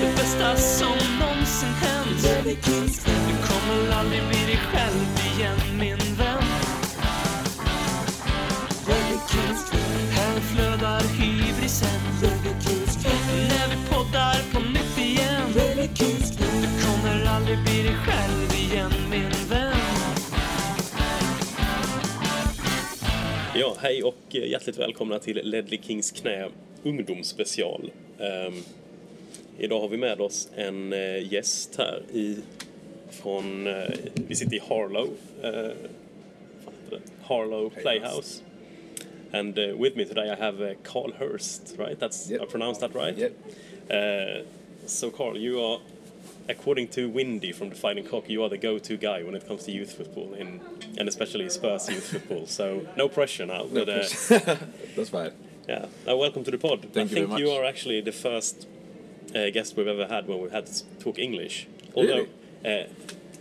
[0.00, 2.22] Det bästa som någonsin hänt.
[3.04, 6.42] Du kommer aldrig bli dig själv igen, min vän.
[10.10, 12.00] Här flödar hybrisen.
[13.48, 15.42] När vi poddar på nytt igen.
[16.38, 19.76] Du kommer aldrig bli dig själv igen, min vän.
[23.54, 26.48] Ja, hej och hjärtligt välkomna till Ledley Kings knä
[26.82, 27.90] ungdomsspecial.
[28.18, 28.54] Ehm,
[29.58, 32.36] idag har vi med oss en eh, gäst här i,
[33.10, 33.74] från, eh,
[34.14, 35.08] vi sitter i Harlow,
[36.90, 36.98] det?
[37.22, 38.42] Harlow Playhouse.
[39.32, 42.00] And uh, with me today I have uh, Carl Hurst, right?
[42.00, 42.42] That's Yep.
[42.42, 43.16] I pronounced that right?
[43.16, 43.32] Yep.
[43.90, 44.46] Uh,
[44.86, 45.80] so Carl, you are,
[46.48, 49.64] according to Windy from the Fighting Cock, you are the go-to guy when it comes
[49.64, 50.60] to youth football, in,
[50.96, 52.46] and especially Spurs youth football.
[52.46, 53.66] So no pressure now.
[53.70, 54.58] No but, uh, pressure.
[54.96, 55.32] That's fine.
[55.68, 56.78] yeah, uh, welcome to the pod.
[56.84, 58.66] I Thank you very think you are actually the first
[59.38, 61.66] uh, guest we've ever had when we've had to talk English.
[61.94, 62.26] Although
[62.64, 62.84] uh,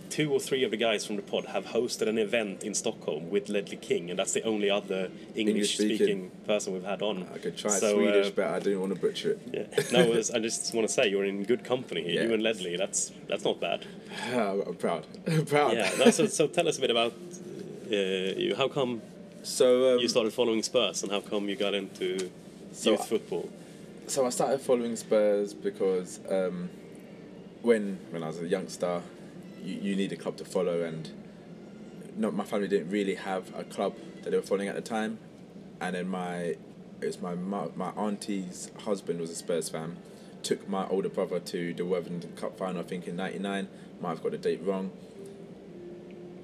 [0.10, 3.30] two or three of the guys from the pod have hosted an event in Stockholm
[3.30, 7.28] with Ledley King, and that's the only other English-speaking person we've had on.
[7.34, 9.40] I could try So, Swedish, uh, but I didn't want to butcher it.
[9.54, 9.84] yeah.
[9.92, 12.24] No, I just want to say you're in good company here.
[12.24, 12.78] You and Ledley.
[12.78, 13.86] That's that's not bad.
[14.34, 15.06] I'm proud.
[15.48, 15.74] proud.
[15.74, 15.92] Yeah.
[16.00, 17.14] No, so, so tell us a bit about
[17.92, 18.56] uh, you.
[18.58, 19.02] How come
[19.44, 22.30] So, um, you started following Spurs, and how come you got into
[22.72, 23.50] So youth I- football?
[24.08, 26.70] So I started following Spurs because um,
[27.62, 29.02] when when I was a youngster,
[29.62, 31.12] you, you need a club to follow, and
[32.16, 35.20] not my family didn't really have a club that they were following at the time,
[35.82, 36.56] and then my
[37.02, 39.98] it was my my auntie's husband was a Spurs fan.
[40.42, 43.68] Took my older brother to the Worthington Cup final, I think in '99.
[44.00, 44.92] Might have got the date wrong.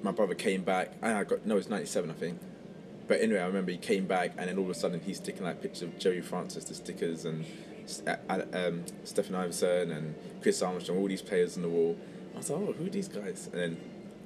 [0.02, 2.40] My brother came back, and I got no, it's '97, I think.
[3.06, 5.44] But anyway, I remember he came back, and then all of a sudden he's sticking
[5.44, 7.44] like pictures of Gerry Francis, the stickers, and
[8.06, 11.96] uh, um, Steffen Iversen and Chris Armstrong, all these players on the wall.
[12.34, 13.48] I was like, oh, who are these guys?
[13.52, 13.76] And then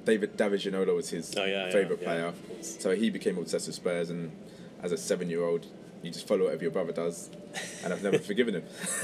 [0.05, 3.75] David David Ginola was his Oh, yeah, favorite yeah, player, so he became obsessed with
[3.75, 4.09] Spurs.
[4.09, 4.31] And
[4.81, 5.65] as a seven-year-old,
[6.01, 7.29] you just follow whatever your brother does,
[7.83, 8.63] and I've never forgiven him.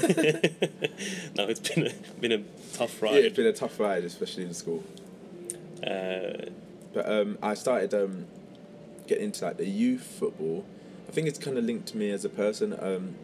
[1.36, 3.24] no, it's been a, been a tough ride.
[3.24, 4.82] it's been a tough ride, especially in school.
[5.86, 6.46] uh,
[6.94, 8.24] But um, I started um,
[9.06, 10.64] getting into like the youth football.
[11.08, 12.76] I think it's kind of linked to me as a person.
[12.80, 13.14] Um,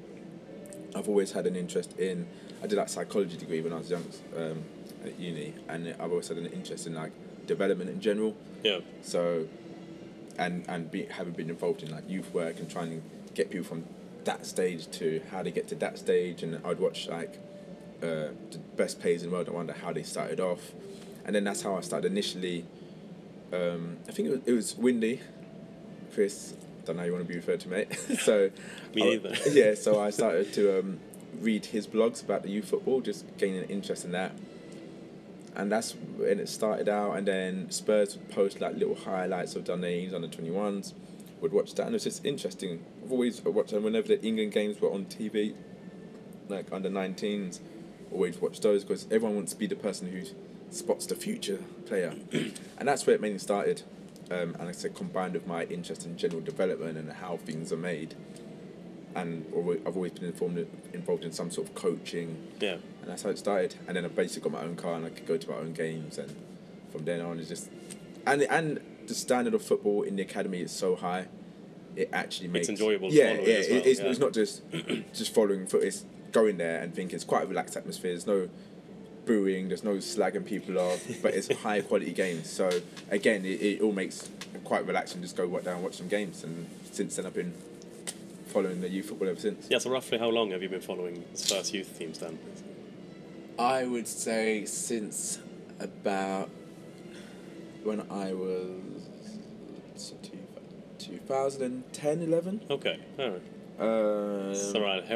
[0.94, 2.26] I've always had an interest in.
[2.62, 4.04] I did like psychology degree when I was young
[4.36, 4.62] um,
[5.04, 7.12] at uni, and I've always had an interest in like
[7.46, 8.36] development in general.
[8.62, 9.48] yeah, So,
[10.38, 13.02] and and be, having been involved in like youth work and trying to
[13.34, 13.84] get people from
[14.24, 17.38] that stage to how they get to that stage, and I'd watch like
[18.02, 19.48] uh, the best players in the world.
[19.48, 20.72] I wonder how they started off,
[21.24, 22.64] and then that's how I started initially.
[23.52, 25.20] Um, I think it was, it was Windy,
[26.12, 26.54] Chris.
[26.84, 27.94] Don't know how you want to be referred to, mate.
[28.20, 28.50] so,
[28.94, 29.34] Me I- neither.
[29.50, 30.98] yeah, so I started to um,
[31.40, 34.32] read his blogs about the youth football, just gaining an interest in that
[35.54, 37.16] and that's when it started out.
[37.16, 40.94] And then Spurs would post like little highlights of names under twenty ones.
[41.40, 42.84] Would watch that, and it's just interesting.
[43.04, 45.54] I've always watched, and whenever the England games were on TV,
[46.48, 47.58] like under 19s,
[48.12, 50.22] always watch those because everyone wants to be the person who
[50.70, 53.82] spots the future player, and that's where it mainly started.
[54.32, 57.76] Um, and I said, combined with my interest in general development and how things are
[57.76, 58.14] made,
[59.14, 59.44] and
[59.86, 62.72] I've always been informed, involved in some sort of coaching yeah.
[62.72, 63.74] and that's how it started.
[63.86, 65.74] And then I basically got my own car and I could go to my own
[65.74, 66.16] games.
[66.16, 66.34] And
[66.90, 67.68] from then on, it's just
[68.26, 71.26] and and the standard of football in the academy is so high.
[71.94, 73.54] It actually makes enjoyable to Yeah, follow yeah.
[73.54, 74.06] well, it- it's, yeah.
[74.06, 74.62] it's not just
[75.12, 75.82] just following foot.
[75.82, 78.12] It's going there and thinking it's quite a relaxed atmosphere.
[78.12, 78.48] There's no
[79.24, 79.68] booing.
[79.68, 81.04] There's no slagging people off.
[81.22, 82.50] but it's high quality games.
[82.50, 82.70] So
[83.10, 85.22] again, it, it all makes it quite relaxing.
[85.22, 86.44] Just go down and watch some games.
[86.44, 87.54] And since then, I've been
[88.46, 89.66] following the youth football ever since.
[89.70, 92.38] Yeah, so roughly how long have you been following Spurs youth teams then?
[93.58, 95.38] I would say since
[95.80, 96.50] about
[97.82, 99.08] when I was
[99.96, 100.16] so
[100.98, 102.60] 2010, 11.
[102.70, 103.42] Okay, alright.
[103.78, 104.54] Um,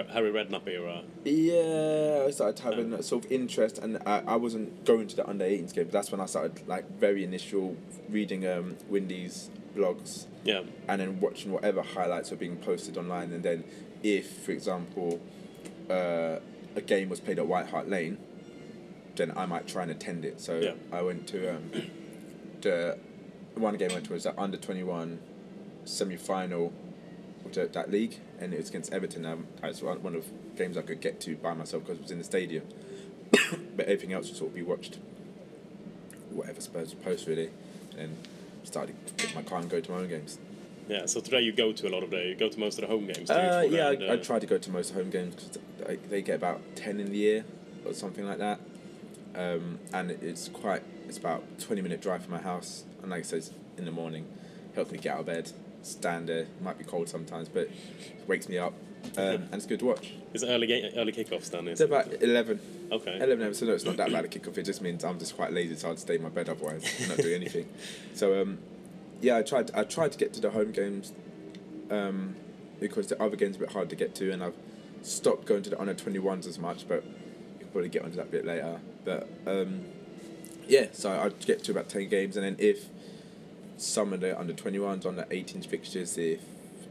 [0.08, 1.02] Harry Redknapp era.
[1.24, 5.28] Yeah, I started having that sort of interest, and I, I wasn't going to the
[5.28, 5.84] under 18s game.
[5.84, 7.76] But that's when I started like very initial
[8.08, 13.32] reading um, Windy's blogs Yeah, and then watching whatever highlights were being posted online.
[13.32, 13.64] And then,
[14.02, 15.20] if, for example,
[15.90, 16.38] uh,
[16.74, 18.18] a game was played at White Hart Lane,
[19.16, 20.40] then I might try and attend it.
[20.40, 20.72] So Yeah.
[20.92, 21.70] I went to um,
[22.62, 22.98] the
[23.54, 25.20] one game I went to was the under twenty one
[25.84, 26.72] semi final
[27.44, 29.24] of the, that league, and it was against Everton.
[29.26, 32.02] Um, that's one one of the games I could get to by myself because it
[32.02, 32.64] was in the stadium.
[33.76, 34.98] but everything else would sort of be watched,
[36.30, 37.50] whatever Spurs would post really,
[37.98, 38.16] and
[38.64, 40.38] started to get my car and go to my own games.
[40.88, 41.06] Yeah.
[41.06, 42.86] So today you go to a lot of the you go to most of the
[42.88, 43.30] home games.
[43.30, 46.22] Uh, yeah, the- I, I try to go to most home games because they, they
[46.22, 47.44] get about ten in the year
[47.84, 48.60] or something like that,
[49.34, 50.82] um, and it's quite.
[51.08, 54.26] It's about twenty minute drive from my house, and like I said, in the morning,
[54.74, 56.46] helps me get out of bed, stand there.
[56.62, 57.72] Might be cold sometimes, but it
[58.26, 58.74] wakes me up,
[59.16, 60.12] um, and it's good to watch.
[60.34, 61.68] It's early ga- early kickoffs then.
[61.68, 62.60] It's about eleven.
[62.92, 63.16] okay.
[63.20, 64.56] 11 so no, it's not that bad a kickoff.
[64.58, 67.18] It just means I'm just quite lazy, so I'd stay in my bed otherwise, not
[67.18, 67.68] do anything.
[68.14, 68.58] So, um,
[69.20, 69.70] yeah, I tried.
[69.74, 71.12] I tried to get to the home games
[71.90, 72.34] um,
[72.80, 74.54] because the other games are a bit hard to get to, and I've
[75.02, 76.86] stopped going to the under 21s as much.
[76.88, 77.04] But
[77.60, 78.80] you'll probably get onto that a bit later.
[79.04, 79.84] But um,
[80.68, 82.86] yeah, so I'd get to about 10 games, and then if
[83.76, 86.40] some of the under 21s under the 18s fixtures, if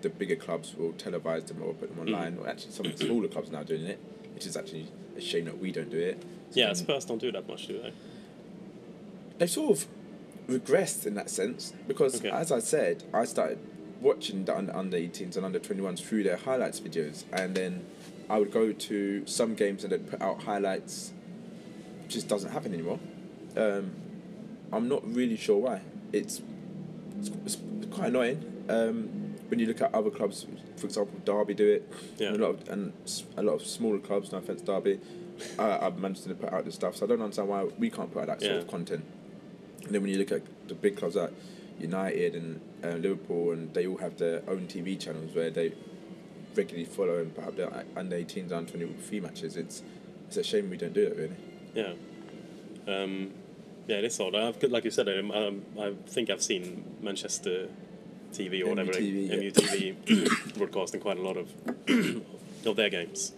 [0.01, 3.05] the bigger clubs will televise them or put them online, or actually some of the
[3.05, 3.99] smaller clubs now doing it,
[4.33, 4.87] which is actually
[5.17, 6.21] a shame that we don't do it.
[6.53, 7.91] Yeah, Um, Spurs don't do that much, do they?
[9.37, 9.87] they've sort of
[10.47, 12.29] regressed in that sense because, Okay.
[12.29, 13.57] as I said, I started
[13.99, 17.85] watching the under, under 18s and under 21s through their highlights videos, and then
[18.29, 21.11] I would go to some games and they'd put out highlights.
[22.07, 22.99] Just doesn't happen anymore.
[23.57, 23.91] Um,
[24.71, 25.81] I'm not really sure why.
[26.13, 26.41] It's
[27.19, 27.57] it's, it's
[27.91, 28.43] quite annoying.
[28.69, 29.09] Um,
[29.49, 30.45] when you look at other clubs,
[30.77, 32.29] for example, Derby do it, Yeah.
[32.29, 32.93] and a lot of and
[33.37, 34.31] a lot of smaller clubs.
[34.31, 34.99] No offense, Derby,
[35.59, 36.95] uh, I've managed to put out this stuff.
[36.95, 38.59] So I don't understand why we can't put out that sort Yeah.
[38.59, 39.03] of content.
[39.83, 41.31] And then when you look at the big clubs like
[41.79, 45.73] United and uh, Liverpool, and they all have their own TV channels where they
[46.55, 49.57] regularly follow and put up their under 18s, under 23 matches.
[49.57, 49.83] It's
[50.27, 51.35] it's a shame we don't do it really.
[51.75, 51.93] Yeah.
[52.87, 53.31] Um,
[53.87, 54.35] yeah, it is odd.
[54.35, 57.69] I've, like you said, um, um, I think I've seen Manchester
[58.33, 59.35] TV or whatever, MUTV, yeah.
[59.35, 61.49] MUTV broadcasting quite a lot of
[62.65, 63.31] of their games.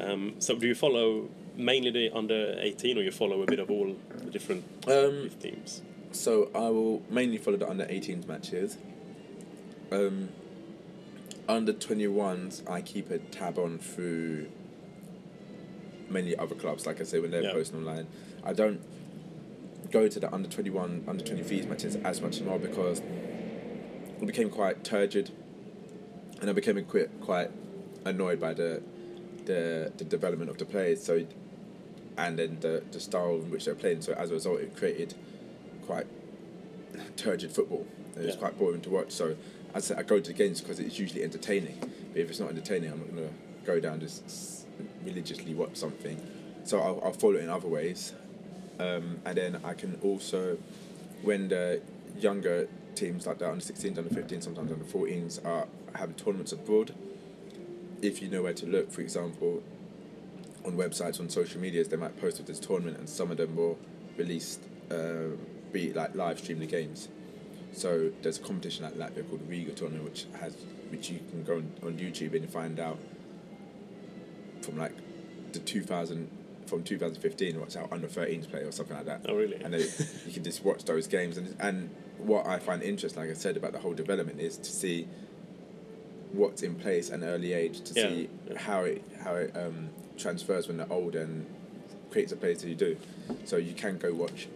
[0.00, 3.70] Um, so, do you follow mainly the under 18 or you follow a bit of
[3.70, 5.82] all the different Um, teams?
[6.12, 8.76] So I will mainly follow the under 18s matches.
[9.90, 10.30] Um,
[11.48, 14.48] under 21s, I keep a tab on through
[16.10, 16.86] many other clubs.
[16.86, 17.52] Like I say, when they're Yeah.
[17.52, 18.06] posting online,
[18.44, 18.80] I don't
[19.92, 24.82] go to the under 21, under 23s matches as much anymore because it became quite
[24.82, 25.30] turgid,
[26.40, 27.50] and I became quite quite
[28.04, 28.82] annoyed by the
[29.44, 31.02] the the development of the players.
[31.04, 31.24] So
[32.18, 34.02] and then the, the style in which they're playing.
[34.02, 35.14] So as a result, it created
[35.86, 36.06] quite
[37.16, 37.86] turgid football.
[38.16, 38.40] It was Yeah.
[38.40, 39.12] quite boring to watch.
[39.12, 39.36] So
[39.74, 41.78] I said I go to the games because it's usually entertaining.
[42.12, 43.30] But if it's not entertaining, I'm not gonna
[43.64, 44.66] go down just
[45.04, 46.20] religiously watch something.
[46.64, 48.12] So I'll, I'll follow it in other ways,
[48.82, 50.58] um, and then I can also,
[51.22, 51.80] when the
[52.18, 56.94] younger teams like that under 16s, under 15s, sometimes under 14s are having tournaments abroad.
[58.00, 59.62] If you know where to look, for example,
[60.64, 63.54] on websites, on social medias, they might post of this tournament, and some of them
[63.54, 63.78] will
[64.16, 64.58] release,
[64.90, 65.36] uh,
[65.72, 67.08] be like live stream the games.
[67.72, 70.56] So there's a competition like Latvia called the Riga tournament, which has,
[70.90, 72.98] which you can go on, on YouTube and find out
[74.60, 74.92] from like
[75.52, 76.28] the 2000
[76.72, 79.20] from 2015 what's how under 13s play or something like that.
[79.28, 79.56] Oh, really?
[79.62, 79.86] And then
[80.26, 83.58] you can just watch those games, and and what I find interesting, like I said
[83.58, 85.06] about the whole development, is to see
[86.32, 88.58] what's in place at an early age to Yeah, see yeah.
[88.58, 91.44] how it how it um, transfers when they're older and
[92.10, 92.96] creates a player that you do.
[93.44, 94.48] So you can go watch.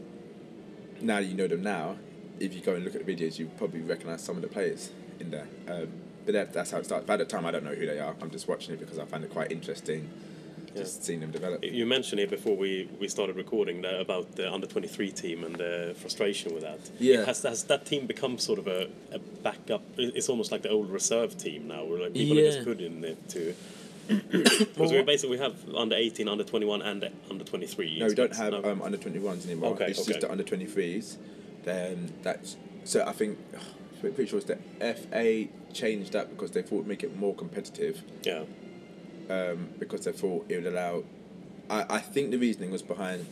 [1.03, 1.97] Now you know them now.
[2.41, 4.91] If you go and look at the videos, you probably recognise some of the players
[5.21, 5.49] in there.
[5.69, 5.89] Um,
[6.25, 7.05] but that, that's how it starts.
[7.07, 9.05] By the time I don't know who they are, I'm just watching it because I
[9.05, 10.09] find it quite interesting.
[10.77, 11.65] Just seeing them develop.
[11.65, 15.95] You mentioned it before we, we started recording about the under 23 team and the
[15.99, 16.81] frustration with that.
[16.99, 17.25] Yeah.
[17.25, 19.83] Has, has that team become sort of a, a backup?
[19.97, 23.05] It's almost like the old reserve team now, where like people are just put in
[23.05, 23.55] it to.
[24.31, 27.99] Because we basically have under 18, under 21, and under 23.
[27.99, 28.63] No, we don't have no.
[28.65, 29.73] um, under 21s anymore.
[29.73, 30.13] Okay, it's okay.
[30.13, 31.17] just the under 23s.
[31.65, 33.39] Then that's so I think
[34.01, 34.59] pretty sure it's the
[34.95, 38.03] FA changed that because they thought it'd make it more competitive.
[38.23, 38.45] yeah.
[39.29, 41.03] Um, because they thought it would allow.
[41.69, 43.27] I, I think the reasoning was behind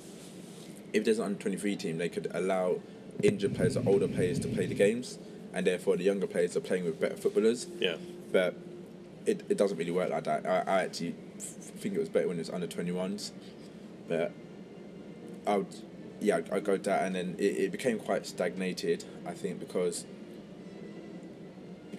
[0.94, 2.76] if there's an under 23 team, they could allow
[3.22, 5.18] injured players or older players to play the games,
[5.52, 7.66] and therefore the younger players are playing with better footballers.
[7.78, 7.96] Yeah.
[8.32, 8.54] But
[9.26, 10.46] it, it doesn't really work like that.
[10.46, 13.32] I, I actually f- think it was better when it was under 21s.
[14.08, 14.32] But
[15.46, 15.74] I would,
[16.20, 19.04] yeah, I go that, and then it, it became quite stagnated.
[19.26, 20.04] I think because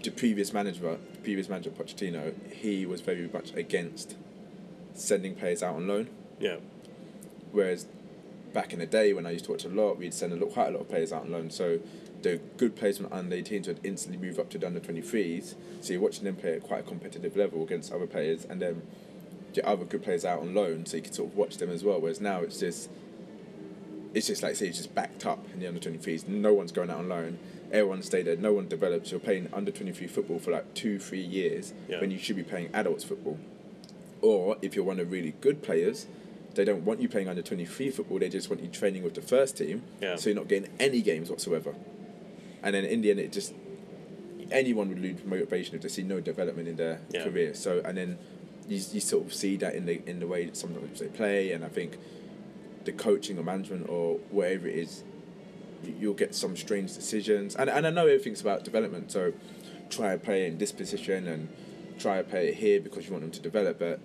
[0.03, 4.15] the previous manager, previous manager Pochettino, he was very much against
[4.93, 6.07] sending players out on loan.
[6.39, 6.57] Yeah.
[7.51, 7.87] Whereas
[8.53, 10.53] back in the day when I used to watch a lot, we'd send a lot,
[10.53, 11.49] quite a lot of players out on loan.
[11.49, 11.79] So
[12.21, 15.55] the good players from under 18s would instantly move up to the under 23s.
[15.81, 18.83] So you're watching them play at quite a competitive level against other players, and then
[19.53, 21.83] get other good players out on loan, so you can sort of watch them as
[21.83, 21.99] well.
[21.99, 22.89] Whereas now it's just
[24.13, 26.27] it's just like say it's just backed up in the under 23s.
[26.27, 27.39] No one's going out on loan.
[27.71, 28.35] Everyone stay there.
[28.35, 29.11] No one develops.
[29.11, 31.99] You're playing under 23 football for like two, three years Yeah.
[31.99, 33.37] when you should be playing adults football.
[34.21, 36.07] Or if you're one of really good players,
[36.53, 38.19] they don't want you playing under 23 football.
[38.19, 39.83] They just want you training with the first team.
[40.01, 40.15] Yeah.
[40.15, 41.75] So you're not getting any games whatsoever.
[42.63, 43.53] And then in the end, it just
[44.51, 47.23] anyone would lose motivation if they see no development in their Yeah.
[47.23, 47.53] career.
[47.55, 48.17] So and then
[48.67, 51.51] you, you sort of see that in the in the way that sometimes they play,
[51.51, 51.97] and I think
[52.85, 55.03] the coaching or management or whatever it is,
[55.99, 57.55] you'll get some strange decisions.
[57.55, 59.33] And and I know everything's about development, so
[59.89, 61.49] try to play in this position and
[61.99, 63.99] try to play it here because you want them to develop, but.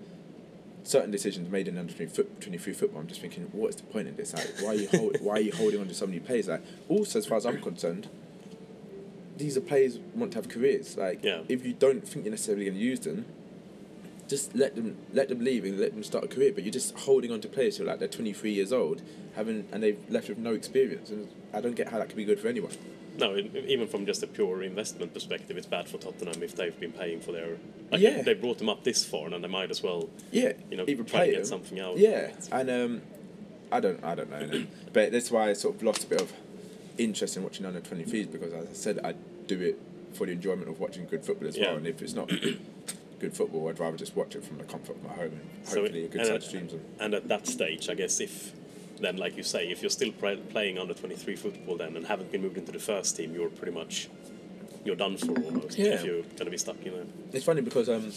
[0.82, 4.16] Certain decisions made in under 23 football, I'm just thinking, what is the point in
[4.16, 4.32] this?
[4.32, 6.49] Like, why are you hold, why are you holding on to so many players?
[6.49, 8.08] Like, also, as far as I'm concerned,
[9.37, 10.96] these are players want to have careers.
[10.96, 11.42] Like, Yeah.
[11.50, 13.26] if you don't think you're necessarily going to use them,
[14.26, 16.50] just let them let them leave and let them start a career.
[16.54, 19.02] But you're just holding on to players who are like they're 23 years old,
[19.49, 21.11] and they've left with no experience.
[21.11, 22.73] And I don't get how that can be good for anyone.
[23.18, 26.92] No, even from just a pure investment perspective, it's bad for Tottenham if they've been
[26.92, 27.56] paying for their.
[27.90, 28.23] Like Yeah.
[28.23, 30.09] They brought them up this far, and they might as well.
[30.30, 31.44] Yeah, You know, either try to get them.
[31.47, 31.99] something out.
[31.99, 33.02] Yeah, and um,
[33.73, 34.64] I don't I don't know, no.
[34.92, 36.32] but that's why I sort of lost a bit of
[36.99, 39.14] interest in watching under 23s because, as I said, I
[39.47, 39.78] do it
[40.12, 41.68] for the enjoyment of watching good football as Yeah.
[41.68, 41.76] well.
[41.78, 42.28] And if it's not
[43.18, 45.80] good football, I'd rather just watch it from the comfort of my home and So
[45.80, 46.73] hopefully it- a good side streams.
[46.99, 48.52] And at that stage, I guess if
[49.00, 52.30] then, like you say, if you're still play, playing under 23 football then and haven't
[52.30, 54.09] been moved into the first team, you're pretty much
[54.85, 55.95] you're done for almost Yeah.
[55.95, 57.07] if you're going to be stuck you know.
[57.33, 58.11] It's funny because um,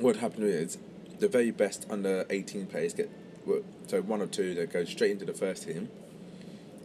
[0.00, 0.78] what happened is
[1.18, 3.10] the very best under 18 players get
[3.86, 5.90] so one or two that go straight into the first team,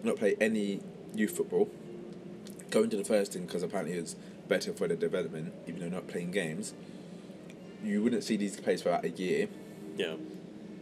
[0.03, 0.81] not play any
[1.15, 1.69] youth football,
[2.69, 4.15] go into the first team because apparently it's
[4.49, 6.73] better for their development, even though not playing games.
[7.83, 9.47] You wouldn't see these players for about a year.
[9.95, 10.15] Yeah,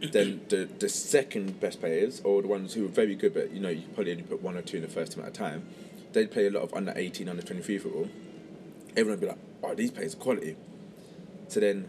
[0.00, 3.60] then the the second best players, or the ones who are very good, but you
[3.60, 5.66] know you probably only put one or two in the first team at a time,
[6.12, 8.08] they'd play a lot of under eighteen, under twenty three football.
[8.90, 10.56] Everyone would be like, "Oh, these players are quality."
[11.48, 11.88] So then,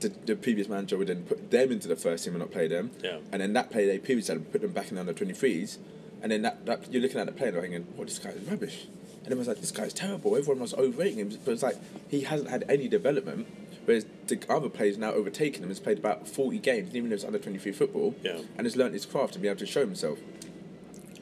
[0.00, 2.68] the, the previous manager would then put them into the first team and not play
[2.68, 2.90] them.
[3.02, 3.18] Yeah.
[3.32, 5.78] And then that player they previously had put them back in the under twenty threes,
[6.22, 8.42] and then that, that you're looking at the player and thinking, "Oh, this guy is
[8.48, 8.86] rubbish."
[9.24, 11.76] And everyone's like, "This guy's terrible." Everyone was overrating him, but it's like
[12.10, 13.46] he hasn't had any development.
[13.84, 17.24] Whereas the other players now overtaking him has played about forty games, even though it's
[17.24, 18.38] under twenty three football, Yeah.
[18.56, 20.18] and has learnt his craft and be able to show himself.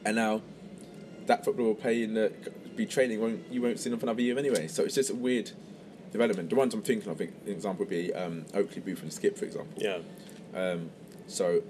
[0.05, 0.41] And now,
[1.27, 2.31] that football will play in the
[2.75, 3.19] be training.
[3.21, 4.67] Won't, you won't see them for another year anyway.
[4.67, 5.51] So it's just a weird
[6.11, 6.49] development.
[6.49, 9.45] The ones I'm thinking of, an example would be um, Oakley, Boothe, and Skipp, for
[9.45, 9.73] example.
[9.81, 9.99] yeah,
[10.55, 10.89] Um,
[11.27, 11.61] so,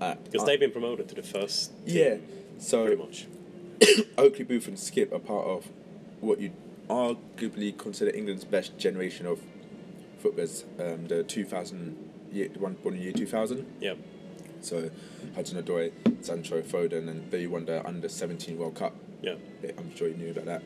[0.00, 1.70] uh, because they've been promoted to the first.
[1.86, 2.16] Team, yeah.
[2.58, 3.26] So pretty much.
[4.18, 5.68] Oakley, Boothe, and Skipp are part of
[6.20, 6.52] what you
[6.88, 9.40] arguably consider England's best generation of
[10.20, 10.64] footballers.
[10.78, 13.66] Um, the 2000 year, one born in year 2000.
[13.80, 13.94] Yeah,
[14.60, 14.90] So
[15.34, 15.92] Hudson Odoi,
[16.24, 18.94] Sancho, Foden, and they won the under 17 World Cup.
[19.62, 20.62] yeah, I'm sure you knew about that.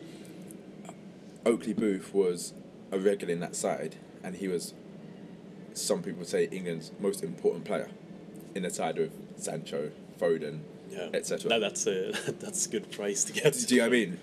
[1.47, 2.55] Oakley Boothe was
[2.91, 4.73] a regular in that side, and he was,
[5.75, 7.89] some people say, England's most important player
[8.55, 11.09] in the side of Sancho, Foden, yeah.
[11.13, 11.49] etc.
[11.51, 13.53] That, that's a that's a good price to get.
[13.53, 14.21] Do you know what I mean?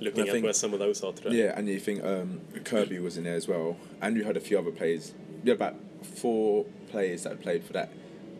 [0.00, 1.36] Looking at think- where some of those are today.
[1.36, 4.40] Yeah, and you think um, Kirby was in there as well, and you had a
[4.40, 5.14] few other players.
[5.42, 7.90] You had about four players that played for that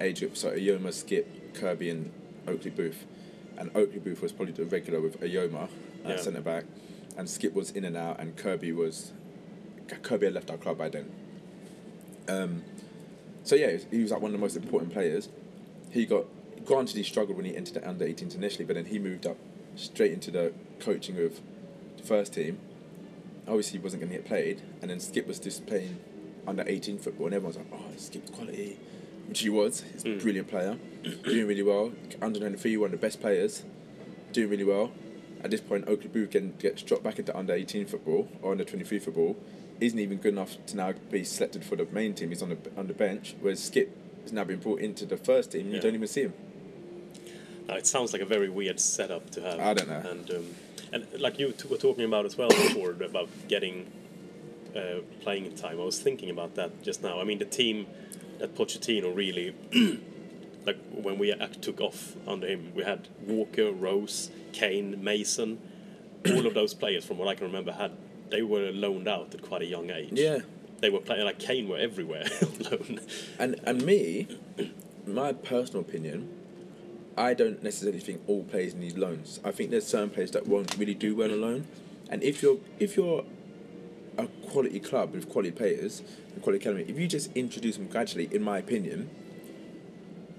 [0.01, 0.37] age group.
[0.37, 2.11] So Ayoma, Skipp, Kirby, and
[2.47, 2.97] Oakley Boothe.
[3.57, 5.69] And Oakley Boothe was probably the regular with Ayoma
[6.05, 6.11] Yeah.
[6.13, 6.65] at centre back,
[7.17, 9.13] and Skipp was in and out, and Kirby was
[10.03, 11.11] Kirby had left our club by then.
[12.29, 12.65] Um,
[13.45, 15.29] so yeah, he was- he was like one of the most important players.
[15.91, 16.27] He got
[16.65, 19.37] granted he struggled when he entered the under 18s initially, but then he moved up
[19.77, 21.41] straight into the coaching with
[21.97, 22.59] the first team.
[23.49, 25.99] Obviously, he wasn't going to get played, and then Skipp was just playing
[26.47, 28.77] under 18 football, and everyone's like, "Oh, Skipp's quality,"
[29.29, 29.83] which he was.
[29.93, 30.21] He's a Mm.
[30.23, 30.79] brilliant player,
[31.25, 31.93] doing really well.
[32.21, 33.63] Under 23, one of the best players,
[34.33, 34.91] doing really well.
[35.45, 38.65] At this point, Oakley Boothe can gets dropped back into under 18 football or under
[38.65, 39.37] 23 football.
[39.79, 42.31] Isn't even good enough to now be selected for the main team.
[42.31, 43.89] He's on the on the bench, whereas Skipp
[44.23, 45.71] has now been brought into the first team.
[45.73, 46.35] You don't even see him.
[47.69, 49.61] Uh, it sounds like a very weird setup to have.
[49.61, 50.11] I don't know.
[50.11, 50.47] And um,
[50.93, 53.91] and like you were talking about as well before about getting
[54.75, 55.81] uh, playing in time.
[55.81, 57.21] I was thinking about that just now.
[57.21, 57.87] I mean, the team
[58.39, 59.55] that Pochettino really
[60.67, 65.59] like when we act took off under him, we had Walker, Rose, Kane, Mason.
[66.29, 67.93] All of those players, from what I can remember, had
[68.31, 70.11] they were loaned out at quite a young age.
[70.13, 70.39] Yeah.
[70.81, 73.01] They were playing like Kane were everywhere on loan.
[73.39, 74.27] And and me,
[75.07, 76.36] my personal opinion,
[77.17, 79.41] I don't necessarily think all players need loans.
[79.45, 81.69] I think there's certain players that won't really do well on loan,
[82.11, 83.25] and if you're if you're
[84.19, 86.03] a quality club with quality players,
[86.37, 89.11] a quality academy, if you just introduce them gradually, in my opinion,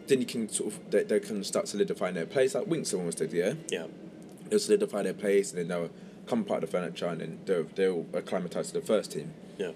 [0.08, 2.56] then you can sort of they, they can start solidifying their place.
[2.56, 3.54] Like Winks almost did, yeah.
[3.70, 3.88] Yeah.
[4.50, 5.90] They'll solidify their place, and then they'll
[6.28, 9.34] come part of the furniture, and then they'll they'll acclimatise to the first team.
[9.58, 9.72] Yeah.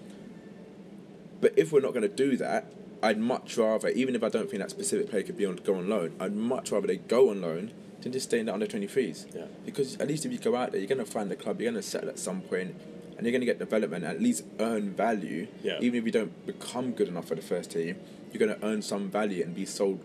[1.40, 4.48] But if we're not going to do that, I'd much rather, even if I don't
[4.48, 7.30] think that specific player could be on go on loan, I'd much rather they go
[7.30, 9.34] on loan than just stay in the under 23s.
[9.34, 9.46] Yeah.
[9.64, 11.70] Because at least if you go out there, you're going to find the club, you're
[11.70, 12.76] going to settle at some point,
[13.16, 15.48] and you're going to get development, at least earn value.
[15.62, 15.78] Yeah.
[15.80, 17.96] Even if you don't become good enough for the first team,
[18.32, 20.04] you're going to earn some value and be sold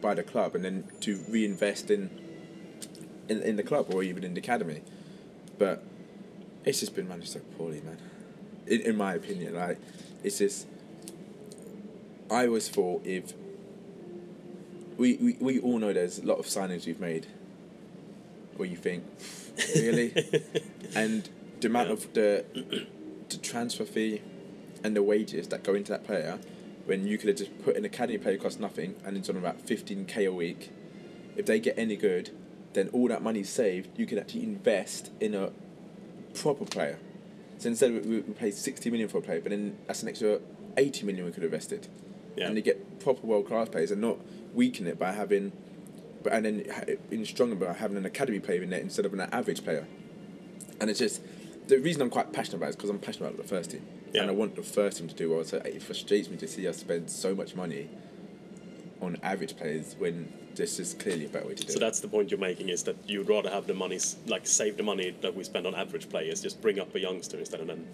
[0.00, 2.10] by the club, and then to reinvest in,
[3.28, 4.82] in in the club or even in the academy.
[5.58, 5.82] But
[6.64, 7.98] it's just been managed so poorly, man.
[8.66, 9.78] In, in my opinion, like
[10.22, 10.66] it's just.
[12.30, 13.32] I always thought if
[14.96, 17.26] we, we we all know there's a lot of signings we've made
[18.56, 19.04] where you think
[19.74, 20.12] really,
[20.94, 21.28] and
[21.60, 21.92] the amount Yeah.
[21.94, 22.44] of the
[23.28, 24.22] the transfer fee
[24.82, 26.38] and the wages that go into that player
[26.86, 29.60] when you could have just put an academy player cost nothing and it's on about
[29.60, 30.70] fifteen k a week.
[31.36, 32.30] If they get any good,
[32.72, 35.50] then all that money saved you could actually invest in a
[36.34, 36.98] proper player.
[37.58, 40.40] So instead we, we pay sixty million for a player, but then that's an extra
[40.78, 41.88] eighty million we could have invested
[42.36, 42.46] Yeah.
[42.48, 44.18] and you get proper world class players and not
[44.54, 45.52] weaken it by having,
[46.22, 49.20] but and then in stronger by having an academy player in there instead of an
[49.20, 49.86] average player.
[50.80, 51.22] And it's just
[51.68, 53.82] the reason I'm quite passionate about it is because I'm passionate about the first team,
[54.12, 54.22] Yeah.
[54.22, 55.44] and I want the first team to do well.
[55.44, 57.88] So it frustrates me to see us spend so much money
[59.00, 61.80] on average players when this is clearly a better way to do So it.
[61.80, 64.82] that's the point you're making is that you'd rather have the money, like save the
[64.82, 67.86] money that we spend on average players, just bring up a youngster instead, and then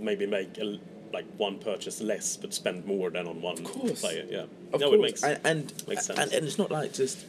[0.00, 0.78] maybe make a,
[1.12, 4.24] like one purchase less, but spend more than on one player.
[4.28, 6.18] Yeah, Of no, course, it makes and and, makes sense.
[6.18, 7.24] and and it's not like just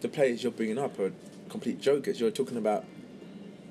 [0.00, 1.12] the players you're bringing up are
[1.48, 2.20] complete jokers.
[2.20, 2.84] You're talking about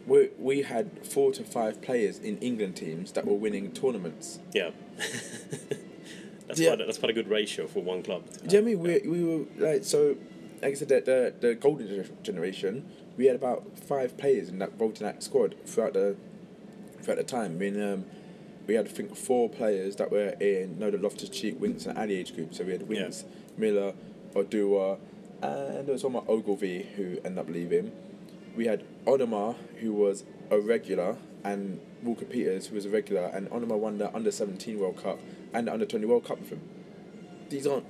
[0.06, 4.40] we we had four to five players in England teams that were winning tournaments.
[4.54, 4.72] yeah.
[6.48, 6.70] that's Yeah.
[6.70, 8.30] quite a, that's quite a good ratio for one club.
[8.32, 9.12] to Do you know what I mean?
[9.12, 10.16] We, we were like so.
[10.62, 14.74] Like I said, the, the the golden generation, we had about five players in that
[14.78, 16.16] voting that squad throughout the
[17.02, 17.52] throughout the time.
[17.52, 18.06] I mean, um,
[18.68, 21.98] we had I think four players that were in no the Loftus Cheek, Winks, and
[21.98, 22.54] Alli age group.
[22.54, 23.26] So we had Winks,
[23.58, 23.94] Miller,
[24.34, 25.00] Oduwa,
[25.42, 27.92] and there was one more Ogilvie who ended up leaving.
[28.56, 33.50] We had Onomah who was a regular and Walker Peters who was a regular, and
[33.50, 35.20] Onomah won the under seventeen World Cup
[35.54, 36.62] and the under twenty World Cup with him.
[37.50, 37.86] These aren't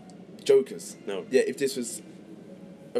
[0.46, 0.96] jokers.
[1.08, 1.26] No.
[1.32, 2.02] Yeah, if this was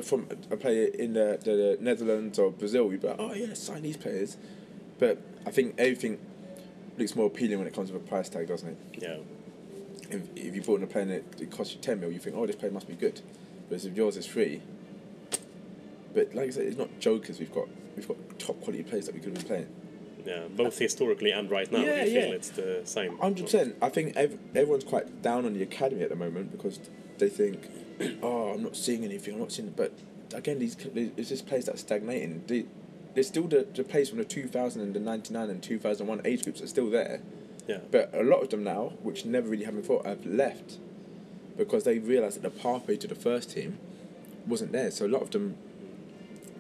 [0.04, 3.84] from a player in the, the Netherlands or Brazil, we'd be like, oh yeah, sign
[3.84, 4.38] these players.
[5.00, 6.20] But I think everything
[6.98, 8.78] looks more appealing when it comes with a price tag, doesn't it?
[9.02, 9.18] Yeah,
[10.10, 12.20] If, if you bought in a player and it, it costs you 10 mil, you
[12.20, 13.22] think, oh, this player must be good.
[13.68, 14.62] Whereas if yours is free,
[16.14, 17.40] but like I said, it's not jokers.
[17.40, 19.68] We've got we've got top quality players that we could have been playing.
[20.26, 21.80] yeah, both historically and right now.
[21.80, 22.36] Yeah, you feel yeah.
[22.36, 23.18] it's the same.
[23.18, 23.76] Hundred percent.
[23.82, 26.80] I think ev- everyone's quite down on the academy at the moment because
[27.18, 27.68] they think,
[28.24, 29.34] "Oh, I'm not seeing anything.
[29.36, 29.92] I'm not seeing." But
[30.34, 32.44] again, these it's just players that are stagnating.
[32.48, 32.66] They,
[33.18, 36.62] there's still the, the players from the 2000 and the 99 and 2001 age groups
[36.62, 37.20] are still there.
[37.68, 40.78] Yeah, But a lot of them now, which never really happened before, have left
[41.58, 43.80] because they realised that the pathway to the first team
[44.46, 44.92] wasn't there.
[44.92, 45.58] So a lot of them,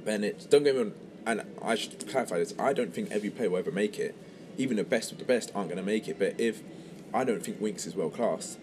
[0.04, 0.94] Bennett, don't get me wrong,
[1.28, 4.16] and I should clarify this, I don't think every player will ever make it.
[4.58, 6.18] Even the best of the best aren't going to make it.
[6.18, 6.64] But if,
[7.14, 8.58] I don't think Winks is world class,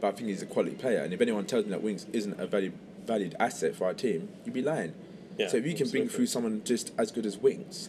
[0.00, 1.00] but I think he's a quality player.
[1.02, 2.72] And if anyone tells me that Winks isn't a valued,
[3.04, 4.94] valued asset for our team, you'd be lying.
[5.38, 7.88] Yeah, so if you can bring through someone just as good as Winks,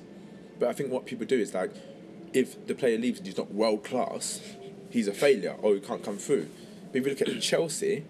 [0.60, 1.72] but I think what people do is like,
[2.34, 4.40] if the player leaves and he's not world class,
[4.90, 6.48] he's a failure or he can't come through.
[6.92, 8.04] But if you look at Chelsea,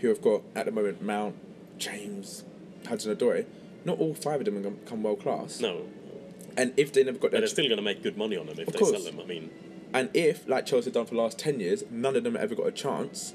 [0.00, 1.36] who have got at the moment Mount,
[1.78, 2.44] James,
[2.86, 3.46] Hudson Odoi,
[3.84, 5.60] not all five of them have come world class.
[5.60, 5.86] no,
[6.56, 8.58] And if they never got, their they're still going to make good money on them
[8.58, 8.90] if Of they course.
[8.90, 9.20] sell them.
[9.20, 9.50] I mean,
[9.94, 12.54] and if like Chelsea have done for the last ten years, none of them ever
[12.54, 13.32] got a chance.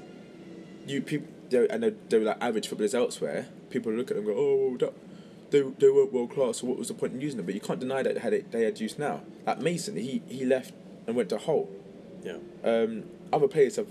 [0.86, 3.46] You people they and they, they were like average footballers elsewhere.
[3.70, 4.92] People look at them and go, oh, that,
[5.62, 6.58] they they weren't world class.
[6.58, 7.46] So what was the point in using them?
[7.46, 9.22] But you can't deny that they had it, they had use now.
[9.46, 10.72] Like Mason, he he left
[11.06, 11.68] and went to Hull.
[12.24, 13.88] yeah, Um, other players have.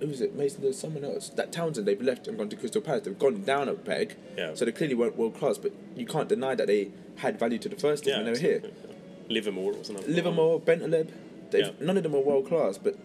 [0.00, 0.34] Who was it?
[0.36, 0.60] Mason.
[0.62, 1.30] There's someone else.
[1.30, 1.86] That Townsend.
[1.88, 3.04] They've left and gone to Crystal Palace.
[3.04, 4.14] They've gone down a peg.
[4.36, 4.54] Yeah.
[4.54, 5.56] So they clearly weren't world class.
[5.56, 8.16] But you can't deny that they had value to the first team yeah.
[8.18, 8.60] when they were here.
[8.62, 8.70] yeah.
[9.30, 10.06] Livermore was another.
[10.06, 10.14] one.
[10.14, 11.08] Livermore, Bentaleb,
[11.50, 11.70] they've, Yeah.
[11.80, 12.96] none of them are world class, but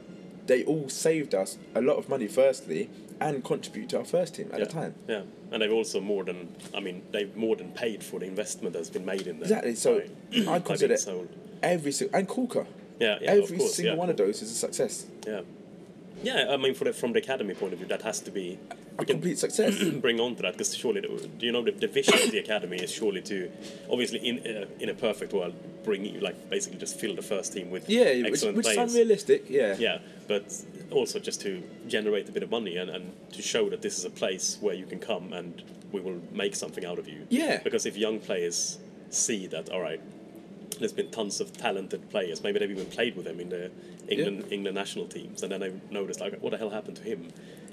[0.47, 2.89] they all saved us a lot of money, firstly,
[3.21, 4.65] and contribute to our first team at yeah.
[4.65, 4.95] the time.
[5.07, 8.73] Yeah, and they've also more than I mean they've more than paid for the investment
[8.73, 9.43] that's been made in them.
[9.43, 9.75] Exactly.
[9.75, 10.01] So
[10.49, 10.97] I consider
[11.61, 12.65] every single and Kulka.
[12.99, 13.99] Yeah, yeah, of every course, single yeah.
[13.99, 15.05] one of those is a success.
[15.25, 15.41] Yeah,
[16.23, 16.47] yeah.
[16.51, 18.59] I mean, for the, from the academy point of view, that has to be
[18.99, 19.83] a complete success.
[20.01, 21.07] bring on to that because surely, the,
[21.39, 23.51] do you know the, the vision of the academy is surely to,
[23.89, 27.53] obviously, in uh, in a perfect world, bring you like basically just fill the first
[27.53, 29.49] team with yeah, which, excellent which is unrealistic.
[29.49, 29.75] Yeah.
[29.77, 30.43] Yeah, but
[30.91, 34.05] also just to generate a bit of money and, and to show that this is
[34.05, 37.25] a place where you can come and we will make something out of you.
[37.29, 37.59] Yeah.
[37.63, 38.77] Because if young players
[39.09, 40.01] see that, all right,
[40.79, 43.71] there's been tons of talented players, maybe they've even played with them in the
[44.07, 47.27] England England national teams, and then they notice like, what the hell happened to him?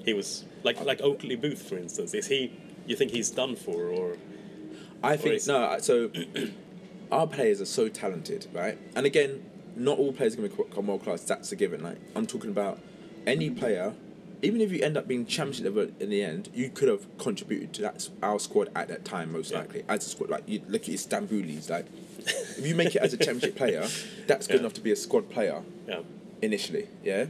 [0.05, 2.13] He was like like Oakley Boothe, for instance.
[2.13, 2.51] Is he?
[2.85, 4.17] You think he's done for, or
[5.03, 5.77] I think is- no.
[5.79, 6.11] So
[7.11, 8.77] our players are so talented, right?
[8.95, 9.43] And again,
[9.75, 11.21] not all players are going to become world class.
[11.23, 11.83] That's a given.
[11.83, 12.79] Like I'm talking about
[13.29, 13.93] any player.
[14.41, 17.73] Even if you end up being championship level in the end, you could have contributed
[17.73, 19.59] to that our squad at that time, most Yeah.
[19.59, 20.29] likely as a squad.
[20.29, 21.85] Like you look at Istanbulis, like
[22.19, 23.85] if you make it as a championship player,
[24.27, 24.59] that's good Yeah.
[24.61, 26.01] enough to be a squad player yeah,
[26.41, 26.87] initially.
[27.03, 27.25] Yeah.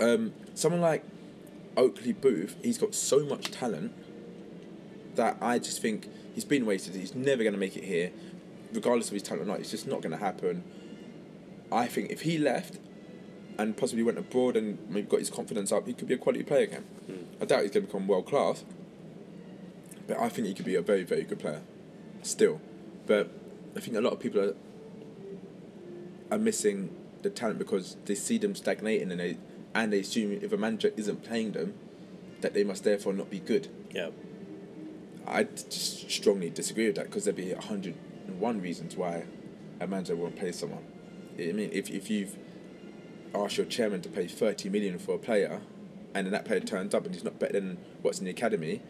[0.00, 1.04] Um, someone like
[1.76, 3.92] Oakley Boothe, he's got so much talent
[5.16, 6.94] that I just think he's been wasted.
[6.94, 8.10] He's never going to make it here,
[8.72, 9.60] regardless of his talent or not.
[9.60, 10.64] It's just not going to happen.
[11.70, 12.78] I think if he left
[13.60, 16.42] and possibly went abroad and maybe got his confidence up, he could be a quality
[16.42, 16.84] player again.
[17.06, 17.42] Hmm.
[17.42, 18.64] I doubt he's going to become world class,
[20.06, 21.60] but I think he could be a very, very good player
[22.22, 22.60] still.
[23.06, 23.30] But
[23.76, 24.54] I think a lot of people are
[26.30, 29.36] are missing the talent because they see them stagnating and they
[29.74, 31.74] and they assume if a manager isn't playing them,
[32.40, 33.68] that they must therefore not be good.
[33.92, 34.10] yeah,
[35.26, 37.94] I just strongly disagree with that because there'd be a hundred
[38.26, 39.24] and one reasons why
[39.80, 40.84] a manager won't play someone.
[41.38, 42.36] I mean, if if you've
[43.34, 45.60] asked your chairman to pay thirty million for a player,
[46.14, 48.82] and then that player turns up and he's not better than what's in the academy,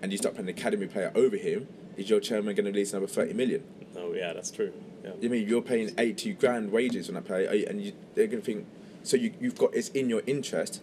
[0.00, 2.92] and you start playing an academy player over him, is your chairman going to release
[2.92, 3.62] another thirty million?
[3.94, 4.72] no, yeah, that's true.
[5.04, 8.40] Yeah, I mean, you're paying eighty grand wages on that player, and you, they're going
[8.40, 8.66] to think.
[9.02, 10.80] So you you've got it's in your interest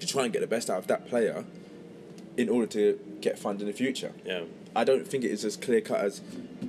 [0.00, 1.44] to try and get the best out of that player,
[2.36, 4.12] in order to get funds in the future.
[4.24, 4.42] yeah,
[4.76, 6.20] I don't think it is as clear cut as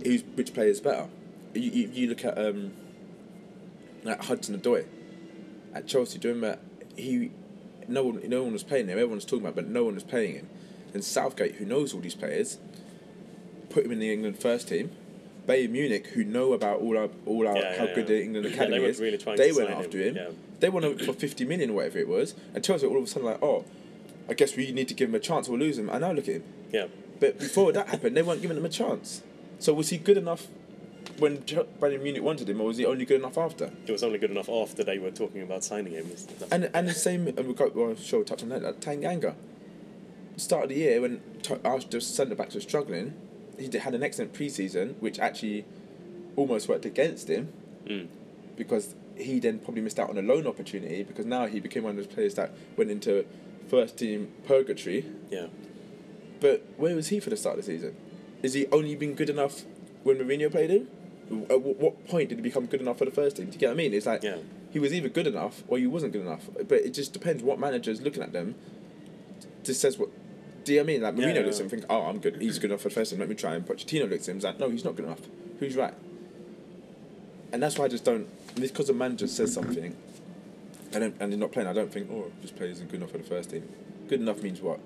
[0.03, 1.07] who's which player is better.
[1.53, 2.73] You, you, you look at um,
[4.03, 4.85] like Hudson Odoi
[5.73, 6.19] at Chelsea.
[6.19, 6.59] Do you remember
[6.95, 7.31] he?
[7.87, 8.91] No one, no one was playing him.
[8.91, 10.49] Everyone was talking about, it, but no one was playing him.
[10.93, 12.57] And Southgate, who knows all these players,
[13.69, 14.91] put him in the England first team.
[15.47, 18.15] Bayern Munich, who know about all our all our Yeah, how yeah, good yeah.
[18.15, 20.37] the England they academy were is, really they went after him, him.
[20.59, 22.35] They won him for fifty million or whatever it was.
[22.53, 23.65] And Chelsea all of a sudden like, oh,
[24.29, 25.89] I guess we need to give him a chance or we'll lose him.
[25.89, 26.43] And now look at him.
[26.71, 26.87] yeah.
[27.19, 29.23] But before that happened, they weren't giving him a chance.
[29.57, 30.47] So was he good enough
[31.19, 33.71] when Bayern Munich wanted him, or was he only good enough after?
[33.85, 36.07] It was only good enough after they were talking about signing him.
[36.51, 38.61] And and the same, and we got well, sure, touch on that.
[38.63, 39.35] Like Tanganga,
[40.37, 41.21] start of the year when
[41.65, 43.13] our the centre backs were struggling,
[43.57, 45.65] he had an excellent pre-season, which actually
[46.35, 47.51] almost worked against him
[47.85, 48.07] Mm.
[48.55, 51.91] because he then probably missed out on a loan opportunity because now he became one
[51.91, 53.25] of those players that went into
[53.67, 55.05] first team purgatory.
[55.31, 55.47] yeah,
[56.39, 57.95] But where was he for the start of the season?
[58.43, 59.63] Is he only been good enough
[60.03, 60.87] when Mourinho played him?
[61.49, 63.45] At wh- what point did he become good enough for the first team?
[63.47, 63.93] Do you get what I mean?
[63.93, 64.37] It's like Yeah.
[64.71, 66.49] he was either good enough or he wasn't good enough.
[66.67, 68.55] But it just depends what manager is looking at them.
[69.63, 70.09] Just says what.
[70.65, 71.01] Do you know I mean?
[71.01, 72.41] Like Mourinho yeah, looks at him and think, oh, I'm good.
[72.41, 73.19] He's good enough for the first team.
[73.19, 73.55] Let me try.
[73.55, 75.21] And Pochettino looks at him and is like, no, he's not good enough.
[75.59, 75.93] Who's right?
[77.51, 78.27] And that's why I just don't.
[78.55, 79.95] This because the manager says something,
[80.93, 81.67] and and they're not playing.
[81.67, 83.67] I don't think, oh, this player isn't good enough for the first team.
[84.07, 84.79] Good enough means what?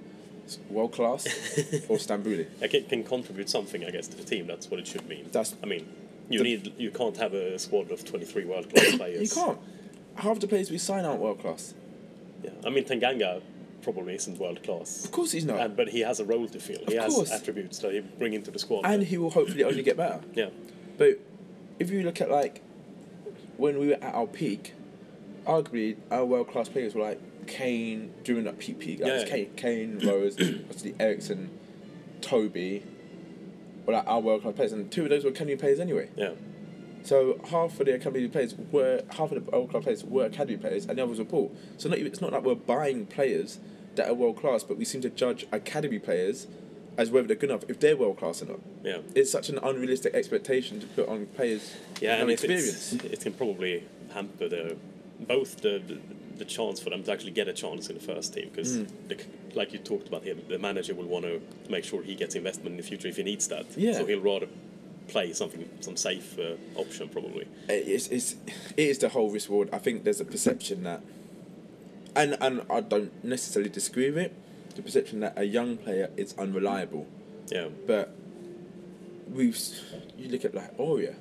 [0.70, 1.26] World class
[1.90, 2.48] or Stambouli?
[2.62, 4.46] I can, can contribute something, I guess, to the team.
[4.48, 5.24] That's what it should mean.
[5.32, 5.88] That's- I mean,
[6.30, 9.36] you the- need you can't have a squad of twenty three world class players.
[9.36, 9.58] You can't.
[10.16, 11.74] Half the players we sign aren't world class.
[12.44, 13.42] Yeah, I mean Tanganga
[13.82, 15.04] probably isn't world class.
[15.06, 15.60] Of course he's not.
[15.60, 16.80] And, but he has a role to fill.
[16.88, 18.82] He Of has attributes that he bring into the squad.
[18.86, 20.22] and he will hopefully only get better.
[20.34, 20.50] yeah,
[20.98, 21.20] But
[21.80, 22.62] if you look at like
[23.58, 24.74] when we were at our peak,
[25.46, 29.00] arguably our world class players were like Kane during that peak peak.
[29.00, 29.26] Yeah, yeah.
[29.26, 31.50] Kane, Kane, Rose, obviously Eriksen,
[32.22, 32.84] Toby,
[33.86, 36.10] were like our world class players, and two of those were academy players anyway.
[36.16, 36.32] yeah,
[37.04, 40.58] So half of the academy players were half of the world class players were academy
[40.58, 41.52] players, and the others were poor.
[41.78, 43.60] So not even, it's not like we're buying players
[43.96, 46.48] that are world class, but we seem to judge academy players
[46.98, 48.60] as whether they're good enough if they're world class or not.
[48.84, 52.16] yeah, It's such an unrealistic expectation to put on players yeah.
[52.18, 52.94] And it, it's, experience.
[53.14, 54.78] it can probably hamper the
[55.20, 55.98] both the, the
[56.38, 59.26] the chance for them to actually get a chance in the first team because, Mm.
[59.56, 62.72] like you talked about here, the manager will want to make sure he gets investment
[62.72, 63.66] in the future if he needs that.
[63.78, 63.94] Yeah.
[63.94, 64.48] So he'll rather
[65.08, 67.46] play something some safe uh, option probably.
[67.70, 68.36] It's, it's,
[68.78, 69.70] it is the whole risk reward.
[69.72, 71.02] I think there's a perception that,
[72.16, 74.34] and and I don't necessarily disagree with it,
[74.76, 77.06] the perception that a young player is unreliable.
[77.52, 78.16] Yeah, But
[79.32, 79.58] we've
[80.18, 81.16] you look at like Oria.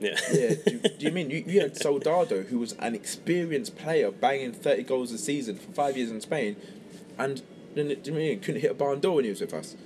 [0.00, 4.10] Yeah, Yeah, do, do you mean you, you had Soldado, who was an experienced player,
[4.10, 6.56] banging thirty goals a season for five years in Spain,
[7.18, 7.42] and
[7.74, 8.40] Then do you mean?
[8.40, 9.76] couldn't hit a barn door when he was with us.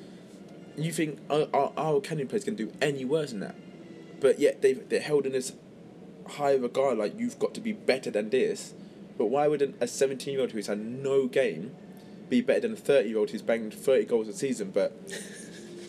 [0.76, 3.54] You think our, our, academy players can do any worse than that?
[4.20, 5.52] But yet they they're held in this
[6.26, 8.74] high regard, like you've got to be better than this.
[9.16, 11.74] But why would a seventeen year old who's had no game
[12.28, 14.70] be better than a thirty year old who's banged thirty goals a season?
[14.70, 14.92] But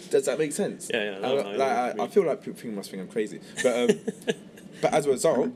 [0.09, 0.89] does that make sense?
[0.93, 2.03] Yeah, yeah, I, like, I.
[2.03, 3.99] I feel like people must think I'm crazy, but um,
[4.81, 5.51] but as a result,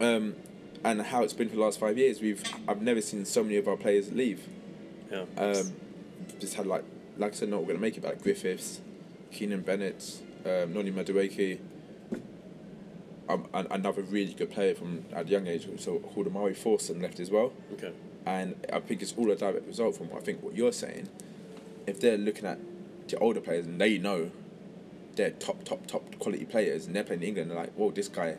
[0.00, 0.36] um,
[0.84, 3.56] and how it's been for the last five years, we've I've never seen so many
[3.56, 4.46] of our players leave.
[5.10, 5.24] Yeah.
[5.36, 5.72] Um,
[6.38, 6.84] just had like
[7.18, 8.80] like I said, not going to make it, but like Griffiths,
[9.30, 11.58] Keenan Bennett, um, Noni Madueke.
[13.28, 17.00] Um, an, another really good player from at a young age, so called Amari Forson
[17.00, 17.92] left as well, okay.
[18.26, 21.08] and I think it's all a direct result from what I think what you're saying.
[21.86, 22.58] If they're looking at
[23.10, 24.30] the older players and they know
[25.16, 28.08] they're top, top, top quality players, and they're playing in England, they're like, "Whoa, this
[28.08, 28.36] guy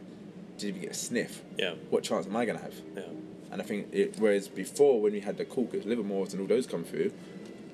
[0.58, 1.42] didn't even get a sniff.
[1.58, 1.74] Yeah.
[1.90, 3.04] What chance am I going to have?" Yeah.
[3.52, 6.66] And I think it, whereas before when we had the Corkers, Livermores, and all those
[6.66, 7.12] come through,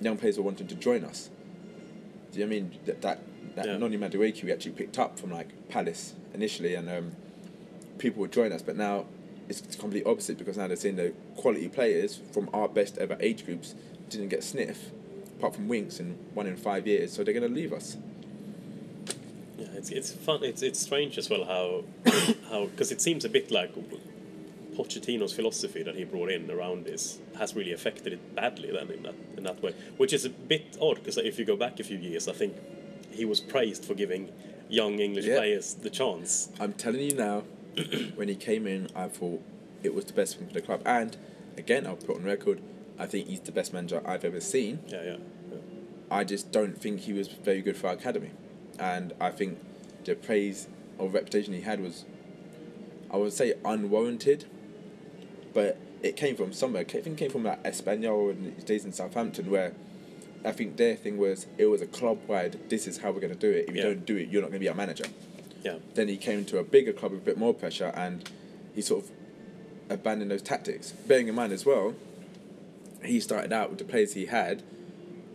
[0.02, 1.30] young players were wanting to join us.
[2.32, 3.20] Do you know what I mean that that,
[3.56, 3.78] that Yeah.
[3.78, 7.12] Noni Madueke we actually picked up from like Palace initially, and um,
[8.00, 8.62] people would join us.
[8.64, 9.06] But now
[9.48, 13.16] it's, it's complete opposite because now they're seeing the quality players from our best ever
[13.20, 13.76] age groups
[14.10, 14.90] didn't get sniff,
[15.38, 17.14] apart from Winks in one in five years.
[17.14, 17.98] So they're going to leave us.
[19.58, 20.44] Yeah, it's it's fun.
[20.44, 21.84] It's it's strange as well how
[22.50, 23.74] how because it seems a bit like
[24.76, 29.04] Pochettino's philosophy that he brought in around this has really affected it badly then in
[29.04, 31.84] that in that way, which is a bit odd because if you go back a
[31.84, 32.56] few years, I think
[33.12, 34.30] he was praised for giving
[34.70, 35.38] young English Yeah.
[35.38, 36.50] players the chance.
[36.60, 37.42] I'm telling you now,
[38.16, 39.42] when he came in, I thought
[39.82, 40.82] it was the best thing for the club.
[40.86, 41.18] And
[41.58, 42.60] again, I'll put on record,
[43.00, 44.80] I think he's the best manager I've ever seen.
[44.88, 45.18] Yeah, yeah,
[45.52, 45.58] yeah.
[46.10, 48.32] I just don't think he was very good for our academy.
[48.80, 49.60] And I think
[50.06, 52.06] the praise or reputation he had was,
[53.12, 54.46] I would say, unwarranted.
[55.54, 56.82] But it came from somewhere.
[56.84, 59.74] I think it came from like Espanyol and his days in Southampton, where
[60.46, 62.70] I think their thing was it was a club wide.
[62.70, 63.70] This is how we're going to do it.
[63.70, 65.06] If you don't do it, you're not going to be our manager.
[65.64, 65.78] yeah.
[65.96, 68.30] Then he came to a bigger club with a bit more pressure, and
[68.76, 69.12] he sort of
[69.90, 70.92] abandoned those tactics.
[70.92, 71.96] Bearing in mind as well,
[73.08, 74.64] he started out with the players he had,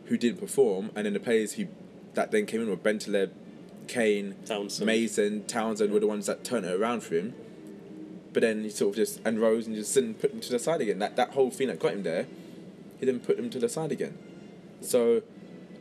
[0.06, 1.68] who didn't perform, and then the players he
[2.14, 3.30] that then came in were Bentaleb,
[3.88, 4.86] Kane, Townsend.
[4.86, 7.34] Mason, Townsend were the ones that turned it around for him.
[8.32, 10.58] But then he sort of just and Rose and just didn't put them to the
[10.58, 10.98] side again.
[10.98, 12.26] That that whole thing that got him there,
[12.98, 14.18] he didn't put them to the side again.
[14.80, 15.22] So,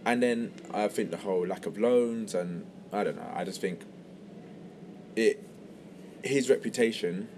[0.05, 3.31] and then I think the whole lack of loans and I don't know.
[3.33, 3.81] I just think
[5.15, 5.43] it
[6.23, 7.29] his reputation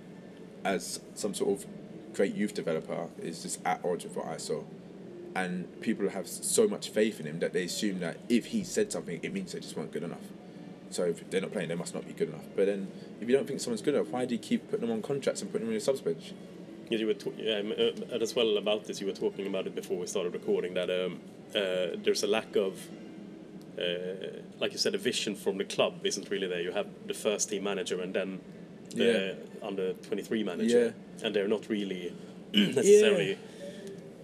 [0.66, 1.66] as some sort of
[2.14, 4.64] great youth developer is just at odds with what I saw.
[5.36, 8.92] And people have so much faith in him that they assume that if he said
[8.92, 10.22] something, it means they just weren't good enough.
[10.92, 12.46] So if they're not playing, they must not be good enough.
[12.56, 12.88] But then,
[13.20, 15.42] if you don't think someone's good enough, why do you keep putting them on contracts
[15.42, 16.34] and putting them in a subs bench?
[16.90, 19.02] Yeah, you were t- um, uh, as well about this.
[19.02, 20.76] You were talking about it before we started recording.
[20.76, 21.20] That um,
[21.56, 22.88] uh, there's a lack of,
[23.80, 26.62] uh, like you said, a vision from the club isn't really there.
[26.62, 28.40] You have the first team manager and then
[28.94, 32.14] the under twenty three manager, and they're not really
[32.54, 33.38] necessarily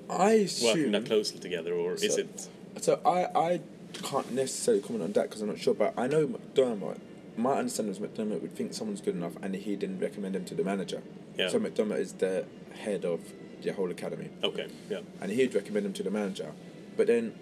[0.10, 1.74] I assume, working that closely together.
[1.74, 2.48] Or is it?
[2.82, 3.62] So I, I
[3.94, 7.00] can't necessarily comment on that because I'm not sure, but I know McDermott.
[7.38, 10.56] My understanding is McDermott would think someone's good enough, and he didn't recommend him to
[10.56, 11.02] the manager.
[11.38, 11.50] Yeah.
[11.50, 12.46] So McDermott is the
[12.82, 13.22] head of
[13.62, 16.52] the whole academy, Okay, yeah, and he'd recommend him to the manager.
[16.96, 17.34] But then,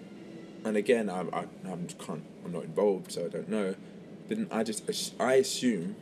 [0.64, 3.74] and again, I, I, I'm can't, I'm not involved, so I don't know.
[4.28, 4.84] Then I just,
[5.20, 5.96] I assume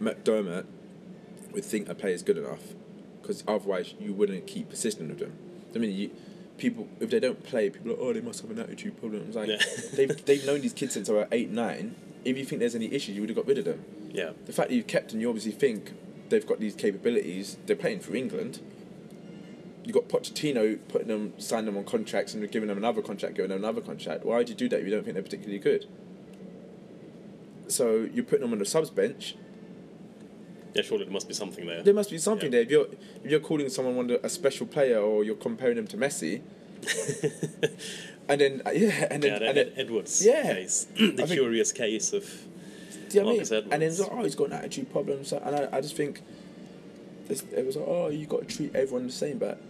[0.00, 0.64] McDermott
[1.52, 2.74] would think a player is good enough,
[3.20, 5.32] because otherwise you wouldn't keep persisting with them.
[5.74, 6.10] I mean, you,
[6.58, 9.24] people if they don't play, people are oh they must have an attitude problem.
[9.26, 9.56] It's like Yeah.
[9.94, 11.94] they've they've known these kids since they were eight nine.
[12.24, 13.84] If you think there's any issues, you would have got rid of them.
[14.12, 15.92] yeah, The fact that you've kept them, you obviously think
[16.28, 17.56] they've got these capabilities.
[17.66, 18.60] They're playing for England.
[19.84, 23.48] You got Pochettino putting them, signing them on contracts, and giving them another contract, giving
[23.48, 24.24] them another contract.
[24.24, 25.86] Why would you do that if you don't think they're particularly good?
[27.68, 29.34] So you're putting them on the subs bench.
[30.74, 30.82] Yeah.
[30.82, 31.82] Surely there must be something there.
[31.82, 32.58] There must be something Yeah.
[32.58, 32.62] there.
[32.62, 32.86] If you're
[33.24, 36.42] if you're calling someone one a special player or you're comparing them to Messi,
[38.28, 40.54] and then uh, yeah, and then, yeah, and then Edwards Yeah.
[40.54, 42.24] case, the I think- curious case of
[43.08, 43.62] Do you know what I Marcus mean?
[43.72, 45.24] And then it's like, oh, he's got an attitude problem.
[45.24, 46.22] So, and I, I just think
[47.28, 49.38] it was like, oh, you got to treat everyone the same.
[49.38, 49.60] But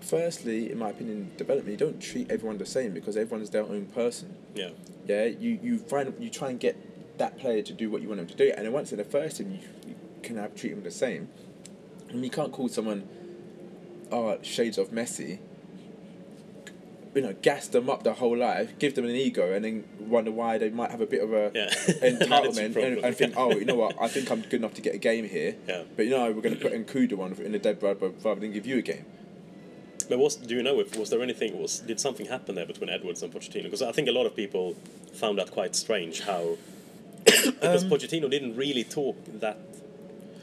[0.00, 3.86] firstly, in my opinion, development, you don't treat everyone the same because everyone's their own
[3.86, 4.36] person.
[4.54, 4.70] yeah,
[5.06, 6.76] Yeah, you, you find you try and get
[7.18, 9.04] that player to do what you want them to do, and then once in the
[9.04, 9.58] first team, you,
[9.88, 9.94] you
[10.26, 11.28] can have treat them the same.
[12.10, 13.08] And you can't call someone,
[14.12, 15.38] oh, shades of Messi.
[17.14, 20.30] You know, gas them up their whole life, give them an ego, and then wonder
[20.30, 21.68] why they might have a bit of a Yeah.
[22.10, 24.94] entitlement and, and think, oh, you know what, I think I'm good enough to get
[24.94, 25.56] a game here.
[25.66, 25.84] Yeah.
[25.96, 28.52] But you know, we're going to put Nkoudou on in the dead brother rather than
[28.52, 29.06] give you a game.
[30.10, 32.90] But was do you know if was there anything was did something happen there between
[32.90, 33.64] Edwards and Pochettino?
[33.64, 34.76] Because I think a lot of people
[35.14, 36.58] found that quite strange how
[37.24, 39.58] because Um, Pochettino didn't really talk that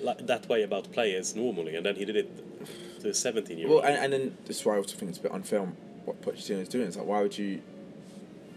[0.04, 3.68] like, that way about players normally, and then he did it to a 17 year
[3.68, 3.84] old.
[3.84, 5.62] Well, and, and then that's why I also think it's a bit unfair
[6.06, 6.88] what Pochettino is doing.
[6.88, 7.62] It's like, why would you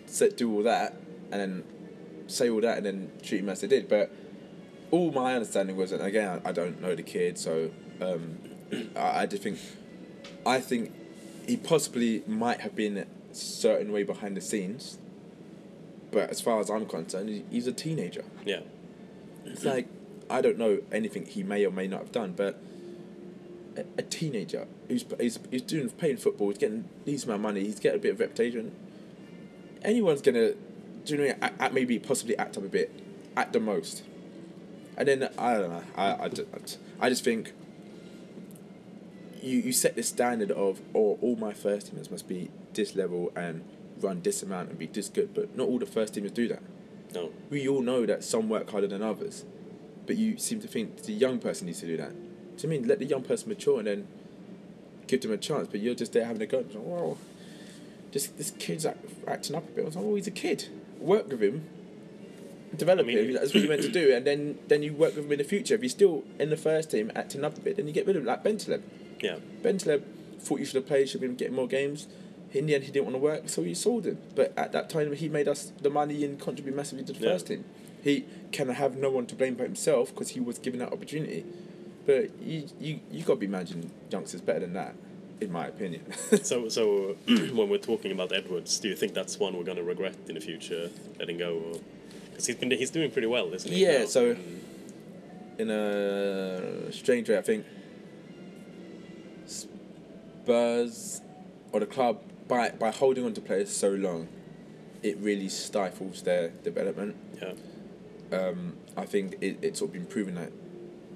[0.07, 0.95] set, do all that
[1.31, 1.65] and then
[2.27, 3.89] say all that and then treat him as they did?
[3.89, 4.11] But
[4.91, 8.39] all my understanding was, and again, I, I don't know the kid, so um,
[8.97, 9.59] I, I just think,
[10.45, 10.93] I think
[11.47, 14.99] he possibly might have been a certain way behind the scenes.
[16.11, 18.25] But as far as I'm concerned, he's a teenager.
[18.45, 18.61] yeah,
[19.45, 19.89] It's like
[20.31, 22.59] I don't know anything he may or may not have done, but
[23.77, 27.65] a, a teenager who's, who's who's doing playing football, he's getting decent amount of money,
[27.65, 28.75] he's getting a bit of reputation.
[29.83, 30.57] Anyone's gonna, do
[31.07, 31.43] you know, what I mean?
[31.43, 32.93] act, act, maybe possibly act up a bit,
[33.37, 34.03] at the most.
[34.97, 35.83] And then I don't know.
[35.97, 36.31] I I,
[37.01, 37.53] I just think.
[39.43, 43.31] You, you set the standard of oh all my first teamers must be this level
[43.37, 43.63] and
[44.01, 46.63] run this amount and be this good, but not all the first teamers do that
[47.17, 49.45] no, we all know that some work harder than others,
[50.07, 52.11] but you seem to think the young person needs to do that.
[52.57, 54.09] Do you mean let the young person mature and then
[55.07, 55.69] give them a chance?
[55.71, 56.59] But you're just there having a go.
[56.59, 57.19] Like, Whoa,
[58.13, 59.83] this this kid's act, acting up a bit.
[59.83, 60.69] I was like, oh, he's a kid.
[61.01, 61.67] Work with him,
[62.77, 63.33] develop I mean, him.
[63.35, 65.45] That's what you meant to do, and then then you work with him in the
[65.45, 65.75] future.
[65.75, 68.17] If he's still in the first team acting up a bit, then you get rid
[68.17, 68.83] of him, like Bentaleb.
[69.21, 70.03] yeah, Bentaleb
[70.41, 72.07] thought you should have played, should have been getting more games.
[72.53, 74.19] In the end, he didn't want to work, so you sold him.
[74.35, 77.33] But at that time, he made us the money and contribute massively to the Yeah.
[77.33, 77.65] first team.
[78.07, 81.45] He can have no one to blame but himself because he was given that opportunity.
[82.07, 84.95] But you, you, you got to be managing youngsters better than that,
[85.41, 86.05] in my opinion.
[86.45, 89.83] So, so when we're talking about Edwards, do you think that's one we're going to
[89.83, 90.89] regret in the future,
[91.19, 91.81] letting go?
[92.31, 93.85] Because he's been he's doing pretty well, isn't he?
[93.85, 94.07] Yeah, now?
[94.07, 94.61] so- Mm,
[95.59, 97.65] in a strange way, I think
[100.45, 101.23] Spurs
[101.73, 104.29] or the club by by holding on to players so long,
[105.03, 107.17] it really stifles their development.
[107.43, 107.53] yeah,
[108.33, 110.53] um, I think it, it's sort of been proven that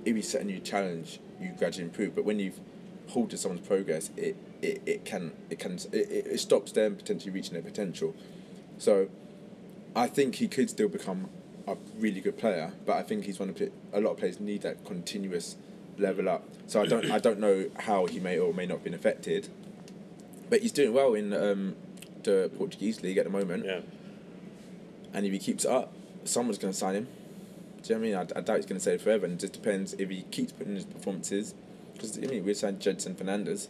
[0.05, 2.15] if you set a new challenge, you gradually improve.
[2.15, 2.61] But when you've
[3.09, 7.55] halted someone's progress, it, it, it can it can it, it stops them potentially reaching
[7.55, 8.15] their potential.
[8.79, 9.09] So,
[9.95, 11.29] I think he could still become
[11.67, 14.41] a really good player, but I think he's one of the, a lot of players
[14.41, 15.57] need that continuous
[15.99, 16.45] level up.
[16.67, 19.49] So I don't I don't know how he may or may not have been affected,
[20.49, 21.77] but he's doing well in um,
[22.23, 23.81] the Portuguese league at the moment yeah,
[25.13, 25.93] and if he keeps up,
[26.25, 27.09] someone's going to sign him.
[27.83, 28.31] Do you know what I mean?
[28.37, 30.53] I, I doubt he's going to stay forever, and it just depends if he keeps
[30.53, 31.55] putting in his performances.
[31.95, 33.69] Because I mean, we signed Gedson Fernandes.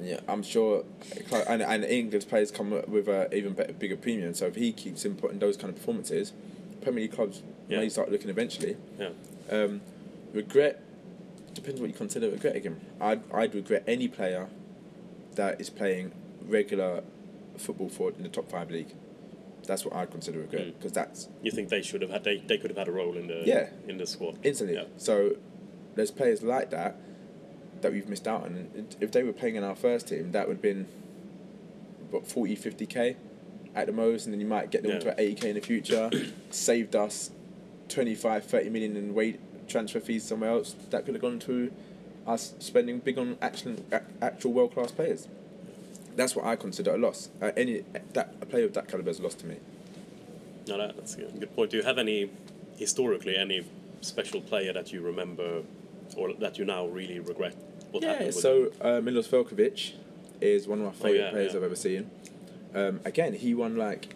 [0.00, 0.84] Yeah, I'm sure,
[1.48, 4.34] and, and England's players come with a even better, bigger premium.
[4.34, 6.32] So if he keeps inputting those kind of performances,
[6.82, 7.78] Premier League clubs Yeah.
[7.80, 8.76] may start looking eventually.
[8.98, 9.10] yeah,
[9.50, 9.80] Um,
[10.34, 10.82] regret
[11.54, 12.78] depends what you consider regret again.
[13.00, 14.48] I'd I'd regret any player
[15.36, 16.12] that is playing
[16.46, 17.02] regular
[17.56, 18.92] football for in the top five league.
[19.66, 20.78] That's what I'd consider a good mm.
[20.78, 23.16] because that's You think they should have had they, they could have had a role
[23.16, 23.68] in the Yeah.
[23.86, 24.76] in the squad instantly.
[24.76, 24.84] Yeah.
[24.96, 25.36] So
[25.94, 26.96] there's players like that
[27.82, 28.68] that we've missed out on.
[28.74, 30.86] And If they were playing in our first team, that would have been
[32.10, 33.16] what 40, 50 k
[33.74, 34.98] at the most, and then you might get them Yeah.
[35.00, 36.10] to 80k in the future.
[36.50, 37.30] Saved us
[37.88, 40.74] 25, 30 million in wage transfer fees somewhere else.
[40.90, 41.72] That could have gone to
[42.26, 43.76] us spending big on actual
[44.20, 45.28] actual world class players.
[46.16, 47.28] That's what I consider a loss.
[47.40, 49.56] Uh, any that a player of that caliber is a loss to me.
[50.66, 51.70] No, that's a good point.
[51.70, 52.30] Do you have any
[52.76, 53.64] historically any
[54.00, 55.62] special player that you remember
[56.16, 57.54] or that you now really regret
[57.90, 59.92] what Yeah, happened so uh, Milos Veljkovic
[60.40, 61.58] is one of my favourite yeah, players yeah.
[61.58, 62.10] I've ever seen.
[62.74, 64.14] Um, again, he won like,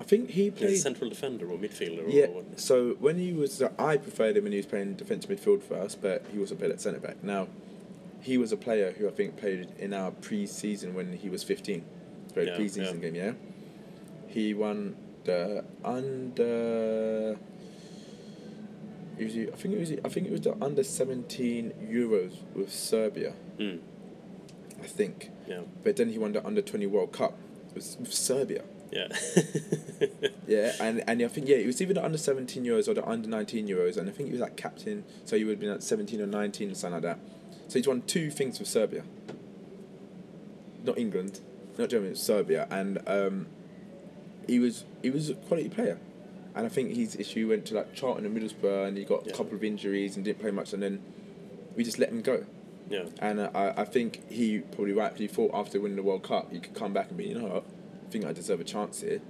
[0.00, 0.76] I think he He's played.
[0.78, 2.60] central defender or midfielder Yeah, what?
[2.60, 5.94] so when he was, I preferred him when he was playing defensive midfield for us,
[5.94, 7.22] but he also played at centre back.
[7.22, 7.48] Now,
[8.20, 11.84] he was a player who I think played in our pre-season when he was fifteen,
[12.34, 13.10] played Yeah, pre-season yeah.
[13.10, 13.14] game.
[13.14, 13.32] Yeah,
[14.28, 17.36] he won the under.
[19.18, 19.92] It was, I think it was.
[20.04, 23.32] I think it was the under seventeen Euros with Serbia.
[23.58, 23.80] Mm,
[24.80, 25.30] I think.
[25.48, 27.36] yeah, But then he won the under twenty World Cup.
[27.70, 28.62] It was with Serbia.
[28.92, 29.08] yeah.
[30.46, 33.06] Yeah, and, and I think yeah, it was either the under seventeen Euros or the
[33.06, 35.68] under nineteen Euros, and I think he was like captain, so he would have been
[35.68, 37.18] at seventeen or nineteen something like that.
[37.68, 39.04] So he's won two things with Serbia.
[40.84, 41.40] Not England,
[41.76, 43.46] not Germany, Serbia, and um,
[44.46, 45.98] he was he was a quality player,
[46.54, 49.32] and I think his issue went to like Charlton and Middlesbrough, and he got Yeah.
[49.32, 51.00] a couple of injuries and didn't play much, and then
[51.76, 52.44] we just let him go.
[52.90, 56.50] yeah, And uh, I, I think he probably rightfully thought after winning the World Cup,
[56.50, 57.64] he could come back and be, you know what,
[58.06, 59.20] I think I deserve a chance here.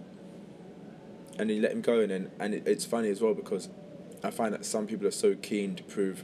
[1.38, 3.68] And he let him go, and then, and it, it's funny as well because
[4.22, 6.22] I find that some people are so keen to prove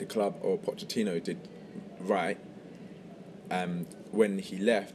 [0.00, 1.38] the club or Pochettino did
[2.00, 2.38] right
[3.52, 4.94] Um, when he left,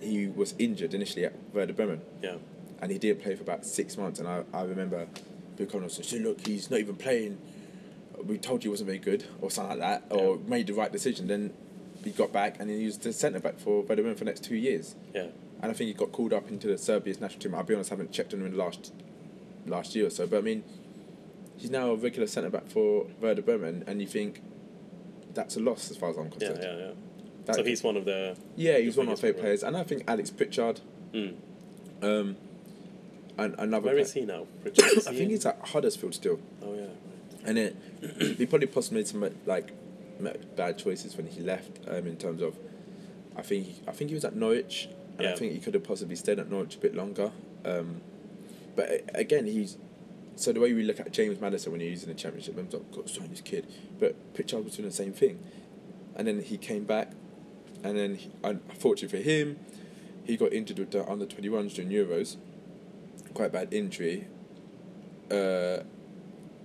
[0.00, 2.36] he was injured initially at Werder Bremen, Yeah.
[2.80, 4.20] and he didn't play for about six months.
[4.20, 5.08] And I, I remember
[5.56, 7.38] Bill Connell said, "Look, he's not even playing.
[8.24, 10.42] We told you he wasn't very good, or something like that, or Yeah.
[10.48, 11.52] made the right decision." Then
[12.04, 14.44] he got back, and he was the centre back for Werder Bremen for the next
[14.44, 14.94] two years.
[15.12, 15.26] Yeah.
[15.60, 17.54] And I think he got called up into the Serbia's national team.
[17.56, 18.92] I'll be honest, I haven't checked on him in the last
[19.66, 20.24] last year or so.
[20.28, 20.62] But I mean,
[21.58, 24.40] he's now a regular centre back for Werder Bremen, and you think
[25.34, 26.60] that's a loss as far as I'm concerned.
[26.62, 26.76] Yeah.
[26.76, 26.90] Yeah.
[27.46, 28.36] That- so he's one of the.
[28.56, 30.80] yeah, he's one of my favourite players, and I think Alex Pritchard,
[31.12, 31.34] Mm.
[32.02, 32.36] um,
[33.38, 33.84] and another.
[33.86, 34.46] Where player- is he now?
[34.64, 34.84] Richard?
[34.96, 36.80] Is I he think in- he's at Huddersfield still, Oh yeah.
[36.82, 36.90] Right.
[37.46, 37.76] and it
[38.38, 39.72] he probably possibly made some like
[40.56, 41.78] bad choices when he left.
[41.88, 42.56] Um, in terms of,
[43.36, 44.88] I think he, I think he was at Norwich,
[45.18, 47.30] and I think he could have possibly stayed at Norwich a bit longer.
[47.64, 48.00] Um,
[48.76, 49.78] but again, he's
[50.38, 52.68] so the way we look at James Maddison when he was in the championship, I'm
[52.70, 53.66] like, to sign this kid.
[53.98, 55.40] But Pritchard was doing the same thing,
[56.16, 57.12] and then he came back,
[57.82, 59.58] and then he, unfortunately for him,
[60.24, 62.36] he got injured with the under twenty ones during Euros,
[63.34, 64.26] quite bad injury.
[65.30, 65.82] Uh,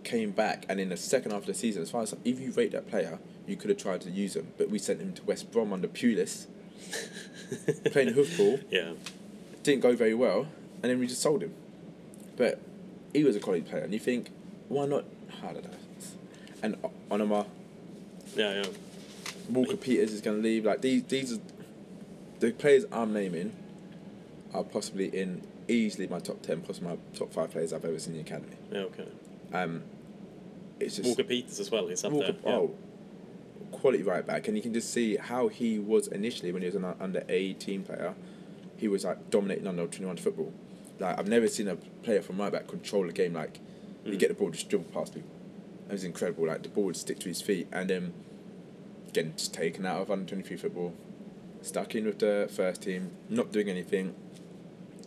[0.03, 2.51] came back, and in the second half of the season, as far as if you
[2.51, 5.23] rate that player, you could have tried to use him, but we sent him to
[5.23, 6.47] West Brom under Pulis,
[7.91, 8.93] playing hoofball Yeah.
[9.63, 10.41] didn't go very well,
[10.81, 11.53] and then we just sold him.
[12.35, 12.59] But
[13.13, 14.29] he was a quality player, and you think,
[14.69, 15.05] why not?
[15.43, 15.77] I don't know.
[16.61, 16.77] And
[17.11, 17.45] Onomah,
[18.35, 18.61] Yeah.
[18.61, 18.69] Yeah.
[19.49, 20.65] Walker Peters is going to leave.
[20.65, 21.39] Like these, these are
[22.39, 23.53] the players I'm naming
[24.53, 28.15] are possibly in easily my top ten, possibly my top five players I've ever seen
[28.15, 28.55] in the academy.
[28.71, 28.79] Yeah.
[28.81, 29.07] Okay.
[29.53, 29.83] Um,
[30.79, 31.87] it's just Walker Peters as well.
[31.87, 32.41] He's up Walker, there.
[32.45, 32.57] Yeah.
[32.57, 32.75] oh,
[33.71, 36.75] quality right back, and you can just see how he was initially when he was
[36.75, 38.15] an under eighteen player.
[38.77, 40.53] He was like dominating under twenty one football.
[41.03, 43.59] Like I've never seen a player from right back control a game like
[44.05, 44.19] he Mm.
[44.19, 45.29] get the ball just dribble past people.
[45.89, 46.47] It was incredible.
[46.47, 48.13] Like the ball would stick to his feet, and then
[49.11, 50.93] getting just taken out of under twenty three football,
[51.61, 54.15] stuck in with the first team, not doing anything.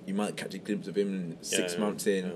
[0.07, 2.33] You might catch a glimpse of him six Yeah, months in yeah.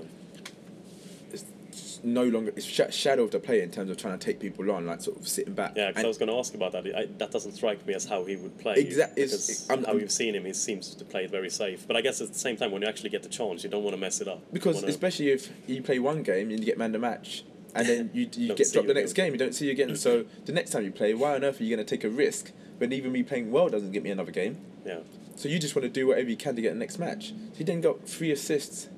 [2.03, 4.69] No longer it's sh- shadow of the player in terms of trying to take people
[4.71, 5.73] on, like sort of sitting back.
[5.75, 6.85] Yeah, because I was going to ask about that.
[6.95, 8.75] I, that doesn't strike me as how he would play.
[8.75, 9.23] Exactly.
[9.23, 11.85] Because I'm- how I'm- you've seen him, he seems to play it very safe.
[11.87, 13.83] But I guess at the same time, when you actually get the chance, you don't
[13.83, 14.41] want to mess it up.
[14.53, 17.43] Because wanna- especially if you play one game and you get man the match,
[17.75, 19.95] and then you you get dropped the next game, you don't see you again.
[19.95, 22.09] so the next time you play, why on earth are you going to take a
[22.09, 24.57] risk when even me playing well doesn't get me another game?
[24.85, 24.99] yeah,
[25.35, 27.29] So you just want to do whatever you can to get the next match.
[27.29, 28.89] So he then got three assists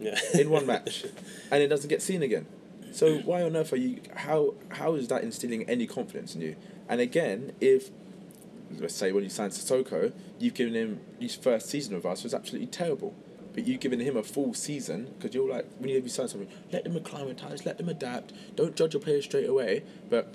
[0.00, 0.18] yeah.
[0.34, 1.04] in one match,
[1.50, 2.46] and it doesn't get seen again.
[2.92, 4.00] So why on earth are you?
[4.14, 6.56] How how is that instilling any confidence in you?
[6.88, 7.90] And again, if
[8.78, 12.34] let's say when you signed Sissoko, you've given him his first season with us was
[12.34, 13.14] absolutely terrible,
[13.52, 16.28] but you've given him a full season because you're like when you have you sign
[16.28, 19.82] something, let them acclimatise, let them adapt, don't judge a player straight away.
[20.08, 20.32] But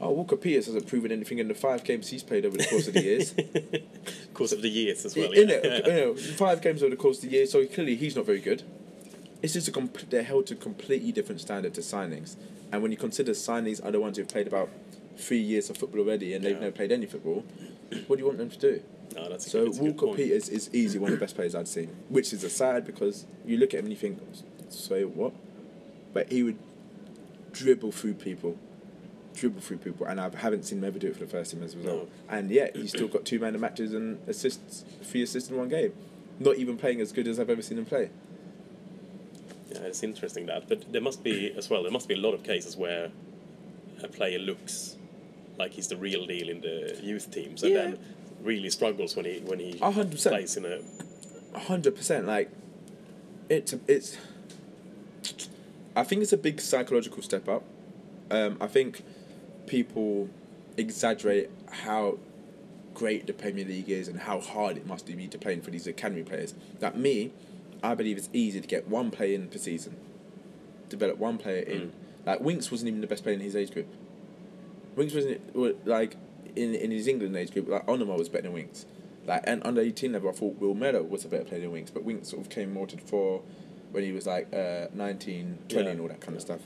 [0.00, 2.88] oh, Walker Peters hasn't proven anything in the five games he's played over the course
[2.88, 3.34] of the years.
[4.34, 5.30] course of the years as well.
[5.32, 5.60] In yeah.
[5.62, 8.26] it, you know, five games over the course of the year, so clearly he's not
[8.26, 8.62] very good.
[9.42, 12.36] It's just a comp- they're held to completely different standard to signings,
[12.70, 14.70] and when you consider signings are the ones who've played about
[15.16, 16.60] three years of football already and they've Yeah.
[16.60, 17.44] never played any football,
[18.06, 18.82] what do you want them to do?
[19.14, 21.68] No, that's a, So that's Walker Peters is easy one of the best players I'd
[21.68, 24.18] seen, which is a sad because you look at him and you think,
[24.70, 25.32] so what?
[26.14, 26.56] But he would
[27.52, 28.56] dribble through people,
[29.34, 31.62] dribble through people, and I haven't seen him ever do it for the first team
[31.62, 32.08] as a result.
[32.30, 32.34] No.
[32.36, 35.68] And yet he's still got two man of matches and assists, three assists in one
[35.68, 35.92] game.
[36.40, 38.08] Not even playing as good as I've ever seen him play.
[39.74, 41.82] Yeah, it's interesting that, but there must be as well.
[41.82, 43.10] There must be a lot of cases where
[44.02, 44.96] a player looks
[45.58, 47.82] like he's the real deal in the youth teams, and Yeah.
[47.82, 47.98] then
[48.42, 50.34] really struggles when he when he hundred percent.
[50.34, 52.26] plays in a hundred percent.
[52.26, 52.50] Like
[53.48, 54.16] it's it's.
[55.94, 57.64] I think it's a big psychological step up.
[58.30, 59.04] Um, I think
[59.66, 60.28] people
[60.78, 62.18] exaggerate how
[62.94, 65.86] great the Premier League is and how hard it must be to play for these
[65.86, 66.54] academy players.
[66.80, 67.32] Like me,
[67.82, 69.96] I believe it's easy to get one player in per season,
[70.88, 71.92] develop one player in.
[72.24, 73.88] Like Winks wasn't even the best player in his age group.
[74.96, 76.16] Winks wasn't like
[76.54, 77.68] in in his England age group.
[77.68, 78.86] Like Onomah was better than Winks.
[79.26, 81.90] Like and under eighteen level, I thought Will Meadow was a better player than Winks,
[81.90, 83.42] but Winks sort of came more to the fore
[83.92, 86.60] when he was like uh, 19, 20 Yeah, and all that kind of stuff.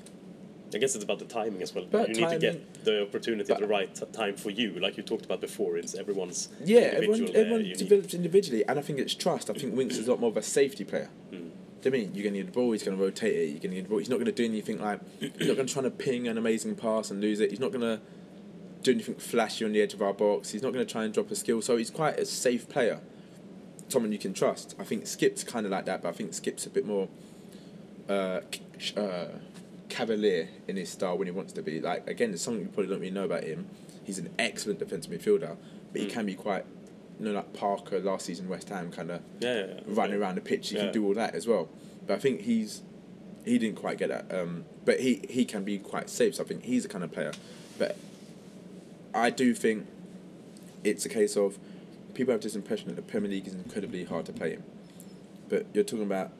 [0.74, 1.86] I guess it's about the timing as well.
[1.90, 4.96] But you need to get the opportunity at the right t- time for you, like
[4.96, 5.76] you talked about before.
[5.76, 7.78] It's everyone's Yeah, individual everyone, everyone unique.
[7.78, 9.48] develops individually, and I think it's trust.
[9.48, 11.08] I think Winks is a lot more of a safety player.
[11.32, 11.50] Mm.
[11.82, 12.72] Do you mean you're gonna need the ball?
[12.72, 13.48] He's gonna rotate it.
[13.50, 13.98] You're gonna need the ball.
[13.98, 15.00] He's not gonna do anything like.
[15.20, 17.50] He's not gonna try to ping an amazing pass and lose it.
[17.50, 18.00] He's not gonna
[18.82, 20.50] do anything flashy on the edge of our box.
[20.50, 21.62] He's not gonna try and drop a skill.
[21.62, 23.00] So he's quite a safe player.
[23.88, 24.74] Someone you can trust.
[24.80, 27.08] I think Skipp's kind of like that, but I think Skipp's a bit more
[28.08, 28.40] uh,
[28.96, 29.26] uh,
[29.88, 31.80] cavalier in his style when he wants to be.
[31.80, 33.66] Like again, it's something you probably don't really know about him.
[34.04, 35.56] He's an excellent defensive midfielder,
[35.92, 36.10] but he Mm.
[36.12, 36.64] can be quite
[37.18, 39.80] you know, like Parker last season, West Ham, kind of Yeah, yeah, yeah.
[39.86, 40.68] running around the pitch.
[40.68, 41.70] He can do all that as well.
[42.06, 42.82] But I think he's
[43.44, 44.26] he didn't quite get that.
[44.38, 46.34] Um, but he he can be quite safe.
[46.34, 47.32] So I think he's the kind of player.
[47.78, 47.96] But
[49.14, 49.86] I do think
[50.84, 51.58] it's a case of
[52.14, 54.62] people have this impression that the Premier League is incredibly hard to play in.
[55.48, 56.32] But you're talking about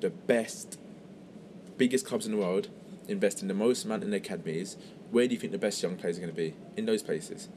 [0.00, 0.78] the best,
[1.78, 2.68] biggest clubs in the world
[3.06, 4.76] investing the most amount in their academies.
[5.10, 6.54] Where do you think the best young players are going to be?
[6.76, 7.48] In those places.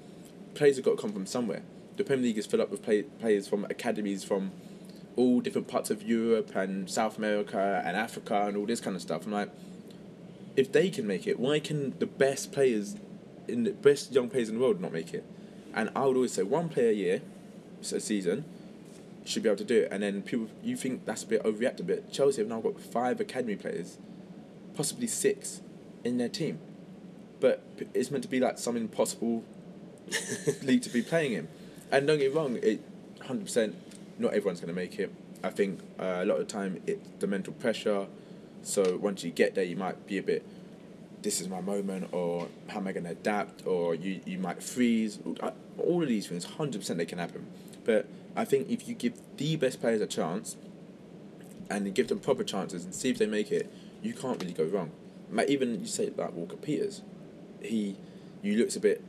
[0.53, 1.63] Players have got to come from somewhere.
[1.97, 4.51] The Premier League is filled up with play, players from academies from
[5.17, 9.01] all different parts of Europe and South America and Africa and all this kind of
[9.01, 9.26] stuff.
[9.26, 9.49] I'm like,
[10.55, 12.95] if they can make it, why can the best players
[13.47, 15.26] in the best young players in the world not make it?
[15.74, 17.22] And I would always say one player a year,
[17.82, 18.45] a season,
[19.26, 19.89] should be able to do it.
[19.91, 22.11] And then people, you think that's a bit overreacted a bit.
[22.11, 23.97] Chelsea have now got five academy players,
[24.82, 25.61] possibly six,
[26.03, 26.57] in their team,
[27.39, 27.61] but
[27.93, 29.43] it's meant to be like some impossible
[30.63, 31.47] league to be playing in.
[31.91, 32.82] And don't get me wrong, it
[33.21, 33.75] hundred percent,
[34.17, 35.13] not everyone's going to make it.
[35.43, 38.07] I think uh, a lot of the time it's the mental pressure.
[38.63, 40.43] So once you get there, you might be a bit.
[41.21, 44.63] This is my moment, or how am I going to adapt, or you, you might
[44.63, 45.19] freeze.
[45.77, 47.45] All of these things, hundred percent, they can happen.
[47.84, 50.57] But I think if you give the best players a chance,
[51.69, 53.71] and give them proper chances and see if they make it,
[54.01, 54.91] you can't really go wrong.
[55.47, 57.01] Even you say like Walker Peters,
[57.61, 57.95] he,
[58.41, 59.03] you looks a bit,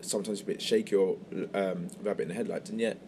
[0.00, 1.16] sometimes a bit shaky or
[1.54, 2.98] um, rabbit in the headlights, and yet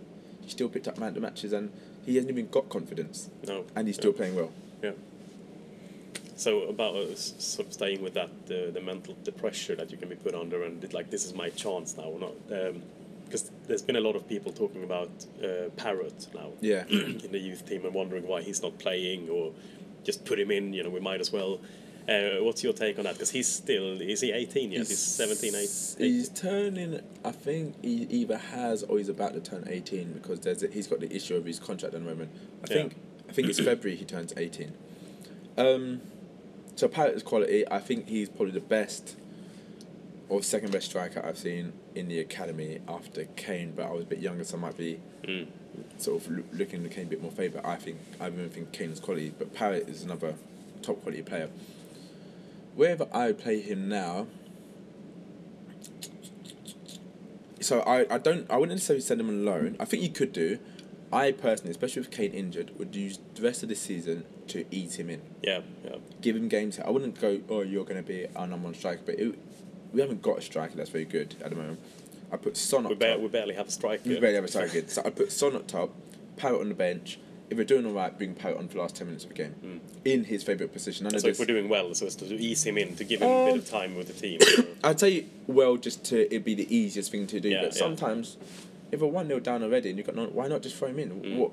[0.41, 1.71] he still picked up man matches and
[2.05, 3.65] he hasn't even got confidence, No.
[3.75, 4.17] and he's still yeah.
[4.17, 4.53] playing well.
[4.83, 4.91] Yeah.
[6.37, 9.97] So about uh, sort of staying with that, the the mental, the pressure that you
[9.97, 12.35] can be put under, and it, like this is my chance now, or not?
[13.25, 15.11] Because there's been a lot of people talking about
[15.43, 16.85] uh, Parrott now Yeah.
[16.89, 19.53] in the youth team and wondering why he's not playing or
[20.05, 20.73] just put him in.
[20.73, 21.61] You know, we might as well.
[22.09, 23.15] Uh, what's your take on that?
[23.15, 24.87] Because he's still is he 18 yet?
[24.87, 25.59] He's, 17, 18.
[25.99, 27.01] He's turning.
[27.25, 30.87] I think he either has or he's about to turn eighteen because there's a, he's
[30.87, 32.31] got the issue of his contract at the moment.
[32.63, 32.75] I Yeah.
[32.83, 32.97] think
[33.29, 34.75] I think it's February he turns eighteen.
[35.57, 36.03] Um,
[36.77, 37.65] so is quality.
[37.71, 39.17] I think he's probably the best
[40.29, 43.73] or second best striker I've seen in the academy after Kane.
[43.75, 45.47] But I was a bit younger, so I might be Mm.
[45.99, 47.61] Sort of loo- looking at Kane a bit more favour.
[47.65, 50.35] I think I even think Kane's quality, but Parrott is another
[50.83, 51.49] top quality player.
[52.75, 54.27] Wherever I would play him now,
[57.61, 59.77] so I, I don't I wouldn't necessarily send him on loan.
[59.81, 60.59] I think you could do.
[61.13, 64.97] I personally, especially with Kane injured, would use the rest of the season to ease
[64.97, 65.97] him in, Yeah, yeah.
[66.21, 66.81] give him games.
[66.81, 69.39] I wouldn't go, oh, you're going to be our number one striker, but it,
[69.93, 71.79] we haven't got a striker that's very good at the moment.
[72.33, 73.21] I put Son up We, top.
[73.21, 74.09] we barely have a striker.
[74.09, 74.83] We barely have a striker.
[74.89, 75.91] so I put Son up top,
[76.37, 77.19] Parrott on the bench.
[77.51, 79.37] If we're doing all right, bring Parrott on for the last ten minutes of the
[79.37, 81.05] game in his favourite position.
[81.05, 83.29] None So if we're doing well, so as to ease him in, to give him
[83.31, 84.41] a bit Um, of time with the team.
[84.85, 87.51] I'd say well, just to it'd be the easiest thing to do.
[87.51, 87.79] Yeah, but yeah.
[87.79, 88.39] sometimes,
[88.91, 90.99] if we're one 0 down already and you've got no, why not just throw him
[90.99, 91.11] in?
[91.39, 91.53] What?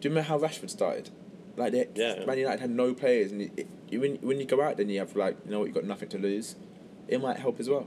[0.00, 1.10] Do you remember how Rashford started?
[1.56, 1.96] Like they, Mm.
[1.96, 2.24] Yeah.
[2.26, 4.98] Man United had no players, and it, it, when when you go out, then you
[5.00, 6.56] have like you know what, you got nothing to lose.
[7.08, 7.86] It might help as well.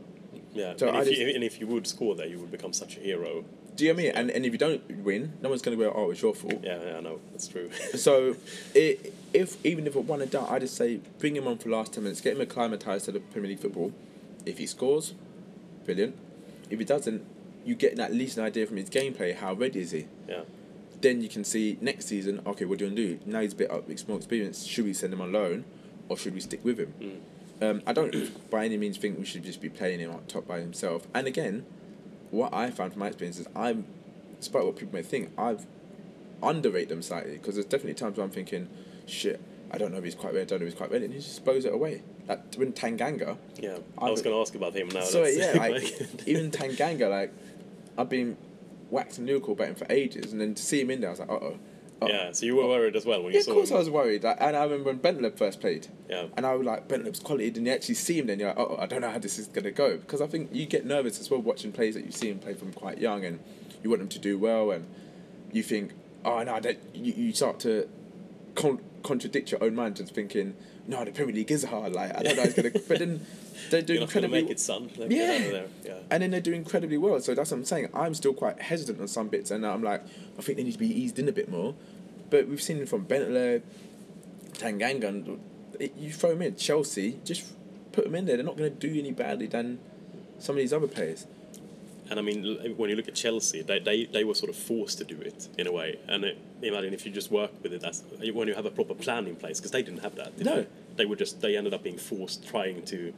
[0.54, 2.52] Yeah, So and, I if just- you, and if you would score there, you would
[2.52, 3.44] become such a hero.
[3.76, 4.12] Do you know what I mean?
[4.16, 6.60] And and if you don't win, no one's going to go, oh, it's your fault.
[6.64, 7.70] Yeah, yeah, I know that's true.
[7.98, 8.36] So,
[8.76, 11.70] it, if even if it one and done, I just say bring him on for
[11.70, 13.94] the last ten minutes, get him acclimatized to the Premier League football.
[14.46, 15.14] If he scores,
[15.86, 16.18] brilliant.
[16.70, 17.24] If he doesn't,
[17.66, 19.34] you get at least an idea from his gameplay.
[19.36, 20.08] How ready is he?
[20.28, 20.42] yeah,
[21.00, 22.42] Then you can see next season.
[22.46, 23.20] Okay, what do you want to do?
[23.26, 24.68] Now he's a bit up, more experienced.
[24.68, 25.64] Should we send him on loan,
[26.10, 26.94] or should we stick with him?
[27.00, 27.20] Mm.
[27.62, 30.48] Um, I don't by any means think we should just be playing him up top
[30.48, 31.08] by himself.
[31.14, 31.66] And again,
[32.32, 33.86] what I found from my experience is I'm,
[34.40, 35.66] despite what people may think, I've
[36.42, 38.70] underrate them slightly because there's definitely times where I'm thinking,
[39.06, 39.42] shit,
[39.72, 41.14] I don't know if he's quite ready, I don't know if he's quite ready, and
[41.14, 42.04] he just blows it away.
[42.28, 43.78] Like when Tanganga, yeah.
[43.98, 45.02] I, I was going to ask about him now.
[45.02, 45.84] so yeah, like
[46.28, 47.34] even Tanganga, like
[47.98, 48.38] I've been
[48.90, 51.20] waxing lyrical about him for ages, and then to see him in there, I was
[51.20, 51.60] like, uh oh.
[52.02, 52.08] Oh.
[52.08, 52.32] yeah.
[52.32, 53.76] So you were worried as well when Yeah, you of course him.
[53.76, 54.24] I was worried.
[54.24, 55.88] Like, and I remember when Bentaleb first played.
[56.10, 56.28] Yeah.
[56.38, 57.50] And I was like, Bentaleb's quality.
[57.50, 59.48] Then you actually see him, then you're like, oh, I don't know how this is
[59.48, 59.98] going to go.
[59.98, 62.54] Because I think you get nervous as well watching plays that you see him play
[62.54, 63.40] from quite young and
[63.84, 64.72] you want them to do well.
[64.72, 64.88] And
[65.52, 65.92] you think,
[66.24, 67.88] oh, no, that, you, you start to
[68.56, 70.56] con- contradict your own mind just thinking,
[70.88, 71.94] no, the Premier League is hard.
[71.94, 72.80] Like, I don't know how it's going to.
[72.88, 73.26] But then
[73.70, 75.00] they're doing You're not going to incredibly make it.
[75.00, 75.24] Let yeah.
[75.24, 75.68] Out of there.
[75.86, 76.02] Yeah.
[76.12, 77.20] And then they're doing incredibly well.
[77.20, 77.90] So that's what I'm saying.
[77.94, 80.04] I'm still quite hesitant on some bits, and I'm like,
[80.38, 81.76] I think they need to be eased in a bit more.
[82.30, 83.62] But we've seen from Bentley,
[84.54, 85.40] Tanganga, and
[85.80, 86.56] it, you throw them in.
[86.56, 87.52] Chelsea, just
[87.92, 88.38] put them in there.
[88.38, 89.80] They're not going to do any badly than
[90.38, 91.26] some of these other players.
[92.10, 94.98] And I mean, when you look at Chelsea, they, they, they were sort of forced
[94.98, 96.00] to do it in a way.
[96.08, 98.04] And it, imagine if you just work with it as
[98.34, 100.36] when you have a proper plan in place, because they didn't have that.
[100.36, 100.56] did No.
[100.56, 100.68] They?
[100.96, 103.14] they were just they ended up being forced trying to.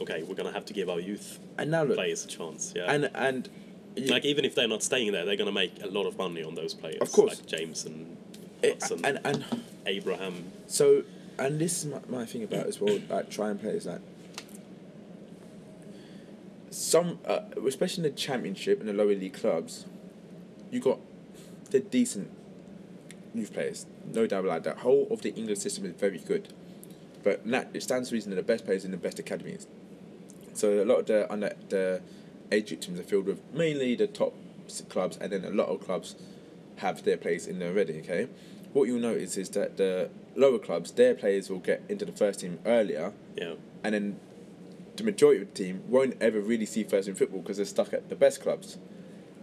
[0.00, 2.72] Okay, we're gonna have to give our youth And now look, players a chance.
[2.76, 2.90] Yeah.
[2.92, 3.48] and and
[3.96, 4.10] Yeah.
[4.14, 6.42] Like even if they're not staying there, they're going to make a lot of money
[6.42, 7.00] on those players.
[7.00, 7.38] Of course.
[7.38, 8.16] like James and
[8.60, 9.44] It- Watson, and and
[9.86, 10.34] Abraham.
[10.66, 11.04] so
[11.38, 12.98] and this is my, my thing about it as well.
[13.08, 14.00] Like try and play is that
[16.70, 19.86] some, uh, especially in the championship and the lower league clubs,
[20.70, 20.98] you got
[21.70, 22.30] the decent
[23.32, 24.78] youth players, no doubt about that.
[24.78, 26.52] Whole of the English system is very good,
[27.22, 29.66] but that it stands to reason that the best players in the best academies.
[30.54, 32.00] So a lot of the under the
[32.52, 34.34] age group teams are filled with mainly the top
[34.88, 36.16] clubs, and then a lot of clubs
[36.76, 37.98] have their players in there already.
[38.00, 38.28] Okay,
[38.72, 42.40] what you'll notice is that the lower clubs, their players will get into the first
[42.40, 44.20] team earlier, Yeah, and then
[44.96, 47.92] the majority of the team won't ever really see first team football because they're stuck
[47.92, 48.78] at the best clubs.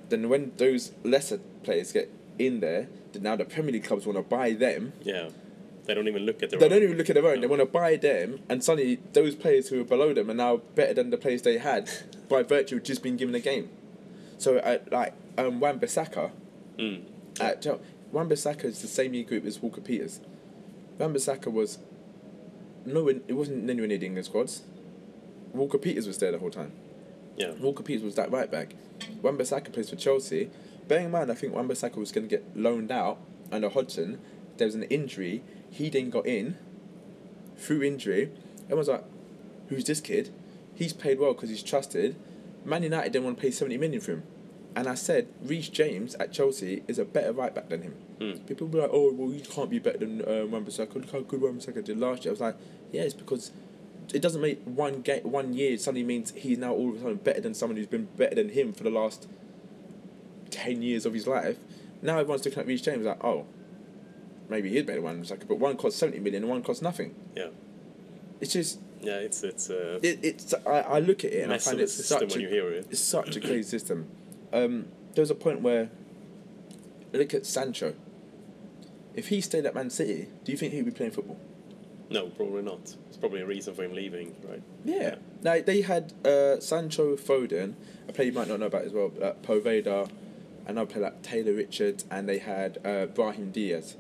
[0.09, 2.09] Then when those lesser players get
[2.39, 4.93] in there, then now the Premier League clubs want to buy them.
[5.03, 5.30] yeah.
[5.86, 6.59] They don't even look at their.
[6.59, 6.69] They own.
[6.71, 7.41] don't even look at their own.
[7.41, 10.57] They want to buy them, and suddenly those players who are below them are now
[10.75, 11.89] better than the players they had
[12.29, 13.69] by virtue of just being given a game.
[14.38, 16.32] So, uh, like um, Wan-Bissaka,
[16.79, 17.03] Mm.
[17.39, 20.19] at Chel- Wan-Bissaka is the same year group as Walker Peters.
[20.97, 21.79] Wan-Bissaka was
[22.86, 24.63] no, it wasn't anywhere near the England squads.
[25.53, 26.71] Walker Peters was there the whole time.
[27.38, 28.75] Yeah, Walker Peters was that right back.
[29.21, 30.49] Wan-Bissaka plays for Chelsea.
[30.88, 33.17] Bearing in mind, I think Wan-Bissaka was going to get loaned out
[33.51, 34.19] under Hodgson.
[34.57, 35.43] There was an injury.
[35.72, 36.57] He then got in
[37.57, 38.30] through injury.
[38.65, 39.05] Everyone's like,
[39.69, 40.30] "Who's this kid?
[40.76, 42.15] He's paid well because he's trusted."
[42.63, 44.24] Man United didn't want to pay seventy million for him,
[44.76, 47.95] and I said Reece James at Chelsea is a better right back than him.
[48.19, 48.45] Mm.
[48.45, 50.93] People were like, "Oh, well, you can't be better than uh, Wan-Bissaka.
[50.93, 52.57] Look how good Wan-Bissaka did last year." I was like,
[52.91, 53.51] "Yeah, it's because."
[54.13, 57.15] It doesn't make one ga- one year suddenly means he's now all of a sudden
[57.15, 59.26] better than someone who's been better than him for the last
[60.49, 61.57] ten years of his life.
[62.01, 63.45] Now everyone's looking at Reece James like, oh,
[64.52, 67.16] maybe he is better than Wan-Bissaka, but one costs seventy million and one costs nothing.
[67.36, 67.47] yeah,
[68.39, 69.18] It's just yeah.
[69.18, 72.22] It's it's uh, it, it's I, I look at it and I find it such
[72.22, 72.88] when a you hear it.
[72.91, 74.08] it's such a crazy system.
[74.54, 75.89] Um, there was a point where
[77.14, 77.95] look at Sancho.
[79.14, 81.38] If he stayed at Man City, do you think he'd be playing football?
[82.10, 82.95] No, probably not.
[83.08, 84.62] It's probably a reason for him leaving, right?
[84.86, 85.16] Yeah.
[85.41, 87.74] Now they had uh, Sancho, Foden,
[88.08, 90.10] a player you might not know about as well, but, uh, Poveda,
[90.66, 93.95] another player like Taylor Richards, and they had uh, Brahim Diaz.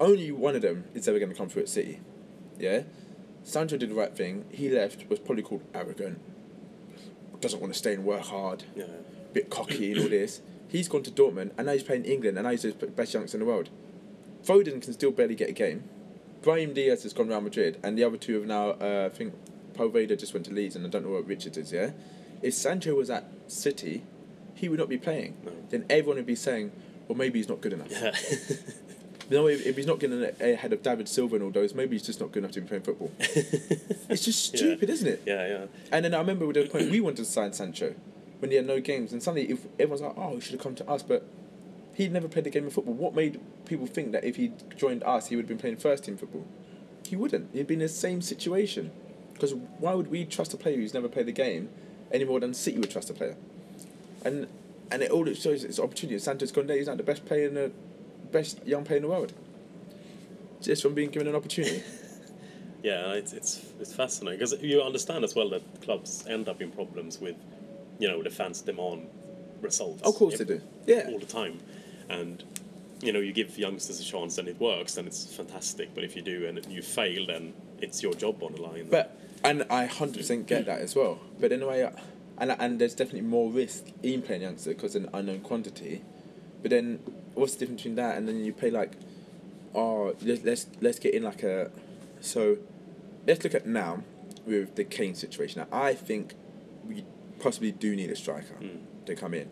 [0.00, 2.00] Only one of them is ever going to come through at City.
[2.58, 2.82] Yeah.
[3.42, 4.44] Sancho did the right thing.
[4.50, 5.08] He left.
[5.08, 6.20] Was probably called arrogant.
[7.40, 8.64] Doesn't want to stay and work hard.
[8.74, 8.84] Yeah,
[9.32, 10.40] Bit cocky and all this.
[10.68, 13.36] He's gone to Dortmund and now he's playing England and now he's the best youngster
[13.36, 13.70] in the world.
[14.44, 15.84] Foden can still barely get a game.
[16.42, 18.70] Brahim Diaz has gone Real Madrid, and the other two have now.
[18.70, 19.34] Uh, I think
[19.74, 21.72] Poveda just went to Leeds, and I don't know what Richards is.
[21.72, 21.90] Yeah,
[22.42, 24.04] if Sancho was at City,
[24.54, 25.36] he would not be playing.
[25.44, 25.52] No.
[25.70, 26.72] Then everyone would be saying,
[27.08, 28.12] "Well, maybe he's not good enough." yeah.
[29.30, 31.96] You know, if, if he's not getting ahead of David Silva and all those, maybe
[31.96, 33.10] he's just not good enough to be playing football.
[33.18, 34.58] it's just Yeah.
[34.58, 35.22] stupid, isn't it?
[35.26, 35.66] yeah, yeah.
[35.92, 37.94] And then I remember with the point we wanted to sign Sancho
[38.38, 40.74] when he had no games, and suddenly if everyone's like, "Oh, he should have come
[40.76, 41.24] to us," but
[41.94, 42.94] he'd never played a game of football.
[42.94, 46.04] What made people think that if he joined us, he would have been playing first
[46.04, 46.46] team football?
[47.06, 47.50] He wouldn't.
[47.54, 48.92] He'd be in the same situation.
[49.34, 51.68] Because why would we trust a player who's never played the game
[52.10, 53.36] any more than City would trust a player?
[54.24, 54.46] And
[54.90, 56.18] and it all it shows is opportunity.
[56.18, 57.70] Sancho's gone is not the best player in the
[58.30, 59.32] best young player in the world.
[60.60, 61.82] Just from being given an opportunity.
[62.80, 66.70] Yeah, it's it's it's fascinating because you understand as well that clubs end up in
[66.70, 67.34] problems with,
[67.98, 69.08] you know, the fans demand
[69.60, 70.00] results.
[70.02, 70.60] Of course they do.
[70.86, 71.08] Yeah.
[71.08, 71.58] all the time,
[72.08, 72.44] and
[73.00, 75.92] you know you give youngsters a chance and it works, then it's fantastic.
[75.92, 78.86] But if you do and you fail, then it's your job on the line.
[78.88, 81.18] But and I hundred percent get that as well.
[81.40, 81.90] But in a way,
[82.38, 86.02] and and there's definitely more risk in playing youngster because an unknown quantity.
[86.62, 87.00] But then,
[87.38, 88.92] what's the difference between that and then you play like,
[89.74, 91.70] oh let's let's let's get in like a,
[92.20, 92.58] so,
[93.26, 94.02] let's look at now,
[94.44, 95.60] with the Kane situation.
[95.60, 96.34] Now, I think
[96.86, 97.04] we
[97.40, 98.80] possibly do need a striker Mm.
[99.06, 99.48] to come in,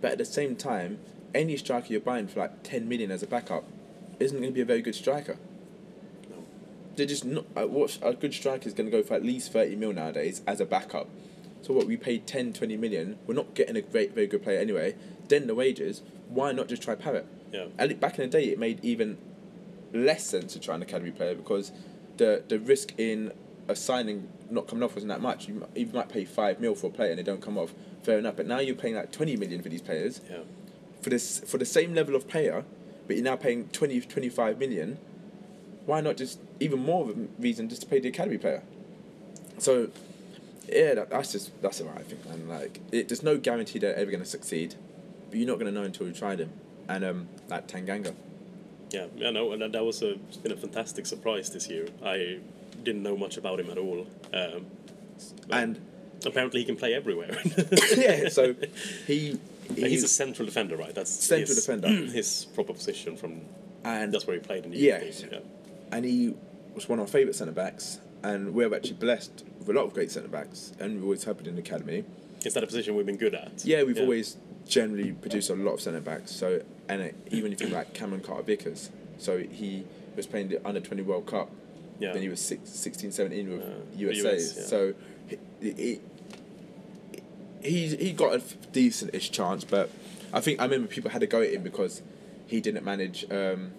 [0.00, 0.98] but at the same time,
[1.34, 3.64] any striker you're buying for like ten million as a backup,
[4.20, 5.36] isn't going to be a very good striker.
[6.96, 7.46] They're just not.
[7.56, 10.42] Uh, what a good striker is going to go for at least thirty mil nowadays
[10.46, 11.08] as a backup.
[11.62, 13.18] So what we paid 10, 20 million.
[13.26, 14.94] We're not getting a great, very good player anyway.
[15.28, 16.02] Then the wages.
[16.28, 17.26] Why not just try Parrott?
[17.52, 19.18] yeah, And back in the day, it made even
[19.92, 21.70] less sense to try an academy player because
[22.16, 23.32] the the risk in
[23.68, 25.48] a signing not coming off wasn't that much.
[25.48, 27.72] You, you might pay five mil for a player and they don't come off.
[28.02, 28.36] Fair enough.
[28.36, 30.38] But now you're paying like twenty million for these players yeah,
[31.00, 32.64] for this for the same level of player,
[33.06, 34.98] but you're now paying 20, 25 million.
[35.86, 38.62] Why not just even more of a reason just to pay the academy player?
[39.58, 39.88] So,
[40.68, 42.48] yeah, that, that's just that's what I think, man.
[42.48, 44.74] Like, it, there's no guarantee they're ever going to succeed,
[45.34, 46.52] but you're not going to know until you try them.
[46.88, 48.14] And um, like Tanganga,
[48.90, 49.06] yeah.
[49.16, 50.14] Yeah, no, and that, that was a
[50.44, 51.88] been a fantastic surprise this year.
[52.04, 52.38] I
[52.84, 54.06] didn't know much about him at all.
[54.32, 54.66] Um,
[55.50, 55.80] and
[56.24, 57.36] Apparently, he can play everywhere.
[57.96, 58.54] yeah, so
[59.08, 59.40] he,
[59.74, 60.94] he he's a central defender, right?
[60.94, 61.88] That's Central his, defender.
[62.12, 63.40] His proper position from.
[63.82, 65.02] and That's where he played in the Yeah.
[65.02, 65.40] yeah.
[65.90, 66.34] and he
[66.76, 67.98] was one of our favourite centre backs.
[68.22, 71.40] And we're actually blessed with a lot of great centre backs, and we've always have
[71.40, 72.04] it in the academy.
[72.44, 73.64] Is that a position we've been good at?
[73.64, 74.36] Yeah, we've always
[74.66, 76.30] generally produced a lot of centre backs.
[76.32, 79.84] So, and it, even if you like Cameron Carter Vickers, so he
[80.16, 81.50] was playing the under twenty World Cup.
[82.00, 82.12] Yeah.
[82.12, 84.34] Then he was six, 16, 17 with Uh, USA.
[84.34, 84.64] US, yeah.
[84.64, 84.94] So,
[85.28, 86.00] he, he
[87.62, 88.42] he he got a
[88.72, 89.90] decent-ish chance, but
[90.32, 92.02] I think I remember people had to go at him because
[92.46, 93.72] he didn't manage um,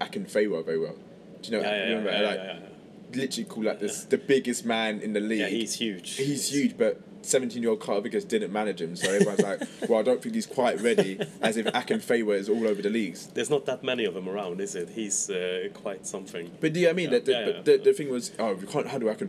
[0.00, 0.94] Akinfenwa very well.
[1.42, 1.62] Do you know?
[1.68, 3.20] Yeah, remember, yeah, like, yeah, yeah.
[3.20, 5.40] literally called like this the biggest man in the league.
[5.40, 6.14] Yeah, he's huge.
[6.14, 10.00] He's huge, but 17 year old Carter Vickers didn't manage him, so everyone's like, well,
[10.00, 13.26] I don't think he's quite ready, as if Akinfenwa is all over the leagues.
[13.28, 14.90] There's not that many of them around, is it?
[14.90, 16.50] He's uh, quite something.
[16.60, 17.12] But do you know what I mean?
[17.12, 17.62] Yeah, the, the, yeah, yeah.
[17.62, 19.28] the, the thing was, oh, we can't handle Akin.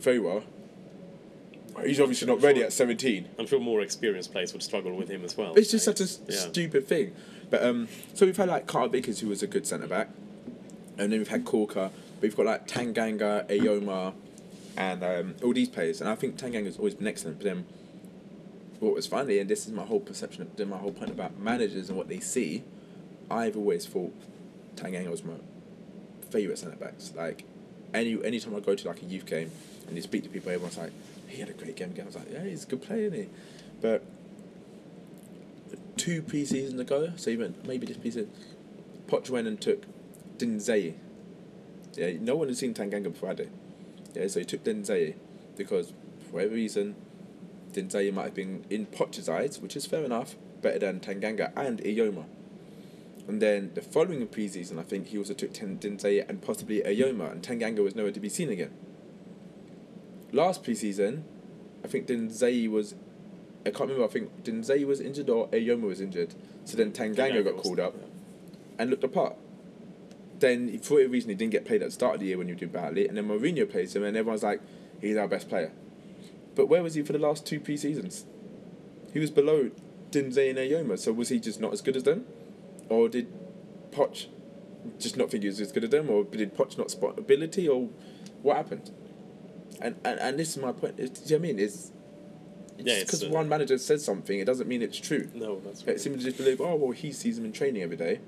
[1.86, 3.30] He's obviously not ready at 17.
[3.38, 5.54] I'm sure more experienced players would struggle with him as well.
[5.56, 7.14] It's just such a stupid thing.
[7.50, 10.10] But um, so we've had like Carter Vickers, who was a good centre back,
[10.98, 11.92] and then we've had Corker.
[12.22, 14.14] We've got like Tanganga, Eyoma,
[14.78, 16.02] and um, all these players.
[16.02, 17.40] And I think Tanganga's always been excellent.
[17.40, 17.66] But then,
[18.80, 21.90] what was funny, and this is my whole perception, of, my whole point about managers
[21.90, 22.64] and what they see.
[23.30, 24.14] I've always thought
[24.76, 25.34] Tanganga was my
[26.30, 27.14] favourite centre backs.
[27.16, 27.46] Like
[27.94, 29.52] any anytime I go to like a youth game
[29.88, 30.92] and you speak to people, everyone's like,
[31.28, 32.06] he had a great game again.
[32.06, 33.30] I was like, yeah, he's a good player, isn't he?
[33.82, 34.04] But
[35.98, 38.32] two pre seasons ago, so even maybe this pre season,
[39.08, 39.86] Poch went and took
[40.38, 40.94] Dinzeyi.
[41.96, 43.36] Yeah, no one had seen Tanganga before?
[44.16, 45.16] Yeah, so he took Dinzeyi
[45.58, 45.90] because
[46.28, 46.96] for whatever reason,
[47.74, 51.80] Dinzeyi might have been in Poch's eyes, which is fair enough, better than Tanganga and
[51.82, 52.26] Eyoma.
[53.28, 57.32] And then the following pre-season, I think he also took Ten- Dinzeyi and possibly Eyoma,
[57.32, 58.74] and Tanganga was nowhere to be seen again.
[60.32, 61.26] Last pre-season,
[61.84, 62.96] I think Dinzeyi was,
[63.66, 64.06] I can't remember.
[64.06, 66.34] I think Dinzeyi was injured or Eyoma was injured.
[66.66, 68.08] So then Tanganga got called up yeah.
[68.80, 69.36] and looked apart.
[70.40, 72.48] Then for whatever reason he didn't get played at the start of the year when
[72.48, 74.62] you did badly, and then Mourinho plays him, and everyone's like,
[75.02, 75.72] he's our best player.
[76.56, 78.26] But where was he for the last two pre-seasons?
[79.14, 79.72] He was below
[80.12, 82.26] Dinzeyi and Eyoma, so was he just not as good as them?
[82.90, 83.28] Or did
[83.92, 84.28] Poch
[85.00, 86.10] just not think he was as good as them?
[86.10, 87.68] Or did Poch not spot ability?
[87.68, 87.90] Or
[88.42, 88.92] what happened?
[89.82, 90.96] And and, and this is my point.
[90.98, 91.60] It's, do you know what I mean?
[91.66, 91.92] It's
[92.78, 95.30] Yeah, because uh, one manager says something, it doesn't mean it's true.
[95.34, 97.98] No, that's It seems to just believe, oh, well, he sees him in training every
[97.98, 98.20] day,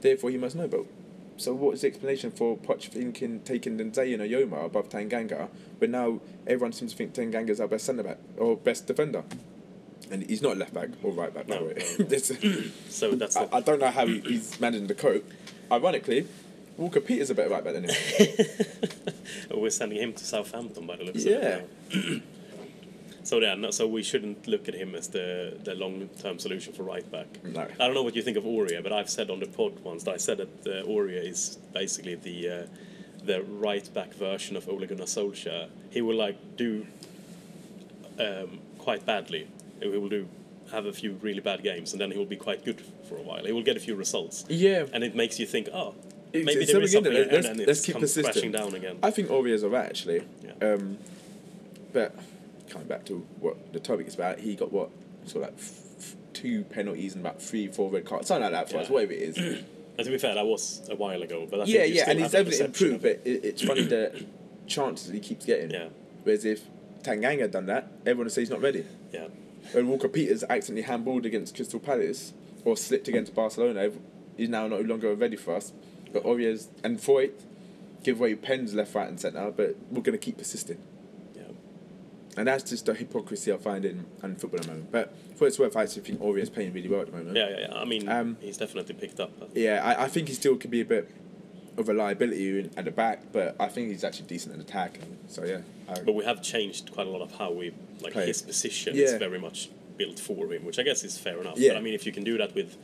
[0.00, 0.68] therefore he must know.
[0.68, 0.86] But
[1.36, 5.90] so what is the explanation for Poch thinking taking Dinzeyi and Eyoma above Tanganga, but
[5.90, 9.22] now everyone seems to think Tanganga is our best centre back or best defender?
[10.10, 12.44] And he's not left back or right back, by the No, way.
[12.44, 12.62] no.
[12.88, 13.48] So that's I.
[13.52, 15.28] I don't know how he's managing to cope.
[15.72, 16.28] Ironically,
[16.76, 17.96] Walker Peters a better right back than him.
[19.60, 21.34] We're sending him to Southampton by the looks Yeah.
[21.36, 22.04] of it.
[22.14, 22.20] now.
[23.26, 26.72] So yeah, no, so we shouldn't look at him as the the long term solution
[26.72, 27.26] for right back.
[27.44, 27.62] No.
[27.62, 30.04] I don't know what you think of Aurier, but I've said on the pod once
[30.04, 32.66] that I said that uh, Aurier is basically the uh,
[33.24, 35.68] the right back version of Ole Gunnar Solskjaer.
[35.90, 36.86] He will like do
[38.20, 39.48] um, quite badly.
[39.80, 40.28] He will do
[40.70, 43.22] have a few really bad games, and then he will be quite good for a
[43.22, 43.44] while.
[43.44, 44.44] He will get a few results.
[44.48, 44.86] Yeah.
[44.92, 45.94] and it makes you think, oh,
[46.32, 47.32] It's- maybe it's there is something something.
[47.32, 48.98] Let's- and then let's keep crashing down again.
[49.02, 50.22] I think Aurier's alright actually.
[50.44, 50.68] Yeah.
[50.72, 50.98] Um,
[51.92, 52.14] but
[52.70, 54.90] coming back to what the topic is about, he got what
[55.24, 58.70] sort of like f- two penalties and about three, four red cards, something like that
[58.70, 59.64] for us, whatever it is.
[59.98, 61.48] And to be fair, that was a while ago.
[61.50, 64.26] But yeah, yeah, and he's definitely improved, but it, it's funny the
[64.66, 65.70] chances he keeps getting.
[65.70, 65.88] Yeah.
[66.22, 66.64] Whereas if
[67.02, 68.84] Tanganga had done that, everyone would say he's not ready.
[69.10, 69.28] yeah,
[69.72, 72.34] When Walker Peters accidentally handballed against Crystal Palace
[72.66, 73.90] or slipped against Barcelona,
[74.36, 75.72] he's now no longer ready for us.
[76.12, 77.44] But Aurier's and Foyth
[78.04, 80.76] give away pens left, right, and centre, but we're going to keep persisting.
[82.36, 82.40] Yeah.
[82.40, 84.92] And that's just the hypocrisy I find in, in football at the moment.
[84.92, 87.36] But for its worth, I actually think Aurier's playing really well at the moment.
[87.36, 87.74] Yeah, yeah, yeah.
[87.74, 89.30] I mean, Um, he's definitely picked up.
[89.54, 91.10] Yeah, I, I think he still could be a bit
[91.78, 94.98] of a liability in, at the back, but I think he's actually decent at attack.
[95.28, 97.72] So yeah, I, But we have changed quite a lot of how we
[98.02, 98.26] like Play.
[98.26, 101.58] his position is very much built for him, which I guess is fair enough.
[101.58, 101.72] Yeah.
[101.72, 102.76] But I mean, if you can do that with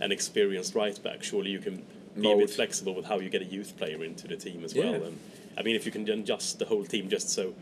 [0.00, 1.82] an experienced right back, surely you can
[2.18, 4.74] be a bit flexible with how you get a youth player into the team as
[4.74, 4.92] well.
[4.92, 5.06] Yeah.
[5.06, 5.18] And
[5.56, 7.54] I mean, if you can adjust the whole team just so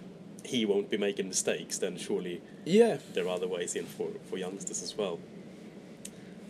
[0.47, 2.99] he won't be making mistakes, then surely yeah.
[3.15, 5.19] there are other ways in for, for youngsters as well.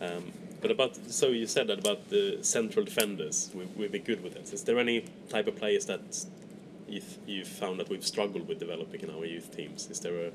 [0.01, 4.23] Um, but about so you said that about the central defenders, we, we've been good
[4.23, 4.53] with that.
[4.53, 6.25] Is there any type of players that
[6.89, 9.91] you th- you found that we've struggled with developing in our youth teams?
[9.91, 10.31] Is there a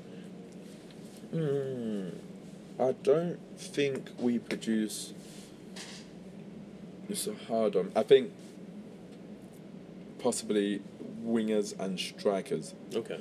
[1.32, 2.10] Hmm.
[2.78, 5.14] I don't think we produce.
[7.08, 7.90] It's a hard one.
[7.96, 8.32] I think
[10.18, 10.82] possibly
[11.24, 12.74] wingers and strikers.
[12.94, 13.20] okay?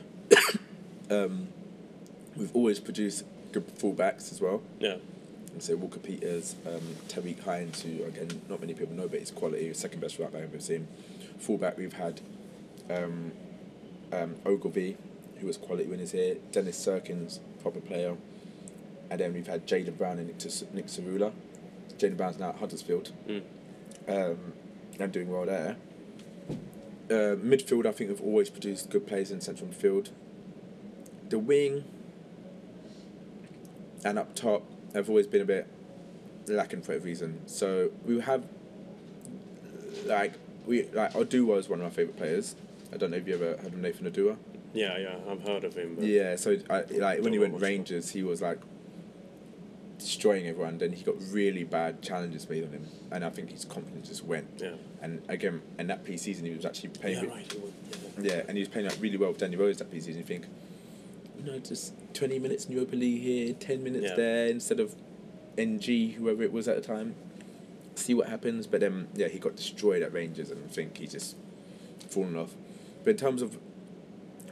[1.11, 1.49] Um,
[2.35, 4.61] we've always produced good fullbacks as well.
[4.79, 4.95] Yeah.
[5.53, 9.31] And so Walker Peters, um, Tariq Hines, who again not many people know, but he's
[9.31, 10.87] quality, he's second best right back we've seen.
[11.39, 12.21] Fullback we've had
[12.89, 13.33] um,
[14.13, 14.95] um, Ogilvie,
[15.39, 16.37] who was quality winners here.
[16.53, 18.15] Dennis Cirkin, proper player,
[19.09, 21.33] and then we've had Jayden Brown and Nick, Nick Cerula.
[21.97, 23.41] Jayden Brown's now at Huddersfield, Mm.
[24.07, 24.53] um,
[24.99, 25.75] and doing well there.
[27.09, 30.09] Uh, midfield, I think we've always produced good players in central midfield.
[31.31, 31.85] The wing
[34.03, 34.63] and up top
[34.93, 35.65] have always been a bit
[36.47, 37.39] lacking for a reason.
[37.47, 38.43] So we have
[40.05, 40.33] like
[40.65, 42.55] we like Oduwa is one of my favourite players.
[42.93, 44.35] I don't know if you ever heard of Nathan Oduwa.
[44.73, 45.95] Yeah, yeah, I've heard of him.
[45.95, 48.59] but- Yeah, so I, like when he went Rangers, he was like
[49.99, 50.79] destroying everyone.
[50.79, 54.25] Then he got really bad challenges made on him, and I think his confidence just
[54.25, 54.47] went.
[54.57, 54.71] Yeah.
[55.01, 57.23] And again, in that pre-season, he was actually playing.
[57.23, 57.55] Yeah, with- right.
[58.19, 58.35] yeah.
[58.35, 60.19] yeah, and he was playing like really well with Danny Rose that pre-season.
[60.21, 60.45] You think,
[61.43, 64.15] you know, just twenty minutes in Europa League here, ten minutes Yeah.
[64.15, 64.95] there instead of
[65.57, 67.15] N'Jie, whoever it was at the time.
[67.95, 68.67] See what happens.
[68.67, 71.35] But then, yeah, he got destroyed at Rangers, and I think he just
[72.09, 72.53] fallen off.
[73.03, 73.57] But in terms of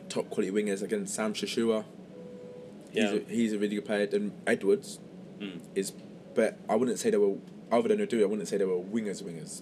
[0.10, 1.86] top quality wingers, again, Sam Shashoua,
[2.92, 3.14] he's, Yeah.
[3.14, 4.08] a, he's a really good player.
[4.12, 5.00] And Edwards
[5.40, 5.60] Mm.
[5.76, 5.94] is,
[6.36, 7.38] but I wouldn't say they were,
[7.72, 9.62] other than Adu, I wouldn't say they were wingers, wingers.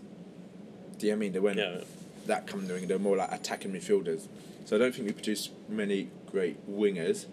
[0.98, 1.32] Do you know what I mean?
[1.34, 1.82] They weren't Yeah.
[2.26, 4.28] that kind of wing, they're more like attacking midfielders.
[4.66, 7.26] So I don't think we produce many great wingers.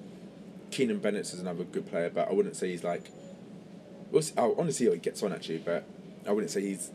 [0.70, 3.10] Keenan Bennett is another good player, but I wouldn't say he's like.
[4.10, 5.84] We'll see, I want to see how he gets on actually, but
[6.26, 6.90] I wouldn't say he's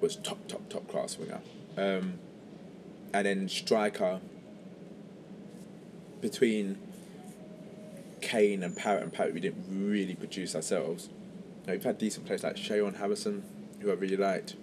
[0.00, 1.40] was top top top class winger.
[1.76, 2.18] Um,
[3.12, 4.20] and then striker
[6.20, 6.78] between
[8.20, 11.08] Kane and Parrott and Parrott, we didn't really produce ourselves.
[11.66, 13.44] Now, we've had decent players like Shayon Harrison,
[13.80, 14.56] who I really liked.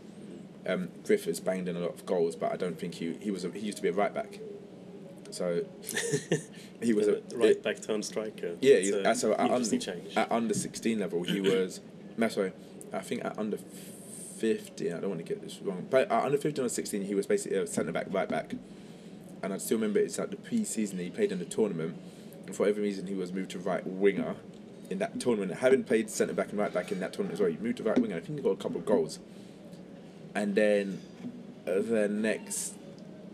[0.66, 3.44] Um, Griffiths banged in a lot of goals, but I don't think he he was
[3.44, 4.40] a, he used to be a right back.
[5.34, 5.66] So
[6.82, 8.56] he was a right back turn striker.
[8.62, 10.16] yeah, It's he's, a uh, so at, under, change.
[10.16, 11.82] at under sixteen level, he was.
[12.18, 12.54] no, sorry,
[12.94, 13.58] I think at under
[14.38, 14.94] fifteen.
[14.94, 17.26] I don't want to get this wrong, but at under fifteen or sixteen, he was
[17.26, 18.54] basically a centre back, right back.
[19.42, 21.98] And I still remember it's like the pre-season he played in the tournament,
[22.46, 24.36] and for every reason he was moved to right winger
[24.90, 25.52] in that tournament.
[25.60, 27.84] Having played centre back and right back in that tournament as well, he moved to
[27.84, 28.18] right winger.
[28.18, 29.20] I think he got a couple of goals.
[30.36, 31.02] And then
[31.68, 32.76] uh, the next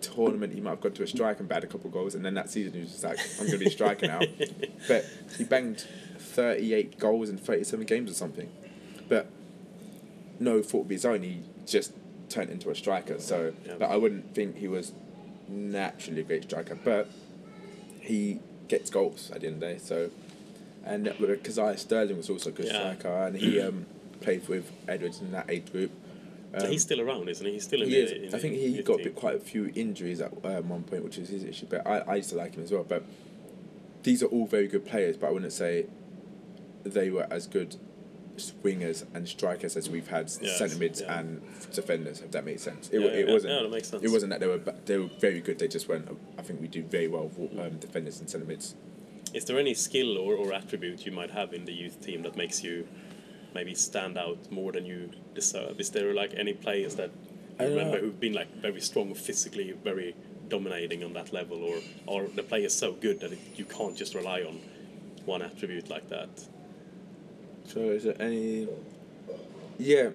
[0.02, 2.16] tournament, he might have gone to a strike and bagged a couple of goals.
[2.16, 4.22] And then that season, he was just like, I'm going to be a striker now.
[4.88, 5.06] But
[5.38, 5.86] he banged
[6.18, 8.50] 38 goals in 37 games or something.
[9.08, 9.28] But
[10.39, 11.91] no fault of his own, he just
[12.30, 13.20] turned into a striker.
[13.20, 13.76] So, Yeah.
[13.80, 14.93] but I wouldn't think he was
[15.47, 16.76] naturally a great striker.
[16.76, 17.10] But
[18.00, 19.78] he gets goals at the end of the day.
[19.80, 20.10] So,
[20.86, 22.93] and Kazaiah Sterling was also a good Yeah.
[22.93, 23.86] striker, and he um,
[24.22, 25.91] played with Edwards in that age group.
[26.54, 27.54] Um, he's still around, isn't he?
[27.54, 28.02] He's still in he the.
[28.02, 28.12] is.
[28.34, 31.04] in I think he got a bit, quite a few injuries at um, one point,
[31.04, 31.68] which is his issue.
[31.70, 32.84] But I, I used to like him as well.
[32.84, 33.04] But
[34.04, 35.86] these are all very good players, but I wouldn't say
[36.84, 37.76] they were as good
[38.64, 41.20] wingers and strikers as we've had centre mids yeah.
[41.20, 41.41] and
[41.74, 42.22] defenders.
[42.22, 43.62] If that makes sense, it, Yeah, it wasn't.
[43.62, 44.04] that makes sense.
[44.04, 45.60] It wasn't that they were they were very good.
[45.60, 46.08] They just weren't.
[46.38, 48.76] I think we do very well with um, defenders and centre mids.
[49.34, 52.36] Is there any skill or, or attribute you might have in the youth team that
[52.36, 52.88] makes you
[53.54, 55.80] maybe stand out more than you deserve?
[55.80, 57.12] Is there like any players that
[57.60, 60.16] you Uh, remember who've been like very strong physically, very
[60.50, 61.76] dominating on that level, or
[62.08, 64.60] are the players so good that it, you can't just rely on
[65.26, 66.30] one attribute like that?
[67.66, 68.68] So is there any?
[69.78, 70.10] Yeah,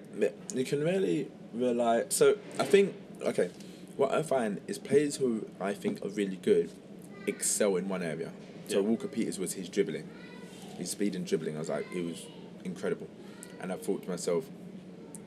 [0.53, 2.03] you can really rely.
[2.09, 3.49] So I think okay,
[3.97, 6.69] what I find is players who I think are really good
[7.27, 8.31] excel in one area.
[8.67, 8.87] So Yeah.
[8.89, 10.07] Walker Peters was his dribbling,
[10.77, 11.55] his speed and dribbling.
[11.55, 12.25] I was like, it was
[12.63, 13.07] incredible,
[13.65, 14.45] and I thought to myself,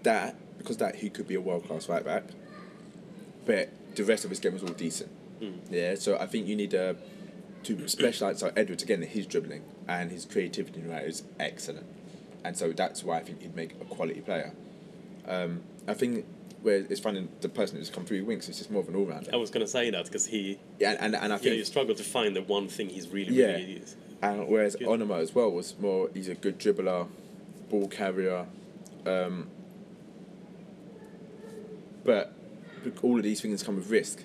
[0.05, 2.25] that because that he could be a world class right back,
[3.47, 5.11] but the rest of his game was all decent.
[5.71, 6.97] Yeah, so I think you need a
[7.65, 8.39] to specialize.
[8.41, 11.87] So Edwards again, his dribbling and his creativity right is excellent,
[12.45, 14.53] and so that's why I think he'd make a quality player.
[15.27, 16.25] Um, I think
[16.63, 19.05] where it's finding the person who's come through Winks is just more of an all
[19.05, 19.31] rounder.
[19.33, 21.95] I was gonna say that because he, Yeah, and, and I yeah, think you struggle
[21.95, 23.53] to find the one thing he's really, Yeah.
[23.53, 23.95] really is.
[24.21, 24.89] And whereas Good.
[24.89, 27.07] Onomah as well was more, he's a good dribbler,
[27.69, 28.47] ball carrier,
[29.07, 29.49] um,
[32.05, 32.33] but
[33.03, 34.21] all of these things come with risk.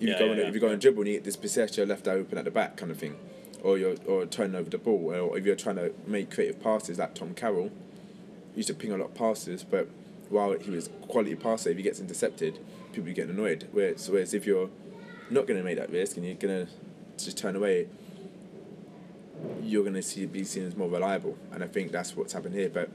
[0.00, 0.48] If Yeah, you go yeah, on, yeah.
[0.48, 2.76] if you go and dribble and you get this possession, left open at the back
[2.76, 3.16] kind of thing,
[3.62, 6.98] or you're or turning over the ball, or if you're trying to make creative passes
[6.98, 7.70] like Tom Carroll,
[8.52, 9.88] he used to ping a lot of passes, but
[10.28, 12.58] while he was quality passer, if he gets intercepted,
[12.92, 13.68] people getting annoyed.
[13.72, 14.70] Whereas, whereas if you're
[15.30, 16.72] not going to make that risk and you're going to
[17.22, 17.86] just turn away,
[19.62, 22.54] you're going to see be seen as more reliable, and I think that's what's happened
[22.54, 22.68] here.
[22.68, 22.90] But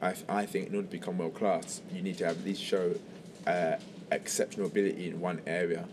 [0.00, 2.62] I, I think in order to become world class, you need to have at least
[2.62, 2.94] show
[3.46, 3.76] uh,
[4.10, 5.86] exceptional ability in one area,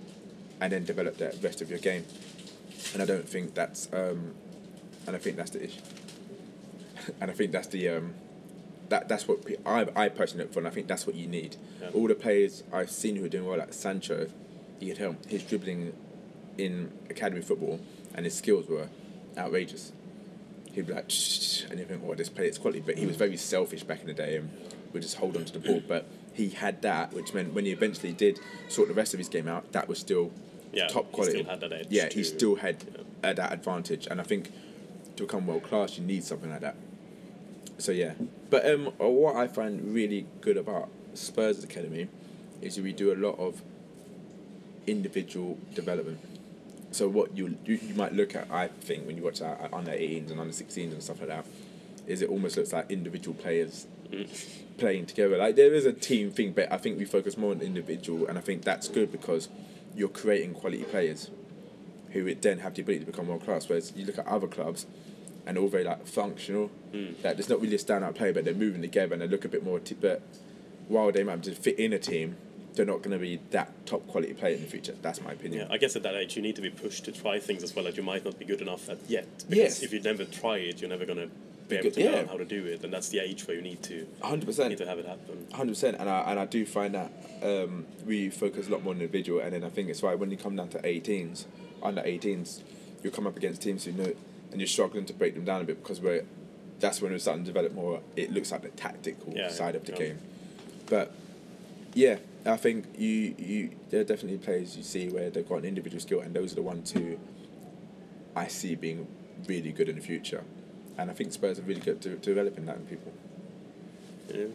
[0.61, 2.05] and then develop the rest of your game.
[2.93, 4.33] And I don't think that's um,
[5.07, 5.81] and I think that's the issue.
[7.21, 8.13] and I think that's the um,
[8.89, 11.57] that that's what I I personally look for, and I think that's what you need.
[11.81, 11.89] Yeah.
[11.93, 14.27] All the players I've seen who are doing well, like Sancho,
[14.79, 15.93] you could tell his dribbling
[16.57, 17.79] in academy football
[18.13, 18.89] and his skills were
[19.37, 19.91] outrageous.
[20.73, 23.37] He'd be like, shh, and you think, well, this player's quality, but he was very
[23.37, 24.49] selfish back in the day and
[24.93, 25.81] would just hold on to the ball.
[25.87, 28.39] But he had that, which meant when he eventually did
[28.69, 30.31] sort the rest of his game out, that was still
[30.71, 31.39] Yeah, top he quality.
[31.39, 32.77] still had that edge yeah, he still had
[33.23, 34.51] uh, that advantage, and I think
[35.17, 36.75] to become world class, you need something like that.
[37.79, 38.13] So yeah,
[38.49, 42.07] but um, what I find really good about Spurs Academy
[42.61, 43.61] is we do a lot of
[44.87, 46.19] individual development.
[46.91, 49.69] So what you you, you might look at, I think, when you watch our uh,
[49.73, 51.45] under 18s and under 16s and stuff like that,
[52.07, 54.27] is it almost looks like individual players mm.
[54.77, 55.37] playing together.
[55.37, 58.37] Like there is a team thing, but I think we focus more on individual, and
[58.37, 59.49] I think that's good because
[59.95, 61.29] you're creating quality players
[62.11, 63.69] who would then have the ability to become world class.
[63.69, 64.87] Whereas you look at other clubs,
[65.49, 66.69] and all very like functional.
[66.93, 67.21] Mm.
[67.23, 69.49] That there's not really a standout player, but they're moving together and they look a
[69.49, 69.79] bit more.
[69.79, 70.21] T- but
[70.87, 72.37] while they might just fit in a team,
[72.75, 74.95] they're not going to be that top quality player in the future.
[75.01, 75.67] That's my opinion.
[75.67, 77.75] Yeah, I guess at that age you need to be pushed to try things as
[77.75, 79.25] well that you might not be good enough at yet.
[79.49, 79.83] Because Yes.
[79.83, 81.27] if you never try it, you're never gonna
[81.67, 82.11] be able to yeah.
[82.11, 84.45] learn how to do it, and that's the age where you need to hundred need
[84.47, 84.77] percent.
[84.77, 85.45] to have it happen.
[85.53, 87.11] Hundred percent, and I and I do find that
[87.43, 90.31] um, we focus a lot more on individual, and then I think it's why when
[90.31, 91.45] you come down to 18s,
[91.83, 92.61] under 18s,
[93.03, 94.13] you come up against teams who know,
[94.51, 96.23] and you're struggling to break them down a bit because we're,
[96.79, 98.01] that's when we're starting to develop more.
[98.15, 99.97] It looks like the tactical Yeah, side of the yeah.
[99.99, 100.19] game,
[100.87, 101.11] but
[101.93, 105.65] yeah, I think you you there are definitely players you see where they've got an
[105.65, 107.17] individual skill, and those are the ones who
[108.35, 109.07] I see being
[109.47, 110.43] really good in the future,
[110.97, 113.13] and I think Spurs are really good to, to developing that in people.
[114.33, 114.45] Yeah.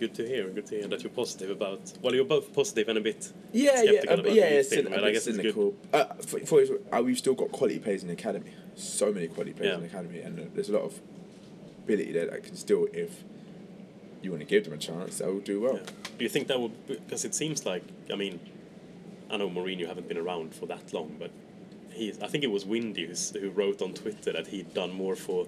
[0.00, 0.48] Good to hear.
[0.48, 1.92] Good to hear that you're positive about.
[2.02, 3.32] Well, you're both positive and a bit.
[3.52, 5.74] Yeah, yeah, uh, about yeah, the it's thing, cyn- but a I guess cynical.
[5.92, 8.50] Uh, for, for, uh, we've still got quality players in the academy.
[8.74, 9.74] So many quality players Yeah.
[9.76, 11.00] in the academy, and uh, there's a lot of
[11.84, 13.22] ability there that can still, if
[14.20, 15.76] you want to give them a chance, they will do well.
[15.76, 16.03] Yeah.
[16.18, 16.86] Do you think that would?
[16.86, 18.40] Because it seems like I mean,
[19.30, 21.30] I know Mourinho haven't been around for that long, but
[21.92, 22.12] he.
[22.22, 23.10] I think it was Windy
[23.40, 25.46] who wrote on Twitter that he'd done more for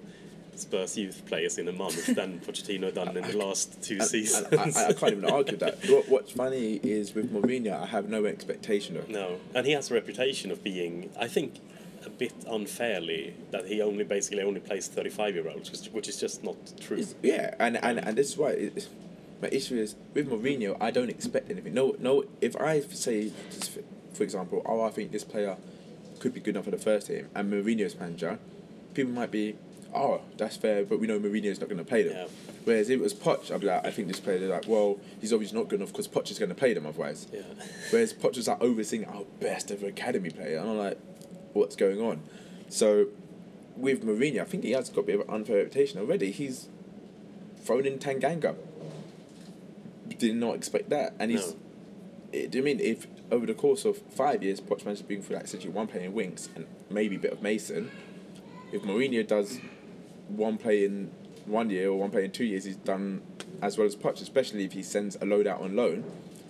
[0.55, 4.47] Spurs youth players in a month than Pochettino done in the last two seasons.
[4.51, 5.77] and I, I can't even argue that.
[5.87, 9.07] What, what's funny is with Mourinho, I have no expectation of.
[9.09, 11.59] No, and he has a reputation of being, I think,
[12.05, 16.55] a bit unfairly that he only basically only plays thirty-five-year-olds, which, which is just not
[16.79, 16.97] true.
[16.97, 18.87] It's- yeah, and, and, and this is why it's,
[19.41, 20.77] my issue is with Mourinho.
[20.79, 21.73] I don't expect anything.
[21.73, 22.25] No, no.
[22.41, 23.81] If I say, for,
[24.13, 25.57] for example, oh, I think this player
[26.19, 28.39] could be good enough for the first team, and Mourinho's manager,
[28.93, 29.55] people might be,
[29.93, 32.15] oh, that's fair, but we know Mourinho's not going to play them.
[32.15, 32.27] Yeah.
[32.63, 34.99] Whereas if it was Poch, I'd be like, I think this player, they're like, well,
[35.21, 37.27] he's obviously not good enough because Poch is going to play them otherwise.
[37.31, 37.41] Yeah.
[37.91, 40.99] Whereas Poch was like overseeing our best ever academy player, and I'm like,
[41.53, 42.21] what's going on?
[42.69, 43.07] So
[43.77, 46.31] with Mourinho, I think he has got a bit of an unfair reputation already.
[46.31, 46.67] He's
[47.63, 48.55] thrown in Tanganga.
[50.17, 51.47] Did not expect that, and he's.
[51.51, 51.59] No.
[52.33, 55.37] Eh, it, I mean, if over the course of five years, Poch has been through
[55.37, 57.89] like essentially one player in Winks and maybe a bit of Mason,
[58.71, 59.59] if Mourinho does
[60.27, 61.11] one play in
[61.45, 63.21] one year or one play in two years, he's done
[63.61, 66.03] as well as Poch, especially if he sends a load out on loan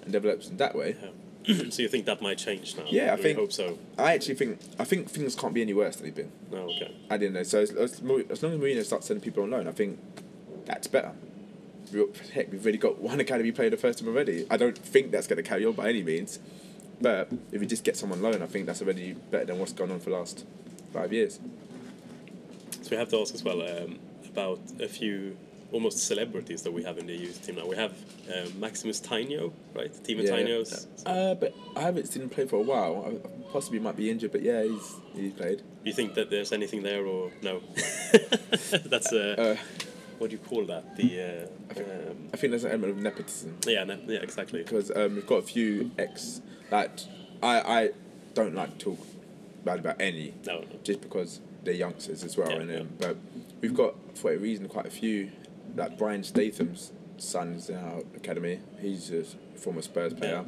[0.04, 0.96] and develops in that way.
[1.70, 2.84] so you think that might change now?
[2.88, 3.78] Yeah, I We think- hope so.
[3.98, 6.32] I actually think I think things can't be any worse than they've been.
[6.52, 6.92] No, okay.
[7.12, 7.44] I didn't know.
[7.44, 10.00] So as, as, as long as Mourinho starts sending people on loan, I think
[10.66, 11.12] that's better.
[12.34, 14.46] Heck, we've already got one academy player the first time already.
[14.50, 16.40] I don't think that's going to carry on by any means.
[17.00, 19.92] But if you just get someone loan, I think that's already better than what's gone
[19.92, 20.46] on for the last
[20.92, 21.40] five years.
[22.82, 25.38] So we have to ask as well um, about a few
[25.72, 27.66] almost celebrities that we have in the youth team now.
[27.66, 27.94] We have
[28.34, 29.92] um, Maximus Tainio, right?
[29.94, 30.88] Teemu Tainio's.
[31.06, 33.06] Uh, but I haven't seen him play for a while.
[33.06, 35.58] I possibly might be injured, but yeah, he's he's played.
[35.60, 37.62] Do you think that there's anything there or no?
[38.86, 39.84] That's uh, Uh,
[40.18, 40.96] what do you call that?
[40.96, 43.58] The uh, um, I think there's an element of nepotism.
[43.68, 44.64] yeah, no, yeah, exactly.
[44.64, 46.42] because um, we've got a few ex
[46.72, 46.92] like
[47.42, 47.90] I I
[48.34, 49.00] don't like to talk
[49.66, 50.66] bad about any No, no.
[50.84, 52.78] just because they're youngsters as well Yeah, and yeah.
[52.80, 53.18] um, but
[53.62, 55.32] we've got for a reason quite a few
[55.76, 59.24] like Brian Statham's son's in our academy he's a
[59.58, 60.46] former Spurs player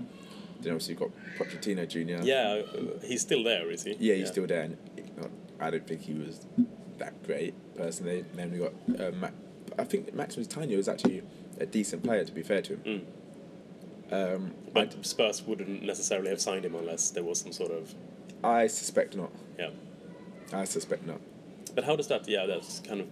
[0.62, 3.96] then obviously you've got Pochettino Junior Yeah, uh, he's still there, is he?
[4.00, 4.78] yeah he's still there and
[5.60, 6.46] I don't think he was
[7.00, 9.30] that great personally and then we got uh, Ma-
[9.80, 11.24] I think Maximus Tainio is actually
[11.60, 13.02] a decent player to be fair to him
[14.12, 14.36] Mm.
[14.36, 17.94] um, I, But Spurs wouldn't necessarily have signed him unless there was some sort of
[18.44, 19.70] I suspect not yeah.
[20.54, 21.20] I suspect not.
[21.76, 22.28] But how does that?
[22.28, 23.08] Yeah, that's kind of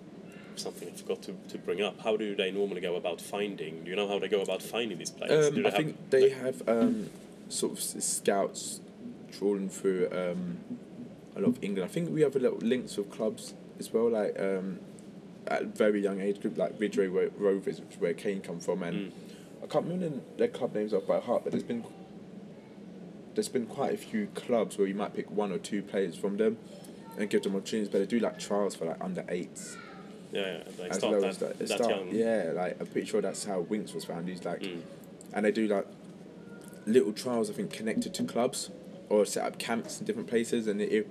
[0.56, 2.00] something I forgot to, to bring up.
[2.02, 3.84] How do they normally go about finding?
[3.84, 5.50] Do you know how they go about finding these players?
[5.50, 7.10] Um, they I think they have um,
[7.50, 8.82] sort of scouts
[9.38, 10.58] trawling through um,
[11.36, 11.88] a lot of England.
[11.88, 14.80] I think we have a little links with clubs as well, like um,
[15.48, 18.60] at a very young age group, like Ridgeway Ro- Rovers, which is where Kane come
[18.60, 19.12] from, and
[19.64, 21.84] I can't remember their club names off by heart, but there's been
[23.36, 26.38] there's been quite a few clubs where you might pick one or two players from
[26.38, 26.58] them
[27.20, 29.78] and give them opportunities, but they do like trials for like under eights
[30.32, 30.64] Yeah, yeah.
[30.78, 31.60] They as start low that, as that.
[31.60, 32.10] That start, young.
[32.12, 34.28] yeah, like I'm pretty sure that's how Winks was found.
[34.28, 34.82] He's like, Mm.
[35.34, 35.86] and they do like
[36.88, 38.72] little trials, I think, connected to clubs
[39.10, 41.06] or set up camps in different places, and if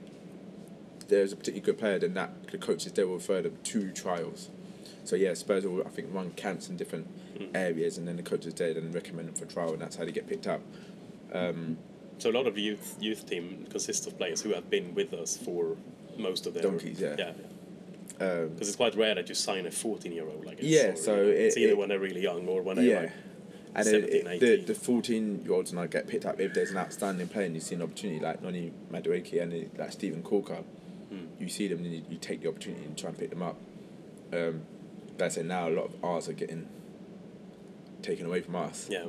[1.08, 4.48] there's a particularly good player, then that the coaches there will refer them to trials.
[5.04, 7.50] So yeah, Spurs will I think run camps in different Mm.
[7.54, 10.10] areas, and then the coaches there then recommend them for trial, and that's how they
[10.12, 10.62] get picked up.
[11.32, 11.76] Um,
[12.18, 15.12] So a lot of the youth youth team consists of players who have been with
[15.12, 15.76] us for
[16.16, 17.14] most of their Donkeys, yeah.
[17.18, 17.32] yeah.
[18.26, 20.46] um, Because it's quite rare that you sign a 14 year old.
[20.46, 20.58] like.
[20.62, 23.00] Yeah, so know, it's either it- when they're really young or when they're yeah.
[23.00, 23.12] like
[23.74, 24.64] and 17, it, the 18.
[24.64, 27.54] the fourteen year olds and now get picked up if there's an outstanding player and
[27.54, 30.60] you see an opportunity like Noni Madueke and like Stephen Corker.
[31.38, 33.56] You see them and you, you take the opportunity and try and pick them up.
[34.32, 34.62] Um,
[35.16, 35.46] that's it.
[35.46, 36.68] Now a lot of ours are getting
[38.02, 38.88] taken away from us.
[38.90, 39.06] yeah.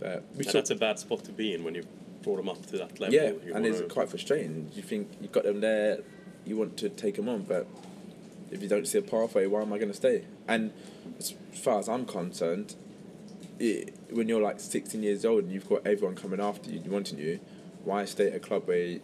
[0.00, 1.86] But And that's a bad spot to be in when you've
[2.22, 3.14] brought them up to that level.
[3.14, 4.70] yeah, and it's quite frustrating.
[4.74, 5.98] You think you've got them there,
[6.44, 7.66] you want to take them on, but
[8.50, 10.24] if you don't see a pathway, why am I going to stay?
[10.48, 10.72] And
[11.18, 12.74] as far as I'm concerned,
[13.58, 17.18] it, when you're like 16 years old and you've got everyone coming after you, wanting
[17.18, 17.40] you,
[17.84, 18.98] why stay at a club where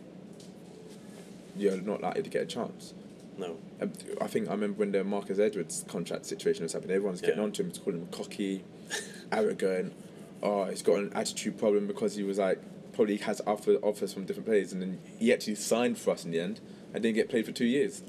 [1.57, 2.95] you're not likely to get a chance?
[3.39, 3.57] no.
[4.21, 7.45] I think I remember when the Marcus Edwards contract situation was happening, everyone's getting Yeah.
[7.45, 8.63] on to him, calling him cocky,
[9.33, 9.95] arrogant.
[10.43, 12.59] Oh, he's got an attitude problem because he was like
[12.93, 16.33] probably has offer, offers from different players, and then he actually signed for us in
[16.33, 16.61] the end
[16.93, 18.03] and didn't get played for two years.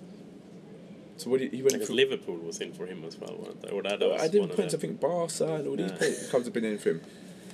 [1.17, 1.95] So what he went Because from?
[1.97, 3.69] Liverpool was in for him as well, weren't they?
[3.69, 4.73] Or that, I didn't point.
[4.73, 5.97] I think Barca and all these Yeah.
[5.97, 7.01] players, clubs have been in for him.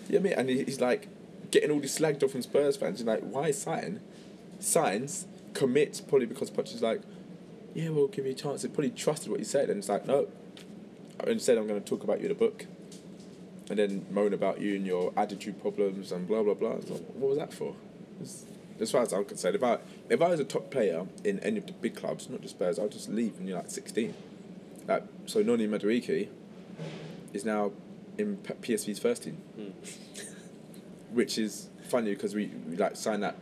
[0.10, 1.10] Yeah, I mean, and he's like
[1.52, 3.00] getting all these slagged off from Spurs fans.
[3.00, 4.00] He's like, why sign?
[4.60, 7.02] Signs, commits probably because Poch is like,
[7.74, 8.62] yeah, we'll give you a chance.
[8.64, 10.28] They probably trusted what he said, and it's like, no.
[11.26, 12.66] Instead, I'm going to talk about you in a book,
[13.70, 16.74] and then moan about you and your attitude problems and blah blah blah.
[16.74, 17.76] Like, what was that for?
[18.22, 18.46] It's-
[18.80, 19.80] as far as I'm concerned, if I
[20.10, 22.80] if I was a top player in any of the big clubs, not just Spurs,
[22.80, 24.14] I'd just leave when you're like 16.
[24.88, 26.28] Like so, Noni Madueke
[27.34, 27.72] is now
[28.18, 29.70] in PSV's first team, hmm.
[31.16, 33.36] which is funny because we, we like signed that,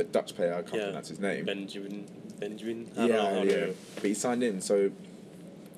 [0.00, 0.54] that Dutch player.
[0.54, 0.84] I can't Yeah.
[0.86, 1.44] pronounce his name.
[1.44, 2.06] Benjamin.
[2.38, 2.90] Benjamin?
[2.96, 3.50] I yeah, know yeah.
[3.66, 4.90] to- But he signed in, so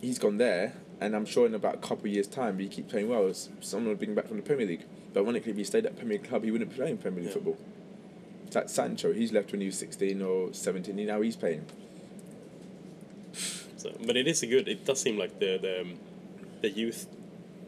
[0.00, 2.68] he's gone there, and I'm sure in about a couple of years' time, if he
[2.68, 3.32] keeps playing well.
[3.60, 4.84] Someone will bring him back from the Premier League.
[5.12, 7.28] But ironically, if he stayed at Premier League club, he wouldn't be playing Premier League
[7.28, 7.34] Yeah.
[7.34, 7.58] football.
[8.46, 9.12] It's like Sancho.
[9.12, 10.98] He's left when he was 16 or 17.
[10.98, 11.64] and Now he's playing.
[13.76, 14.68] So, but it is a good.
[14.68, 15.94] It does seem like the the, um,
[16.60, 17.06] the youth,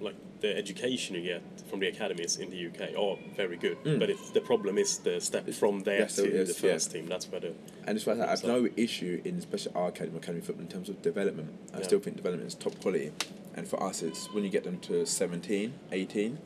[0.01, 3.83] like the education you get from the academies in the UK are very good.
[3.85, 3.99] Mm.
[3.99, 6.73] But it's the problem is the step from there Yes, to is, the yeah.
[6.75, 7.07] first team.
[7.07, 7.53] That's where the
[7.87, 10.89] And it's like I have no issue in especially our academy, academy football in terms
[10.89, 11.51] of development.
[11.73, 11.85] I Yeah.
[11.85, 13.12] still think development is top quality.
[13.57, 16.39] And for us, it's when you get them to 17, 18,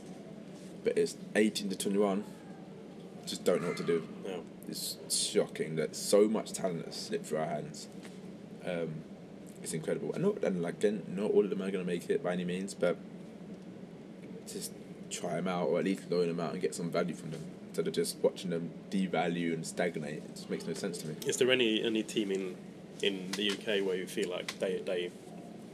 [0.85, 2.25] but it's 18 to 21,
[3.27, 4.07] just don't know what to do.
[4.25, 7.89] know, It's shocking that so much talent has slipped through our hands.
[8.65, 9.03] Um,
[9.63, 10.13] it's incredible.
[10.13, 12.33] And, not, and like, again, not all of them are going to make it by
[12.35, 12.97] any means, but
[14.47, 14.73] just
[15.11, 17.43] try them out or at least loan them out and get some value from them
[17.69, 20.15] instead of just watching them devalue and stagnate.
[20.25, 21.15] It just makes no sense to me.
[21.27, 22.57] Is there any any team in
[23.03, 25.11] in the UK where you feel like they they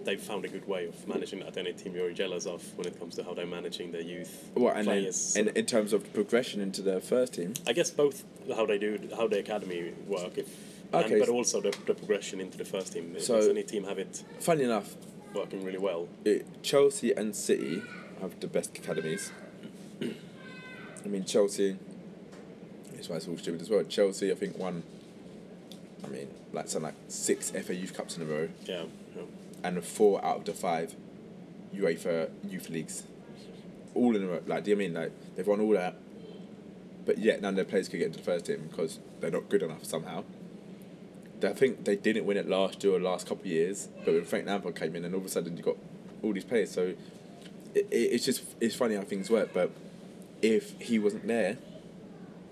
[0.05, 1.57] they've found a good way of managing that?
[1.57, 4.77] Any team you're jealous of when it comes to how they're managing their youth What
[4.77, 5.35] and players?
[5.37, 8.25] in, in terms of progression into their first team, I guess both
[8.55, 10.49] how they do how the academy work, if
[10.93, 11.13] Okay.
[11.15, 13.17] and, but also the, the progression into the first team.
[13.19, 14.95] So- Does any team have it funny enough,
[15.35, 16.07] working really well?
[16.25, 17.83] it, Chelsea and City
[18.25, 19.31] have the best academies.
[20.03, 21.77] I mean, Chelsea,
[22.95, 23.83] that's why it's all stupid as well.
[23.85, 24.83] Chelsea, I think, won,
[26.05, 28.85] I mean, like something like six FA Youth Cups in a row Yeah.
[29.15, 29.23] yeah.
[29.63, 30.95] and four out of the five
[31.75, 33.05] UEFA Youth Leagues.
[33.95, 34.41] All in a row.
[34.47, 35.97] Like, do you mean, like, they've won all that,
[37.05, 39.49] but yet none of their players could get into the first team because they're not
[39.49, 40.25] good enough somehow.
[41.43, 44.25] I think they didn't win it last year or last couple of years, but when
[44.25, 45.77] Frank Lampard came in, and all of a sudden you got
[46.23, 46.71] all these players.
[46.71, 46.95] So
[47.75, 49.51] it, it, it's just it's funny how things work.
[49.53, 49.71] But
[50.43, 51.59] if he wasn't there,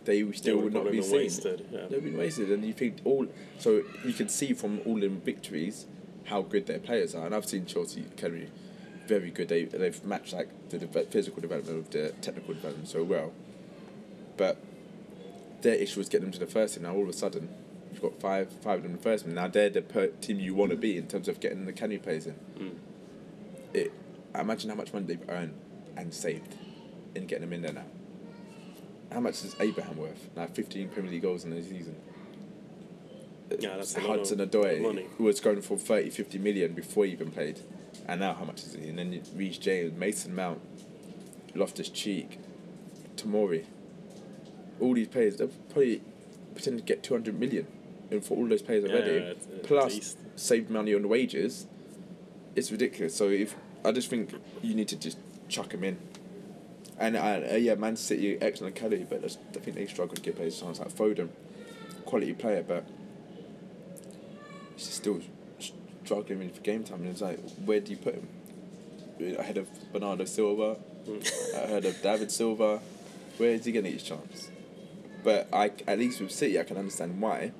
[0.04, 1.16] they still would not be seen.
[1.16, 1.86] wasted, yeah.
[1.88, 3.26] They've been wasted, and you think all.
[3.58, 5.86] So you can see from all them victories
[6.24, 8.48] how good their players are, and I've seen Chelsea Academy
[9.06, 9.48] very good.
[9.48, 13.32] They they've matched like the deve- physical development with the technical development so well,
[14.36, 14.58] but
[15.62, 16.84] their issue was getting them to the first team.
[16.84, 17.48] Now all of a sudden,
[17.92, 19.34] you've got five five of them in the first team.
[19.34, 21.98] Now they're the per- team you want to be in terms of getting the academy
[21.98, 22.34] players in.
[22.58, 22.74] Mm.
[23.74, 23.92] It,
[24.40, 25.54] imagine how much money they've earned
[25.96, 26.54] and saved
[27.14, 27.84] in getting them in there now.
[29.12, 30.30] How much is Abraham worth?
[30.34, 31.96] Like fifteen Premier League goals in a season.
[33.58, 34.38] Yeah, that's Hudson
[34.82, 35.06] money.
[35.18, 37.60] who was going for 30, 50 million before he even played,
[38.08, 38.88] and now how much is he?
[38.88, 40.58] And then Reece James, Mason Mount,
[41.54, 42.38] Loftus Cheek,
[43.16, 43.66] Tomori.
[44.80, 46.00] All these players, they're probably
[46.54, 47.66] pretending to get 200 million
[48.10, 51.66] in for all those players already, yeah, at- at plus saved money on wages.
[52.56, 53.14] It's ridiculous.
[53.14, 53.54] So if
[53.84, 54.32] I just think
[54.62, 55.18] you need to just
[55.48, 55.98] chuck him in.
[56.98, 60.36] And uh, uh, yeah, Man City excellent academy, but I think they struggle to get
[60.36, 60.56] players.
[60.56, 61.30] Sounds like Foden,
[62.04, 62.86] quality player, but
[64.76, 65.20] he's still
[66.04, 67.00] struggling for game time.
[67.00, 68.28] And it's like, where do you put him?
[69.38, 70.76] Ahead of Bernardo Silva,
[71.54, 72.80] ahead of David Silva,
[73.38, 74.50] where is he getting his chance?
[75.24, 77.52] But I, at least with City, I can understand why.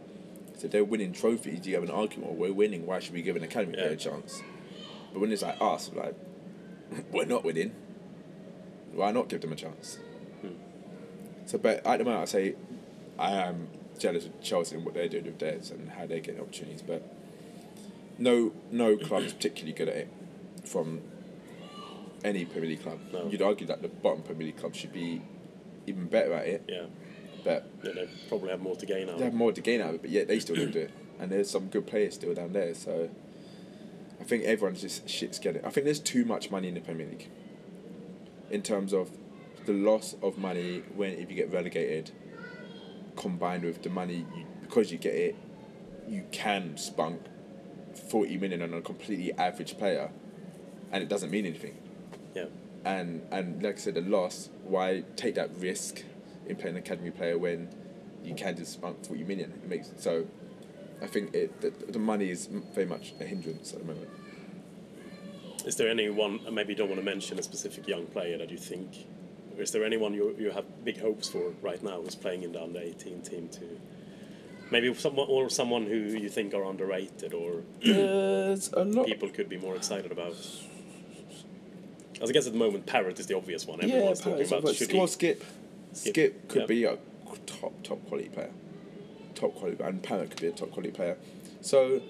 [0.58, 2.32] So if they're winning trophies, you have an argument.
[2.32, 2.86] Well, we're winning.
[2.86, 4.42] Why should we give an academy player a chance?
[5.12, 6.14] But when it's like us, like
[7.12, 7.72] we're not winning.
[8.92, 9.98] Why not give them a chance?
[10.42, 10.48] Hmm.
[11.46, 12.54] So, but at the moment, I say
[13.18, 13.68] I am
[13.98, 16.82] jealous of Chelsea and what they're doing with theirs and how they're getting opportunities.
[16.82, 17.02] But
[18.18, 20.08] no, no club is particularly good at it
[20.64, 21.00] from
[22.24, 22.98] any Premier League club.
[23.12, 23.28] No.
[23.28, 25.22] You'd argue that the bottom Premier League club should be
[25.86, 26.84] even better at it, Yeah,
[27.42, 29.18] but yeah, they probably have more to gain out.
[29.18, 30.02] they have more to gain out of it.
[30.02, 32.74] But yet they still don't do it, and there's some good players still down there.
[32.74, 33.10] So
[34.22, 35.60] I think everyone's just shit scared.
[35.64, 37.28] I think there's too much money in the Premier League
[38.50, 39.10] in terms of
[39.66, 42.12] the loss of money when if you get relegated,
[43.16, 45.36] combined with the money you, because you get it,
[46.06, 47.20] you can spunk
[48.08, 50.10] forty million on a completely average player,
[50.92, 51.76] and it doesn't mean anything.
[52.36, 52.46] Yeah,
[52.84, 54.50] And and like I said, the loss.
[54.62, 56.04] Why take that risk
[56.46, 57.68] in playing an academy player when
[58.22, 59.50] you can just spunk forty million?
[59.50, 60.26] It makes so.
[61.02, 64.08] I think it the, the money is very much a hindrance at the moment.
[65.66, 66.40] is there anyone?
[66.46, 68.88] and Maybe you don't want to mention a specific young player that you think,
[69.58, 72.62] is there anyone you you have big hopes for right now who's playing in the
[72.62, 73.80] under eighteen team to?
[74.70, 79.06] Maybe someone or someone who you think are underrated or a lot.
[79.06, 80.36] people could be more excited about.
[82.22, 83.82] As I guess at the moment, Parrott is the obvious one.
[83.82, 85.42] Everyone's Paris, talking about but should well, he, Skipp.
[85.92, 86.66] Skipp, Skipp could yeah.
[86.66, 86.96] be a
[87.46, 88.50] top top quality player,
[89.42, 91.16] top quality, and Parrott could be a top quality player.
[91.60, 92.00] So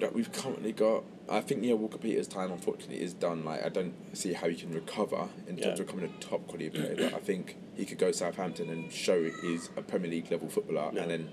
[0.00, 1.04] that we've currently got.
[1.28, 3.44] I think yeah, Walker Peters' time unfortunately is done.
[3.44, 5.72] Like I don't see how he can recover in terms Yeah.
[5.82, 6.94] of becoming a top quality player.
[6.96, 10.90] But I think he could go Southampton and show he's a Premier League level footballer,
[10.92, 11.02] Yeah.
[11.02, 11.28] and then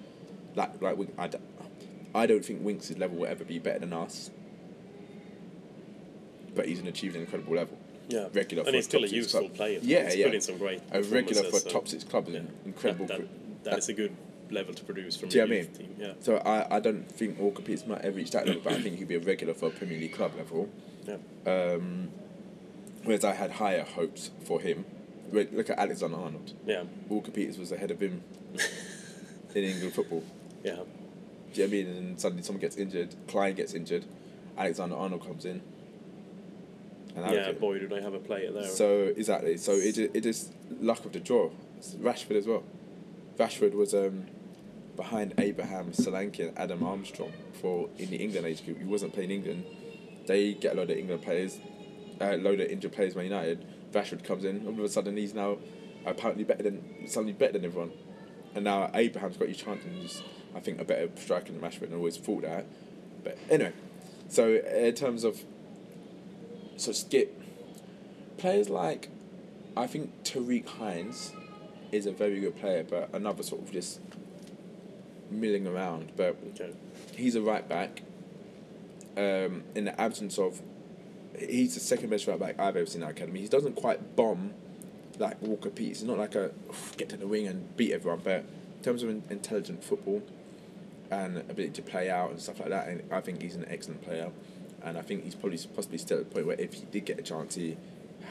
[0.55, 1.29] like like I,
[2.13, 4.31] I don't think Winks' level will ever be better than us.
[6.55, 7.77] But he's an achieved an incredible level.
[8.09, 9.53] yeah, regular and he's still a useful club.
[9.55, 9.79] player.
[9.81, 10.25] Yeah, he's yeah.
[10.25, 10.81] put in some great.
[10.91, 12.39] A regular for a top six club is Yeah.
[12.41, 13.05] an incredible.
[13.07, 13.27] That, that,
[13.63, 14.15] that is a good
[14.49, 15.87] level to produce from Do you a know what I youth mean?
[15.89, 15.95] team.
[15.99, 18.81] Yeah, So I, I don't think Walker Peters might ever reach that level, but I
[18.81, 20.69] think he'd be a regular for a Premier League club level.
[21.07, 22.09] yeah, Um,
[23.03, 24.85] whereas I had higher hopes for him.
[25.31, 26.53] Look at Alexander Arnold.
[26.65, 28.21] yeah, Walker Peters was ahead of him
[29.55, 30.23] in England football.
[30.63, 30.79] yeah.
[31.53, 31.97] Do you know what I mean?
[31.97, 34.05] And suddenly someone gets injured, Clyne gets injured,
[34.57, 35.61] Alexander Arnold comes in.
[37.15, 38.63] And Yeah, boy, do they have a player there.
[38.67, 39.57] So exactly.
[39.57, 41.49] So it it is luck of the draw.
[41.77, 42.63] It's Rashford as well.
[43.41, 44.27] Rashford was um,
[44.95, 48.77] behind Abraham Solanke and Adam Armstrong for in the England age group.
[48.77, 49.65] He wasn't playing England.
[50.27, 51.57] They get a load of England players,
[52.19, 53.15] a load of injured players.
[53.15, 53.65] Man United.
[53.93, 54.67] Rashford comes in.
[54.67, 55.57] All of a sudden, he's now
[56.05, 57.91] apparently better than suddenly better than everyone.
[58.53, 60.21] And now Abraham's got his chance and he's
[60.55, 61.85] I think a better striker than Rashford.
[61.85, 62.67] And I always thought that.
[63.23, 63.73] But anyway,
[64.29, 65.41] so in terms of
[66.77, 67.29] so Skipp
[68.37, 69.09] players like
[69.75, 71.31] I think Tariq Hines
[71.91, 73.99] is a very good player, but another sort of just
[75.29, 76.11] milling around.
[76.15, 76.73] But okay.
[77.15, 78.03] he's a right back.
[79.17, 80.61] Um, in the absence of,
[81.37, 83.41] he's the second best right back I've ever seen at academy.
[83.41, 84.53] He doesn't quite bomb
[85.19, 85.99] like Walker Peters.
[85.99, 86.51] He's not like a
[86.97, 88.45] get to the wing and beat everyone, but
[88.77, 90.21] in terms of in- intelligent football
[91.09, 94.01] and ability to play out and stuff like that, and I think he's an excellent
[94.01, 94.31] player.
[94.83, 97.19] And I think he's probably possibly still at the point where if he did get
[97.19, 97.77] a chance, he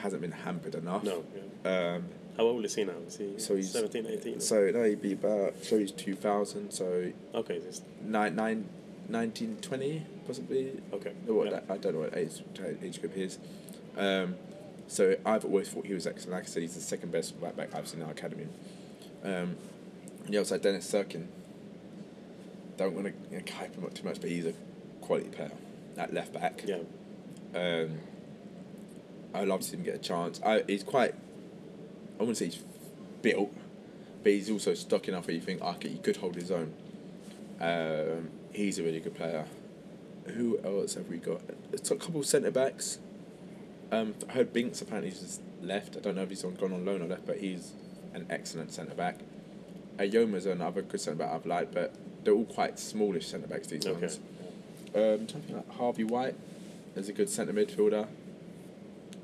[0.02, 1.04] hasn't been hampered enough.
[1.04, 1.22] No.
[1.64, 1.94] Yeah.
[1.94, 2.04] Um,
[2.36, 2.94] How old is he now?
[3.06, 4.40] Is he so he's 17, 18?
[4.40, 5.62] So no, he'd be about.
[5.62, 6.70] So he's two thousand.
[6.70, 8.68] So okay, just, nine, nine,
[9.08, 10.80] 1920 possibly.
[10.92, 11.12] okay.
[11.26, 11.60] What yeah.
[11.68, 12.42] I don't know what age
[12.82, 13.38] age group he is.
[13.96, 14.36] Um,
[14.86, 16.32] so I've always thought he was excellent.
[16.32, 18.46] Like I said, he's the second best right back I've seen in our academy.
[19.22, 19.56] Um,
[20.26, 21.26] and also Dennis Cirkin.
[22.76, 24.54] Don't want to you know, hype him up too much, but he's a
[25.00, 25.52] quality player
[25.98, 26.62] at left back.
[26.66, 26.78] Yeah.
[27.54, 27.98] Um,
[29.34, 30.40] I love to see him get a chance.
[30.44, 31.14] I, he's quite.
[32.20, 32.62] I wouldn't say he's
[33.22, 33.50] built,
[34.22, 36.74] but he's also stock enough where you think, okay, he could hold his own.
[37.58, 39.46] Um, he's a really good player.
[40.26, 41.40] Who else have we got?
[41.72, 42.98] It's a couple of centre backs.
[43.90, 45.96] Um, I heard Binks apparently just left.
[45.96, 47.72] I don't know if he's on gone on loan or left, but he's
[48.12, 49.16] an excellent centre back.
[49.98, 53.66] Eyoma's another good centre back I've liked, but they're all quite smallish centre backs.
[53.68, 53.98] These Okay.
[53.98, 54.20] ones.
[54.94, 56.34] Um, I'm trying to think like Harvey White
[56.96, 58.06] is a good centre midfielder.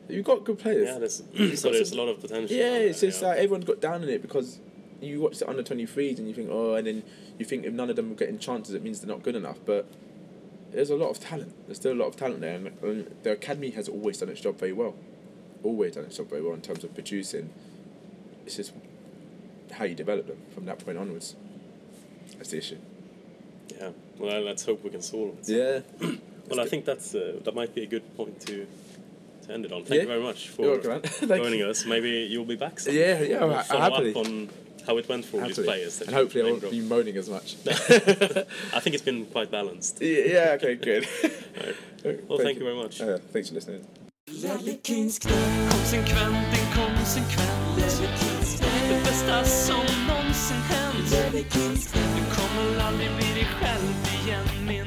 [0.09, 0.89] You've got good players.
[0.89, 2.57] Yeah, there's, so there's a lot of potential.
[2.57, 3.29] Yeah, it's just yeah.
[3.29, 4.61] like everyone's got down in it because
[5.01, 7.03] you watch the under 23s and you think, oh, and then
[7.39, 9.59] you think if none of them are getting chances, it means they're not good enough.
[9.65, 9.87] But
[10.73, 11.55] there's a lot of talent.
[11.67, 14.41] There's still a lot of talent there, and, and the academy has always done its
[14.41, 14.95] job very well.
[15.63, 17.51] Always done its job very well in terms of producing.
[18.45, 18.73] It's just
[19.73, 21.35] how you develop them from that point onwards.
[22.37, 22.79] That's the issue.
[23.77, 23.91] Yeah.
[24.19, 25.49] Well, let's hope we can solve it.
[25.49, 26.11] Yeah.
[26.49, 28.67] Well, I think that's uh, that might be a good point to
[29.47, 29.85] to end it on.
[29.85, 31.85] Thank you very much for welcome, joining us.
[31.87, 32.81] Maybe you'll be back.
[32.81, 32.95] Soon.
[32.95, 34.11] Yeah, yeah, We'll I- follow happily.
[34.11, 34.49] up on
[34.87, 36.01] how it went for all these players.
[36.03, 36.73] And hopefully I won't drop.
[36.73, 37.57] be moaning as much.
[37.67, 40.01] I think it's been quite balanced.
[40.01, 41.07] yeah, yeah, okay, good.
[42.29, 43.01] Well, thank you very much.
[43.01, 43.85] Uh, thanks for listening.
[45.71, 47.53] Konsekvent, inkonsekvent
[48.89, 51.11] Det bästa som någonsin hänt
[52.17, 53.93] Du kommer aldrig bli dig själv
[54.25, 54.86] igen min